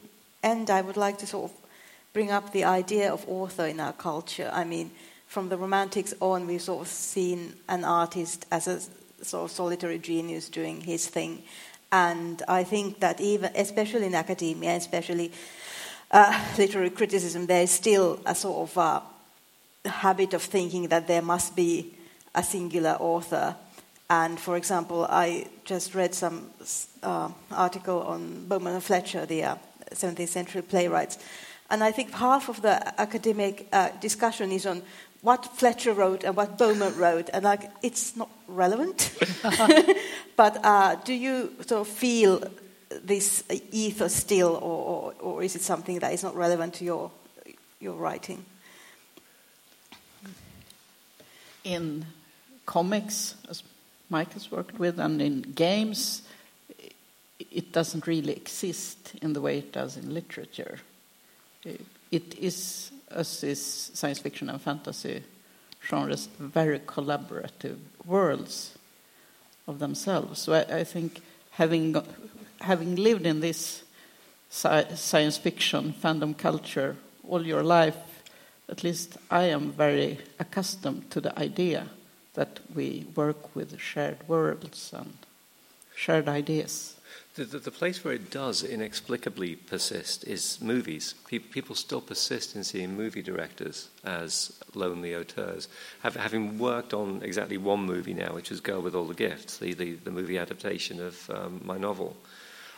end, 0.43 0.69
I 0.69 0.81
would 0.81 0.97
like 0.97 1.17
to 1.19 1.27
sort 1.27 1.51
of 1.51 1.57
bring 2.13 2.31
up 2.31 2.53
the 2.53 2.63
idea 2.63 3.11
of 3.11 3.27
author 3.27 3.65
in 3.65 3.79
our 3.79 3.93
culture. 3.93 4.49
I 4.53 4.63
mean, 4.63 4.91
from 5.27 5.49
the 5.49 5.57
Romantics 5.57 6.13
on, 6.21 6.47
we've 6.47 6.61
sort 6.61 6.81
of 6.81 6.87
seen 6.87 7.55
an 7.67 7.83
artist 7.83 8.45
as 8.51 8.67
a 8.67 8.79
sort 9.23 9.45
of 9.45 9.51
solitary 9.51 9.99
genius 9.99 10.49
doing 10.49 10.81
his 10.81 11.07
thing. 11.07 11.43
And 11.91 12.41
I 12.48 12.63
think 12.63 13.00
that 13.00 13.21
even, 13.21 13.52
especially 13.56 14.08
in 14.08 14.15
academia, 14.15 14.76
especially 14.76 15.32
uh, 16.12 16.45
literary 16.58 16.89
criticism, 16.89 17.45
there 17.45 17.63
is 17.63 17.71
still 17.71 18.19
a 18.26 18.36
sort 18.36 18.69
of 18.69 18.78
uh, 18.78 19.02
habit 19.86 20.34
of 20.34 20.43
thinking 20.43 20.88
that 20.89 21.08
there 21.08 21.21
must 21.21 21.56
be 21.56 21.93
a 22.34 22.43
singular 22.43 22.98
author. 23.00 23.56
And 24.10 24.39
for 24.39 24.58
example, 24.58 25.08
I 25.10 25.48
just 25.63 25.95
read 25.95 26.13
some 26.13 26.50
uh, 27.02 27.30
article 27.52 28.02
on 28.04 28.45
Beaumont 28.48 28.76
and 28.76 28.84
Fletcher, 28.84 29.26
the 29.26 29.58
17th 29.91 30.19
uh, 30.19 30.26
century 30.28 30.62
playwrights. 30.62 31.17
And 31.69 31.84
I 31.84 31.91
think 31.91 32.12
half 32.12 32.50
of 32.50 32.62
the 32.62 33.02
academic 33.02 33.67
uh, 33.71 33.89
discussion 34.00 34.52
is 34.52 34.65
on 34.65 34.84
what 35.25 35.57
Fletcher 35.57 35.91
wrote 35.91 36.23
and 36.23 36.35
what 36.38 36.55
Beaumont 36.55 36.95
wrote, 36.97 37.31
and 37.33 37.43
like 37.43 37.71
it's 37.81 38.15
not 38.15 38.29
relevant. 38.47 39.12
but 40.35 40.63
uh, 40.63 40.95
do 41.04 41.13
you 41.13 41.52
sort 41.65 41.81
of 41.81 41.87
feel 41.87 42.43
this 43.04 43.43
ethos 43.71 44.13
still, 44.13 44.56
or, 44.56 44.62
or, 44.62 45.13
or, 45.19 45.43
is 45.43 45.56
it 45.56 45.63
something 45.63 45.97
that 46.00 46.13
is 46.13 46.21
not 46.21 46.35
relevant 46.35 46.75
to 46.75 46.85
your 46.85 47.12
your 47.79 47.95
writing? 47.95 48.45
In 51.63 52.06
comics, 52.67 53.33
as 53.50 53.63
Mike 54.12 54.33
has 54.33 54.52
worked 54.52 54.77
with, 54.77 55.00
and 55.00 55.19
in 55.23 55.41
games, 55.41 56.21
it 57.39 57.71
doesn't 57.71 58.06
really 58.06 58.33
exist 58.33 59.13
in 59.23 59.33
the 59.33 59.41
way 59.41 59.58
it 59.58 59.73
does 59.73 59.97
in 59.97 60.13
literature. 60.13 60.77
It 62.12 62.37
is 62.37 62.91
as 63.12 63.43
is 63.43 63.91
science 63.93 64.19
fiction 64.19 64.49
and 64.49 64.62
fantasy 64.62 65.23
genres, 65.83 66.27
very 66.39 66.79
collaborative 66.79 67.77
worlds 68.06 68.77
of 69.67 69.79
themselves. 69.79 70.39
So 70.39 70.53
I, 70.53 70.79
I 70.79 70.83
think 70.83 71.21
having 71.51 71.95
having 72.62 72.95
lived 72.95 73.25
in 73.25 73.41
this 73.41 73.83
sci- 74.49 74.95
science 74.95 75.37
fiction, 75.37 75.93
fandom 75.93 76.37
culture 76.37 76.95
all 77.27 77.45
your 77.45 77.63
life, 77.63 77.97
at 78.69 78.83
least 78.83 79.17
I 79.29 79.43
am 79.45 79.71
very 79.71 80.19
accustomed 80.39 81.12
to 81.12 81.21
the 81.21 81.37
idea 81.39 81.89
that 82.33 82.60
we 82.73 83.06
work 83.15 83.56
with 83.56 83.79
shared 83.79 84.27
worlds 84.27 84.91
and 84.93 85.13
shared 85.95 86.27
ideas. 86.27 86.94
The, 87.36 87.44
the, 87.44 87.60
the, 87.60 87.71
place 87.71 88.02
where 88.02 88.13
it 88.13 88.31
does 88.31 88.63
inexplicably 88.63 89.58
persist 89.58 90.25
is 90.25 90.62
movies. 90.62 91.15
People, 91.27 91.50
people 91.52 91.75
still 91.75 92.00
persist 92.00 92.56
in 92.56 92.63
seeing 92.63 92.96
movie 92.96 93.21
directors 93.21 93.90
as 94.06 94.58
lonely 94.73 95.13
auteurs. 95.13 95.67
Have, 96.00 96.15
having 96.15 96.58
worked 96.58 96.94
on 96.94 97.21
exactly 97.23 97.58
one 97.58 97.81
movie 97.81 98.13
now, 98.13 98.33
which 98.33 98.52
is 98.52 98.62
Girl 98.62 98.81
with 98.81 98.96
All 98.96 99.04
the 99.04 99.13
Gifts, 99.13 99.58
the, 99.58 99.73
the, 99.73 99.96
the 99.96 100.12
movie 100.12 100.38
adaptation 100.38 101.02
of 101.02 101.29
um, 101.29 101.60
my 101.65 101.77
novel. 101.77 102.15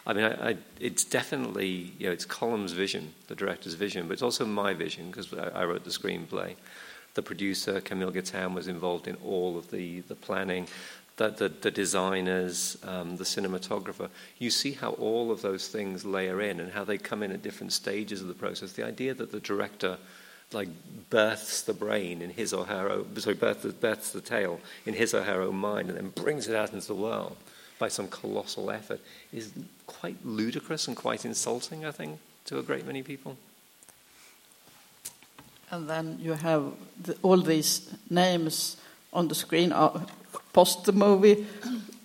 I 0.08 0.14
mean, 0.14 0.26
I, 0.26 0.50
I, 0.50 0.58
it's 0.80 1.04
definitely, 1.04 1.94
you 2.00 2.08
know, 2.08 2.12
it's 2.12 2.26
Colm's 2.26 2.72
vision, 2.72 3.14
the 3.28 3.36
director's 3.36 3.76
vision, 3.76 4.08
but 4.08 4.14
it's 4.14 4.24
also 4.24 4.44
my 4.44 4.74
vision 4.74 5.12
because 5.12 5.32
I, 5.36 5.50
I, 5.50 5.66
wrote 5.66 5.84
the 5.84 5.92
screenplay. 5.92 6.56
The 7.14 7.22
producer, 7.22 7.80
Camille 7.80 8.12
Gatin, 8.12 8.56
was 8.56 8.68
involved 8.68 9.08
in 9.08 9.18
all 9.24 9.56
of 9.56 9.70
the, 9.70 10.02
the 10.02 10.16
planning 10.16 10.68
the, 11.18 11.30
the, 11.30 11.50
the 11.50 11.72
designers, 11.72 12.78
um, 12.84 13.18
the 13.18 13.24
cinematographer, 13.24 14.10
you 14.38 14.50
see 14.50 14.72
how 14.72 14.92
all 14.92 15.32
of 15.32 15.42
those 15.42 15.68
things 15.68 16.06
layer 16.06 16.42
in 16.42 16.60
and 16.60 16.72
how 16.72 16.84
they 16.84 16.98
come 16.98 17.24
in 17.24 17.32
at 17.32 17.42
different 17.42 17.74
stages 17.74 18.22
of 18.22 18.28
the 18.28 18.34
process. 18.34 18.74
The 18.74 18.86
idea 18.86 19.14
that 19.16 19.32
the 19.32 19.40
director 19.40 19.98
like 20.54 20.70
births 21.10 21.64
the 21.64 21.74
brain 21.74 22.22
in 22.22 22.30
his 22.30 22.54
or 22.54 22.66
her 22.66 22.90
own, 22.90 23.20
sorry, 23.20 23.36
births, 23.36 23.66
births 23.66 24.12
the 24.12 24.22
tale 24.22 24.62
in 24.86 24.94
his 24.94 25.14
or 25.14 25.24
her 25.24 25.42
own 25.42 25.56
mind 25.56 25.90
and 25.90 25.98
then 25.98 26.10
brings 26.10 26.48
it 26.48 26.56
out 26.56 26.72
into 26.72 26.88
the 26.88 26.96
world 26.96 27.36
by 27.80 27.88
some 27.88 28.08
colossal 28.08 28.72
effort 28.72 29.02
is 29.34 29.52
quite 29.86 30.16
ludicrous 30.26 30.88
and 30.88 30.96
quite 30.96 31.26
insulting, 31.26 31.86
I 31.86 31.92
think, 31.92 32.20
to 32.46 32.60
a 32.60 32.64
great 32.64 32.86
many 32.86 33.04
people. 33.04 33.38
And 35.70 35.90
then 35.90 36.18
you 36.22 36.34
have 36.34 36.72
the, 37.02 37.18
all 37.22 37.42
these 37.42 37.94
names 38.10 38.78
on 39.12 39.28
the 39.28 39.36
screen. 39.36 39.74
Uh, 39.74 40.06
post 40.58 40.86
the 40.86 40.92
movie, 40.92 41.46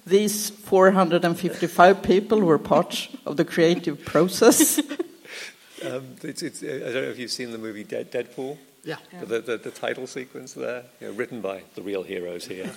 these 0.05 0.51
455 0.51 2.03
people 2.03 2.41
were 2.41 2.59
part 2.59 3.09
of 3.25 3.39
the 3.39 3.47
creative 3.47 4.05
process. 4.05 4.79
um, 5.87 6.17
it's, 6.23 6.43
it's, 6.43 6.63
I 6.63 6.93
don't 6.93 7.05
know 7.07 7.13
if 7.15 7.19
you've 7.19 7.31
seen 7.31 7.51
the 7.51 7.57
movie 7.57 7.83
Dead, 7.83 8.13
Deadpool. 8.13 8.59
Yeah. 8.85 8.97
The, 9.25 9.41
the, 9.41 9.57
the, 9.57 9.71
title 9.71 10.07
sequence 10.07 10.53
there, 10.53 10.83
you 11.01 11.07
know, 11.07 11.15
written 11.15 11.41
by 11.41 11.63
the 11.77 11.83
real 11.83 12.03
heroes 12.03 12.45
here, 12.45 12.71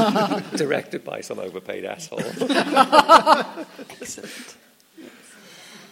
directed 0.56 1.04
by 1.04 1.20
some 1.20 1.40
overpaid 1.40 1.84
asshole. 1.84 2.22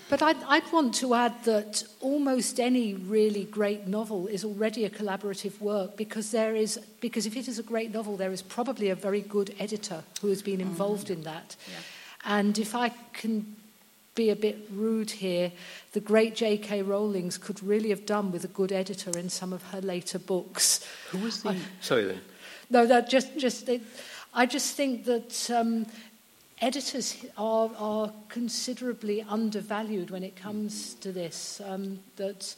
But 0.09 0.23
I'd, 0.23 0.37
I'd, 0.45 0.73
want 0.73 0.95
to 0.97 1.15
add 1.15 1.45
that 1.45 1.83
almost 2.01 2.61
any 2.61 2.95
really 2.95 3.45
great 3.45 3.89
novel 3.89 4.29
is 4.29 4.45
already 4.45 4.85
a 4.85 4.91
collaborative 4.91 5.61
work 5.61 5.97
because 5.97 6.31
there 6.31 6.55
is 6.55 6.79
because 7.01 7.27
if 7.27 7.37
it 7.37 7.49
is 7.49 7.59
a 7.59 7.63
great 7.63 7.93
novel, 7.93 8.17
there 8.17 8.31
is 8.31 8.41
probably 8.41 8.91
a 8.91 8.95
very 8.95 9.21
good 9.21 9.53
editor 9.59 10.05
who 10.21 10.29
has 10.29 10.43
been 10.43 10.61
involved 10.61 11.11
in 11.11 11.23
that. 11.23 11.57
Yeah. 11.67 11.75
And 12.25 12.59
if 12.59 12.75
I 12.75 12.91
can 13.15 13.57
be 14.15 14.31
a 14.31 14.37
bit 14.37 14.59
rude 14.73 15.11
here, 15.11 15.53
the 15.93 16.01
great 16.01 16.37
J.K. 16.37 16.83
Rowling's 16.83 17.37
could 17.37 17.63
really 17.63 17.91
have 17.91 18.07
done 18.07 18.31
with 18.31 18.45
a 18.45 18.49
good 18.49 18.73
editor 18.73 19.17
in 19.19 19.29
some 19.29 19.53
of 19.53 19.63
her 19.71 19.81
later 19.81 20.21
books. 20.21 20.87
Who 21.11 21.19
was 21.19 21.43
the? 21.43 21.51
I, 21.51 21.59
Sorry 21.81 22.05
then. 22.05 22.21
No, 22.71 22.87
that 22.87 23.11
just 23.11 23.37
just. 23.39 23.69
It, 23.69 23.83
I 24.33 24.47
just 24.47 24.77
think 24.77 25.05
that 25.07 25.51
um, 25.51 25.87
editors 26.61 27.25
are, 27.37 27.71
are 27.79 28.13
considerably 28.29 29.23
undervalued 29.23 30.11
when 30.11 30.23
it 30.23 30.37
comes 30.37 30.95
to 30.95 31.13
this. 31.13 31.61
Um, 31.65 32.01
that, 32.17 32.55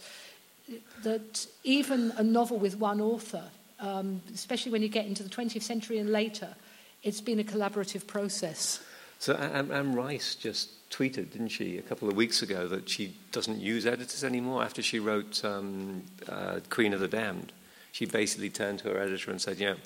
that 1.02 1.46
even 1.64 2.12
a 2.16 2.22
novel 2.22 2.58
with 2.58 2.76
one 2.76 3.00
author, 3.00 3.44
um, 3.80 4.20
especially 4.34 4.72
when 4.72 4.82
you 4.82 4.88
get 4.88 5.06
into 5.06 5.22
the 5.22 5.30
20th 5.30 5.62
century 5.62 5.98
and 5.98 6.10
later, 6.10 6.54
it's 7.02 7.20
been 7.20 7.40
a 7.40 7.44
collaborative 7.44 8.06
process. 8.06 8.82
So 9.18 9.34
Anne, 9.34 9.70
Anne 9.72 9.94
Rice 9.94 10.36
just 10.36 10.88
tweeted, 10.90 11.32
didn't 11.32 11.48
she, 11.48 11.78
a 11.78 11.82
couple 11.82 12.08
of 12.08 12.14
weeks 12.14 12.42
ago, 12.42 12.68
that 12.68 12.88
she 12.88 13.16
doesn't 13.32 13.58
use 13.58 13.84
editors 13.84 14.22
anymore 14.22 14.62
after 14.62 14.80
she 14.80 15.00
wrote 15.00 15.44
um, 15.44 16.04
uh, 16.28 16.60
Queen 16.70 16.92
of 16.92 17.00
the 17.00 17.08
Damned. 17.08 17.52
She 17.90 18.06
basically 18.06 18.50
turned 18.50 18.78
to 18.80 18.90
her 18.90 19.00
editor 19.00 19.30
and 19.30 19.40
said, 19.40 19.58
"You 19.58 19.70
know, 19.70 19.76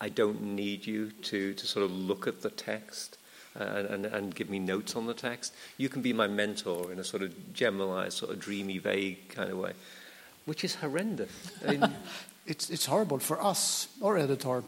I 0.00 0.10
don't 0.10 0.42
need 0.42 0.86
you 0.86 1.10
to, 1.22 1.54
to 1.54 1.66
sort 1.66 1.84
of 1.84 1.92
look 1.92 2.26
at 2.26 2.42
the 2.42 2.50
text 2.50 3.16
and, 3.54 4.06
and, 4.06 4.34
give 4.34 4.48
me 4.48 4.58
notes 4.58 4.96
on 4.96 5.06
the 5.06 5.14
text. 5.14 5.54
You 5.76 5.88
can 5.88 6.02
be 6.02 6.12
my 6.12 6.26
mentor 6.26 6.90
in 6.90 6.98
a 6.98 7.04
sort 7.04 7.22
of 7.22 7.52
generalized, 7.52 8.16
sort 8.16 8.32
of 8.32 8.40
dreamy, 8.40 8.78
vague 8.78 9.28
kind 9.28 9.50
of 9.50 9.58
way, 9.58 9.72
which 10.46 10.64
is 10.64 10.74
horrendous. 10.76 11.30
I 11.66 11.72
mean, 11.72 11.92
it's, 12.46 12.70
it's 12.70 12.86
horrible 12.86 13.18
for 13.18 13.42
us. 13.42 13.88
Our 14.02 14.18
editor, 14.18 14.62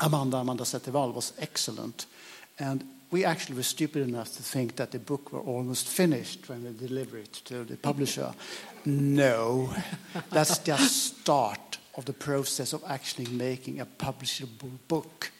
Amanda 0.00 0.38
Amanda 0.38 0.64
Zettervall, 0.64 1.14
was 1.14 1.32
excellent. 1.38 2.06
And 2.58 2.84
we 3.10 3.24
actually 3.24 3.56
were 3.56 3.62
stupid 3.62 4.08
enough 4.08 4.32
to 4.36 4.42
think 4.42 4.76
that 4.76 4.90
the 4.90 4.98
book 4.98 5.32
were 5.32 5.40
almost 5.40 5.86
finished 5.86 6.48
when 6.48 6.64
we 6.64 6.88
delivered 6.88 7.24
it 7.24 7.32
to 7.44 7.64
the 7.64 7.76
publisher. 7.76 8.32
no, 8.84 9.74
that's 10.30 10.58
just 10.58 11.18
start 11.18 11.78
of 11.94 12.06
the 12.06 12.12
process 12.12 12.72
of 12.72 12.82
actually 12.86 13.26
making 13.26 13.80
a 13.80 13.86
publishable 13.86 14.70
book. 14.88 15.30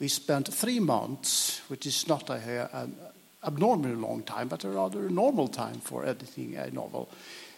We 0.00 0.08
spent 0.08 0.52
three 0.52 0.80
months, 0.80 1.60
which 1.68 1.86
is 1.86 2.08
not 2.08 2.30
a, 2.30 2.70
an 2.72 2.96
abnormally 3.44 3.94
long 3.94 4.22
time, 4.22 4.48
but 4.48 4.64
a 4.64 4.70
rather 4.70 5.10
normal 5.10 5.46
time 5.48 5.80
for 5.80 6.06
editing 6.06 6.56
a 6.56 6.70
novel. 6.70 7.10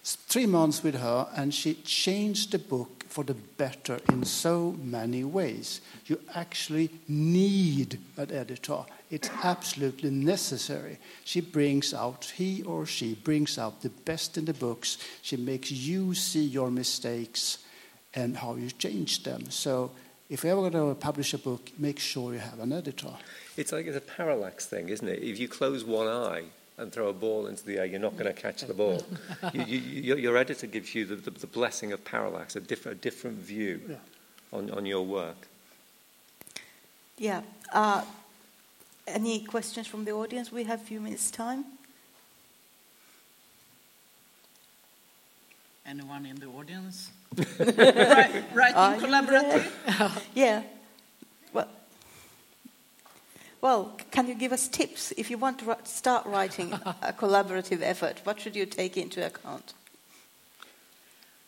Three 0.02 0.46
months 0.46 0.82
with 0.82 0.96
her, 0.96 1.28
and 1.36 1.54
she 1.54 1.74
changed 1.74 2.50
the 2.50 2.58
book 2.58 3.04
for 3.08 3.22
the 3.22 3.34
better 3.34 4.00
in 4.08 4.24
so 4.24 4.74
many 4.82 5.22
ways. 5.22 5.80
You 6.06 6.18
actually 6.34 6.90
need 7.06 8.00
an 8.16 8.32
editor. 8.32 8.84
It's 9.10 9.30
absolutely 9.44 10.10
necessary. 10.10 10.98
She 11.24 11.40
brings 11.40 11.94
out, 11.94 12.32
he 12.36 12.62
or 12.64 12.86
she 12.86 13.14
brings 13.14 13.58
out 13.58 13.82
the 13.82 13.90
best 13.90 14.36
in 14.36 14.46
the 14.46 14.54
books. 14.54 14.98
She 15.20 15.36
makes 15.36 15.70
you 15.70 16.14
see 16.14 16.42
your 16.42 16.72
mistakes 16.72 17.58
and 18.14 18.36
how 18.36 18.56
you 18.56 18.70
change 18.70 19.22
them. 19.22 19.50
So 19.50 19.92
if 20.32 20.42
you're 20.42 20.52
ever 20.52 20.70
going 20.70 20.88
to 20.88 20.98
publish 20.98 21.34
a 21.34 21.38
book, 21.38 21.70
make 21.78 21.98
sure 21.98 22.32
you 22.32 22.38
have 22.38 22.58
an 22.58 22.72
editor. 22.72 23.10
It's 23.58 23.70
like 23.70 23.86
it's 23.86 23.98
a 23.98 24.00
parallax 24.00 24.64
thing, 24.64 24.88
isn't 24.88 25.06
it? 25.06 25.22
If 25.22 25.38
you 25.38 25.46
close 25.46 25.84
one 25.84 26.06
eye 26.06 26.44
and 26.78 26.90
throw 26.90 27.08
a 27.08 27.12
ball 27.12 27.48
into 27.48 27.66
the 27.66 27.76
air, 27.76 27.84
you're 27.84 28.00
not 28.00 28.16
going 28.16 28.34
to 28.34 28.40
catch 28.40 28.62
the 28.62 28.72
ball. 28.72 29.04
you, 29.52 29.62
you, 29.62 30.16
your 30.16 30.38
editor 30.38 30.66
gives 30.66 30.94
you 30.94 31.04
the, 31.04 31.16
the, 31.16 31.30
the, 31.32 31.46
blessing 31.46 31.92
of 31.92 32.02
parallax, 32.06 32.56
a 32.56 32.60
different, 32.60 32.96
a 32.96 33.00
different 33.02 33.36
view 33.40 33.82
yeah. 33.86 33.96
on, 34.54 34.70
on 34.70 34.86
your 34.86 35.04
work. 35.04 35.36
Yeah. 37.18 37.42
Uh, 37.70 38.02
any 39.06 39.44
questions 39.44 39.86
from 39.86 40.06
the 40.06 40.12
audience? 40.12 40.50
We 40.50 40.64
have 40.64 40.80
a 40.80 40.84
few 40.84 41.00
minutes' 41.02 41.30
time. 41.30 41.66
Anyone 45.84 46.26
in 46.26 46.36
the 46.36 46.46
audience? 46.46 47.10
right, 47.58 48.44
writing 48.54 49.00
collaborative? 49.00 50.22
yeah. 50.34 50.62
Well, 51.52 51.68
well, 53.60 53.98
can 54.10 54.28
you 54.28 54.34
give 54.34 54.52
us 54.52 54.68
tips 54.68 55.12
if 55.16 55.30
you 55.30 55.38
want 55.38 55.58
to 55.60 55.76
start 55.84 56.24
writing 56.26 56.72
a 56.72 57.12
collaborative 57.12 57.82
effort? 57.82 58.20
What 58.24 58.40
should 58.40 58.54
you 58.54 58.66
take 58.66 58.96
into 58.96 59.26
account? 59.26 59.74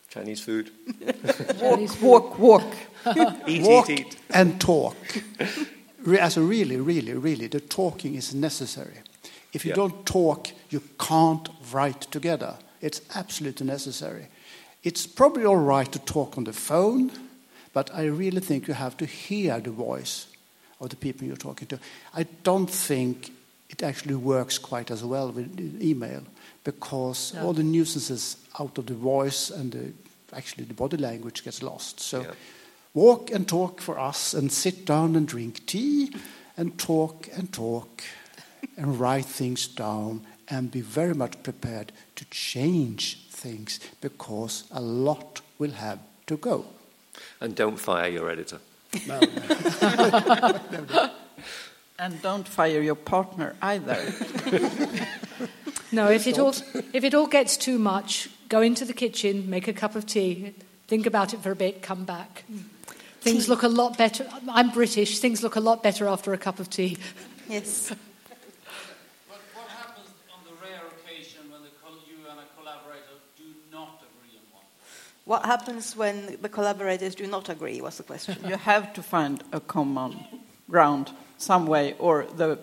Chinese 0.09 0.41
food. 0.41 0.71
walk, 1.61 2.01
walk, 2.01 2.39
walk. 2.39 2.73
eat, 3.47 3.63
walk 3.63 3.89
eat, 3.89 3.99
eat. 3.99 4.17
and 4.31 4.59
talk. 4.59 4.95
As 6.19 6.37
a 6.37 6.41
really, 6.41 6.77
really, 6.77 7.13
really, 7.13 7.47
the 7.47 7.59
talking 7.59 8.15
is 8.15 8.33
necessary. 8.33 8.99
If 9.53 9.65
you 9.65 9.69
yeah. 9.69 9.75
don't 9.75 10.05
talk, 10.05 10.49
you 10.69 10.81
can't 10.99 11.49
write 11.71 12.01
together. 12.11 12.55
It's 12.81 13.01
absolutely 13.15 13.67
necessary. 13.67 14.27
It's 14.83 15.07
probably 15.07 15.45
all 15.45 15.57
right 15.57 15.91
to 15.91 15.99
talk 15.99 16.37
on 16.37 16.43
the 16.43 16.53
phone, 16.53 17.11
but 17.73 17.89
I 17.93 18.05
really 18.05 18.39
think 18.39 18.67
you 18.67 18.73
have 18.73 18.97
to 18.97 19.05
hear 19.05 19.59
the 19.59 19.71
voice 19.71 20.27
of 20.79 20.89
the 20.89 20.95
people 20.95 21.27
you're 21.27 21.35
talking 21.37 21.67
to. 21.67 21.79
I 22.13 22.23
don't 22.43 22.69
think 22.69 23.31
it 23.69 23.83
actually 23.83 24.15
works 24.15 24.57
quite 24.57 24.91
as 24.91 25.03
well 25.03 25.31
with 25.31 25.81
email 25.81 26.21
because 26.63 27.35
all 27.37 27.53
the 27.53 27.63
nuisances 27.63 28.37
out 28.59 28.77
of 28.77 28.85
the 28.85 28.93
voice 28.93 29.49
and 29.49 29.71
the, 29.71 29.93
actually 30.33 30.65
the 30.65 30.73
body 30.73 30.97
language 30.97 31.43
gets 31.43 31.63
lost. 31.63 31.99
So 31.99 32.21
yeah. 32.21 32.31
walk 32.93 33.31
and 33.31 33.47
talk 33.47 33.81
for 33.81 33.99
us 33.99 34.33
and 34.33 34.51
sit 34.51 34.85
down 34.85 35.15
and 35.15 35.27
drink 35.27 35.65
tea 35.65 36.11
and 36.57 36.77
talk 36.77 37.27
and 37.33 37.51
talk 37.51 38.03
and 38.77 38.99
write 38.99 39.25
things 39.25 39.67
down 39.67 40.25
and 40.49 40.71
be 40.71 40.81
very 40.81 41.13
much 41.13 41.41
prepared 41.43 41.91
to 42.15 42.25
change 42.25 43.27
things 43.29 43.79
because 44.01 44.63
a 44.71 44.81
lot 44.81 45.41
will 45.57 45.71
have 45.71 45.99
to 46.27 46.37
go. 46.37 46.65
And 47.39 47.55
don't 47.55 47.77
fire 47.77 48.09
your 48.09 48.29
editor. 48.29 48.59
No. 49.07 49.19
and 51.99 52.21
don't 52.21 52.47
fire 52.47 52.81
your 52.81 52.95
partner 52.95 53.55
either. 53.61 53.97
No, 55.91 56.09
if 56.09 56.27
it 56.27 56.39
all 56.39 56.53
if 56.93 57.03
it 57.03 57.13
all 57.13 57.27
gets 57.27 57.57
too 57.57 57.77
much, 57.77 58.29
go 58.49 58.61
into 58.61 58.85
the 58.85 58.93
kitchen, 58.93 59.49
make 59.49 59.67
a 59.67 59.73
cup 59.73 59.95
of 59.95 60.05
tea, 60.05 60.53
think 60.87 61.05
about 61.05 61.33
it 61.33 61.41
for 61.41 61.51
a 61.51 61.55
bit, 61.55 61.81
come 61.81 62.03
back. 62.03 62.43
Mm. 62.51 62.63
Things 63.21 63.45
Tea. 63.45 63.51
look 63.51 63.63
a 63.63 63.67
lot 63.67 63.97
better. 63.97 64.27
I'm 64.49 64.71
British. 64.71 65.19
Things 65.19 65.41
look 65.41 65.55
a 65.55 65.59
lot 65.59 65.81
better 65.81 66.07
after 66.07 66.33
a 66.33 66.37
cup 66.37 66.59
of 66.59 66.69
tea. 66.69 66.97
Yes. 67.49 67.89
But 67.89 67.97
what 69.55 69.67
happens 69.69 70.09
on 70.33 70.39
the 70.45 70.53
rare 70.61 70.81
occasion 70.99 71.49
when 71.49 71.61
the 71.63 71.73
col- 71.81 72.05
you 72.05 72.17
and 72.29 72.39
a 72.39 72.47
collaborator 72.59 73.17
do 73.37 73.45
not 73.71 74.03
agree 74.03 74.37
on 74.37 74.45
one? 74.53 74.67
What 75.25 75.43
happens 75.43 75.95
when 75.95 76.37
the 76.41 76.49
collaborators 76.49 77.15
do 77.15 77.25
not 77.25 77.49
agree? 77.49 77.81
Was 77.81 77.97
the 77.97 78.03
question. 78.03 78.37
You 78.45 78.57
have 78.57 78.93
to 78.93 79.01
find 79.01 79.43
a 79.51 79.59
common 79.59 80.23
ground 80.69 81.11
some 81.37 81.65
way, 81.65 81.95
or 81.97 82.27
the 82.35 82.59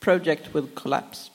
project 0.00 0.52
will 0.52 0.66
collapse. 0.74 1.30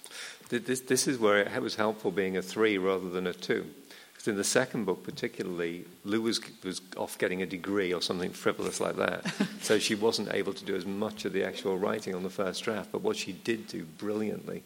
This, 0.49 0.81
this 0.81 1.07
is 1.07 1.17
where 1.17 1.39
it 1.39 1.61
was 1.61 1.75
helpful 1.75 2.11
being 2.11 2.37
a 2.37 2.41
three 2.41 2.77
rather 2.77 3.09
than 3.09 3.25
a 3.25 3.33
two. 3.33 3.65
Because 4.13 4.27
in 4.27 4.35
the 4.35 4.43
second 4.43 4.85
book, 4.85 5.03
particularly, 5.03 5.85
Lou 6.03 6.21
was, 6.21 6.39
was 6.63 6.81
off 6.97 7.17
getting 7.17 7.41
a 7.41 7.45
degree 7.45 7.93
or 7.93 8.01
something 8.01 8.31
frivolous 8.31 8.79
like 8.79 8.97
that. 8.97 9.33
so 9.61 9.79
she 9.79 9.95
wasn't 9.95 10.33
able 10.33 10.53
to 10.53 10.65
do 10.65 10.75
as 10.75 10.85
much 10.85 11.25
of 11.25 11.33
the 11.33 11.43
actual 11.43 11.77
writing 11.77 12.13
on 12.13 12.23
the 12.23 12.29
first 12.29 12.63
draft. 12.63 12.91
But 12.91 13.01
what 13.01 13.15
she 13.15 13.31
did 13.31 13.67
do 13.67 13.85
brilliantly 13.97 14.61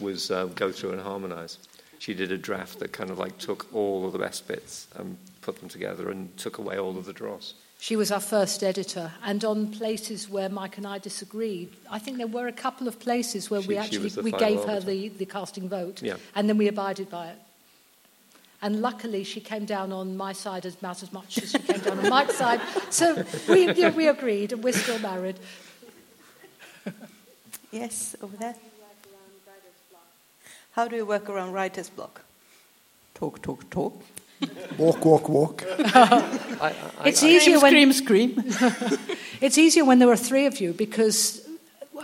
was 0.00 0.30
uh, 0.30 0.46
go 0.46 0.70
through 0.70 0.92
and 0.92 1.00
harmonize. 1.00 1.58
She 1.98 2.14
did 2.14 2.30
a 2.32 2.38
draft 2.38 2.78
that 2.78 2.92
kind 2.92 3.10
of 3.10 3.18
like 3.18 3.38
took 3.38 3.66
all 3.74 4.06
of 4.06 4.12
the 4.12 4.18
best 4.18 4.46
bits 4.46 4.86
and 4.96 5.16
put 5.42 5.58
them 5.60 5.68
together 5.68 6.10
and 6.10 6.36
took 6.36 6.58
away 6.58 6.78
all 6.78 6.96
of 6.96 7.04
the 7.04 7.12
dross. 7.12 7.54
She 7.80 7.94
was 7.96 8.10
our 8.10 8.20
first 8.20 8.64
editor, 8.64 9.12
and 9.24 9.44
on 9.44 9.70
places 9.70 10.28
where 10.28 10.48
Mike 10.48 10.78
and 10.78 10.86
I 10.86 10.98
disagreed, 10.98 11.76
I 11.88 12.00
think 12.00 12.16
there 12.18 12.26
were 12.26 12.48
a 12.48 12.52
couple 12.52 12.88
of 12.88 12.98
places 12.98 13.50
where 13.50 13.62
She- 13.62 13.68
we 13.68 13.76
actually 13.76 14.22
we 14.22 14.32
gave 14.32 14.64
her 14.64 14.80
the, 14.80 15.08
the 15.10 15.26
casting 15.26 15.68
vote, 15.68 16.02
Yeah. 16.02 16.16
and 16.34 16.48
then 16.48 16.58
we 16.58 16.66
abided 16.66 17.08
by 17.08 17.28
it. 17.28 17.38
And 18.60 18.82
luckily, 18.82 19.22
she 19.22 19.40
came 19.40 19.64
down 19.64 19.92
on 19.92 20.16
my 20.16 20.32
side 20.32 20.66
as 20.66 20.74
about 20.74 21.04
as 21.04 21.12
much 21.12 21.38
as 21.38 21.52
she 21.52 21.58
came 21.60 21.78
down 21.78 22.00
on 22.00 22.08
Mike's 22.08 22.36
side. 22.44 22.60
So 22.90 23.24
we, 23.48 23.72
yeah, 23.72 23.90
we 23.90 24.08
agreed, 24.08 24.52
and 24.52 24.64
we're 24.64 24.72
still 24.72 24.98
married. 24.98 25.36
Yes, 27.70 28.16
over 28.22 28.36
there. 28.36 28.56
How 30.78 30.86
do 30.86 30.94
you 30.94 31.04
work 31.04 31.28
around 31.28 31.54
writer's 31.54 31.90
block? 31.90 32.20
Talk, 33.12 33.42
talk, 33.42 33.68
talk. 33.68 34.00
Walk, 34.78 35.04
walk, 35.04 35.28
walk. 35.28 35.64
I, 35.78 36.72
I, 37.00 37.08
It's 37.08 37.24
I, 37.24 37.30
easier 37.30 37.58
when 37.58 37.92
Scream, 37.92 37.92
scream. 37.92 38.44
It's 39.40 39.58
easier 39.58 39.84
when 39.84 39.98
there 39.98 40.08
are 40.08 40.16
three 40.16 40.46
of 40.46 40.60
you 40.60 40.72
because 40.72 41.47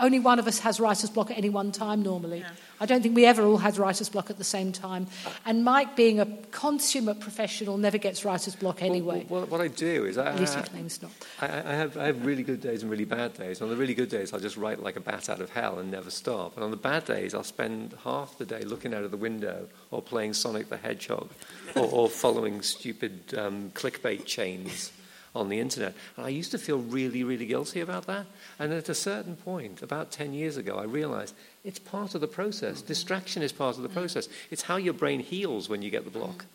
only 0.01 0.19
one 0.19 0.39
of 0.39 0.47
us 0.47 0.59
has 0.61 0.81
writer's 0.81 1.11
block 1.11 1.31
at 1.31 1.39
any 1.39 1.51
one 1.51 1.73
time 1.73 2.03
normally. 2.03 2.45
I 2.81 2.87
don't 2.87 3.03
think 3.03 3.15
we 3.15 3.25
ever 3.25 3.43
all 3.45 3.59
had 3.59 3.79
writer's 3.79 4.09
block 4.09 4.31
at 4.31 4.37
the 4.39 4.45
same 4.45 4.73
time. 4.73 5.07
And 5.47 5.65
Mike, 5.65 5.95
being 5.97 6.19
a 6.21 6.27
consummate 6.51 7.21
professional, 7.21 7.79
never 7.79 7.99
gets 7.99 8.25
writer's 8.25 8.57
block 8.57 8.83
anyway. 8.83 9.27
Well, 9.29 9.43
what, 9.43 9.51
what 9.51 9.61
I 9.61 9.69
do 9.69 10.05
is 10.05 10.19
I, 10.19 10.33
At 10.33 10.41
least 10.41 10.55
he 10.55 10.61
I- 10.61 10.65
claims 10.65 11.01
not. 11.01 11.13
I, 11.41 11.47
I 11.47 11.75
have 11.75 11.97
I 11.97 12.07
have 12.07 12.27
really 12.27 12.43
good 12.43 12.61
days 12.61 12.83
and 12.83 12.91
really 12.91 13.05
bad 13.05 13.35
days. 13.35 13.63
On 13.63 13.69
the 13.69 13.77
really 13.77 13.95
good 13.95 14.09
days, 14.09 14.33
I'll 14.33 14.41
just 14.41 14.57
write 14.57 14.83
like 14.83 14.97
a 14.97 15.01
bat 15.01 15.29
out 15.31 15.41
of 15.41 15.51
hell 15.51 15.79
and 15.79 15.91
never 15.91 16.11
stop. 16.11 16.55
And 16.57 16.65
on 16.65 16.71
the 16.71 16.77
bad 16.77 17.05
days, 17.05 17.35
I'll 17.35 17.45
spend 17.45 17.95
half 18.05 18.37
the 18.39 18.45
day 18.47 18.63
looking 18.63 18.93
out 18.93 19.05
of 19.05 19.11
the 19.11 19.17
window 19.17 19.69
or 19.91 20.03
playing 20.03 20.35
Sonic 20.35 20.69
the 20.69 20.77
Hedgehog 20.77 21.31
or, 21.77 21.87
or 21.87 22.09
following 22.09 22.61
stupid 22.63 23.35
um, 23.39 23.71
clickbait 23.75 24.25
chains 24.27 24.91
on 25.35 25.49
the 25.49 25.59
internet. 25.59 25.95
And 26.17 26.27
I 26.27 26.29
used 26.29 26.53
to 26.53 26.59
feel 26.59 26.79
really, 26.79 27.25
really 27.25 27.47
guilty 27.47 27.81
about 27.81 28.07
that. 28.07 28.27
And 28.59 28.73
at 28.73 28.89
a 28.89 28.95
certain 28.95 29.37
point, 29.37 29.83
about 29.83 30.11
10 30.11 30.33
years 30.33 30.57
ago, 30.57 30.77
I 30.77 30.85
realized 30.85 31.35
it's 31.65 31.79
part 31.79 32.15
of 32.15 32.21
the 32.21 32.29
process. 32.29 32.83
Distraction 32.83 33.43
is 33.43 33.53
part 33.53 33.77
of 33.77 33.83
the 33.83 33.89
process. 33.89 34.29
It's 34.51 34.63
how 34.63 34.77
your 34.77 34.95
brain 34.95 35.21
heals 35.21 35.69
when 35.69 35.83
you 35.83 35.91
get 35.91 36.05
the 36.05 36.11
block. 36.11 36.47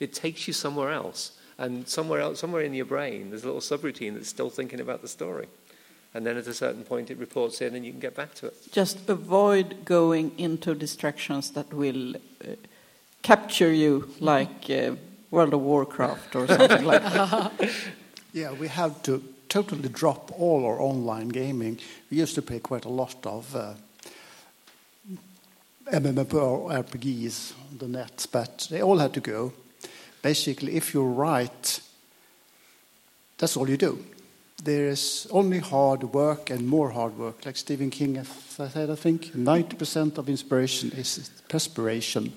It 0.00 0.14
takes 0.14 0.46
you 0.46 0.54
somewhere 0.54 0.90
else. 0.90 1.32
And 1.58 1.86
somewhere 1.86 2.20
else, 2.20 2.40
somewhere 2.40 2.62
in 2.62 2.74
your 2.74 2.86
brain, 2.86 3.30
there's 3.30 3.44
a 3.44 3.46
little 3.46 3.60
subroutine 3.60 4.14
that's 4.14 4.28
still 4.28 4.50
thinking 4.50 4.80
about 4.80 5.02
the 5.02 5.08
story. 5.08 5.46
And 6.14 6.26
then 6.26 6.36
at 6.36 6.46
a 6.46 6.54
certain 6.54 6.84
point, 6.84 7.10
it 7.10 7.18
reports 7.18 7.60
in 7.60 7.74
and 7.74 7.84
you 7.84 7.90
can 7.90 8.00
get 8.00 8.14
back 8.14 8.34
to 8.36 8.46
it. 8.46 8.72
Just 8.72 9.08
avoid 9.08 9.84
going 9.84 10.32
into 10.38 10.74
distractions 10.74 11.50
that 11.52 11.72
will 11.72 12.16
uh, 12.16 12.56
capture 13.22 13.72
you, 13.72 14.10
like 14.20 14.68
uh, 14.70 14.96
World 15.30 15.54
of 15.54 15.60
Warcraft 15.60 16.36
or 16.36 16.46
something 16.46 16.84
like 16.84 17.02
that. 17.02 17.52
Yeah, 18.32 18.52
we 18.52 18.68
had 18.68 19.04
to 19.04 19.22
totally 19.48 19.90
drop 19.90 20.32
all 20.40 20.64
our 20.64 20.80
online 20.80 21.28
gaming. 21.28 21.78
We 22.10 22.16
used 22.16 22.34
to 22.36 22.42
play 22.42 22.60
quite 22.60 22.86
a 22.86 22.88
lot 22.88 23.26
of 23.26 23.54
uh, 23.54 23.74
MMORPGs 25.92 27.52
on 27.70 27.78
the 27.78 27.88
net, 27.88 28.26
but 28.32 28.68
they 28.70 28.80
all 28.82 28.96
had 28.96 29.12
to 29.12 29.20
go. 29.20 29.52
Basically, 30.22 30.76
if 30.76 30.94
you 30.94 31.04
write, 31.04 31.80
that's 33.36 33.54
all 33.54 33.68
you 33.68 33.76
do. 33.76 34.02
There 34.64 34.88
is 34.88 35.26
only 35.30 35.58
hard 35.58 36.14
work 36.14 36.48
and 36.48 36.66
more 36.66 36.90
hard 36.90 37.18
work. 37.18 37.44
Like 37.44 37.58
Stephen 37.58 37.90
King 37.90 38.24
said, 38.24 38.88
I 38.88 38.94
think 38.94 39.32
90% 39.34 40.16
of 40.16 40.30
inspiration 40.30 40.90
is 40.92 41.30
perspiration. 41.48 42.32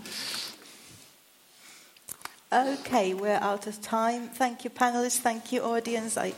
Okay, 2.56 3.14
we're 3.14 3.36
out 3.42 3.68
of 3.68 3.82
time. 3.82 4.30
Thank 4.30 4.64
you, 4.64 4.70
panelists. 4.70 5.20
Thank 5.20 5.52
you, 5.52 5.62
audience. 5.62 6.16
I 6.16 6.34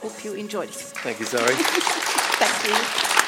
hope 0.00 0.24
you 0.24 0.32
enjoyed 0.32 0.70
it. 0.70 0.74
Thank 0.74 1.20
you, 1.20 1.26
Zari. 1.26 1.54
Thank 2.40 2.64
you. 2.68 3.18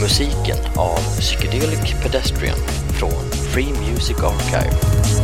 Musiken 0.00 0.58
av 0.76 0.98
Psychedelic 1.20 2.02
Pedestrian 2.02 2.58
från 2.98 3.30
Free 3.52 3.72
Music 3.72 4.16
Archive. 4.22 5.23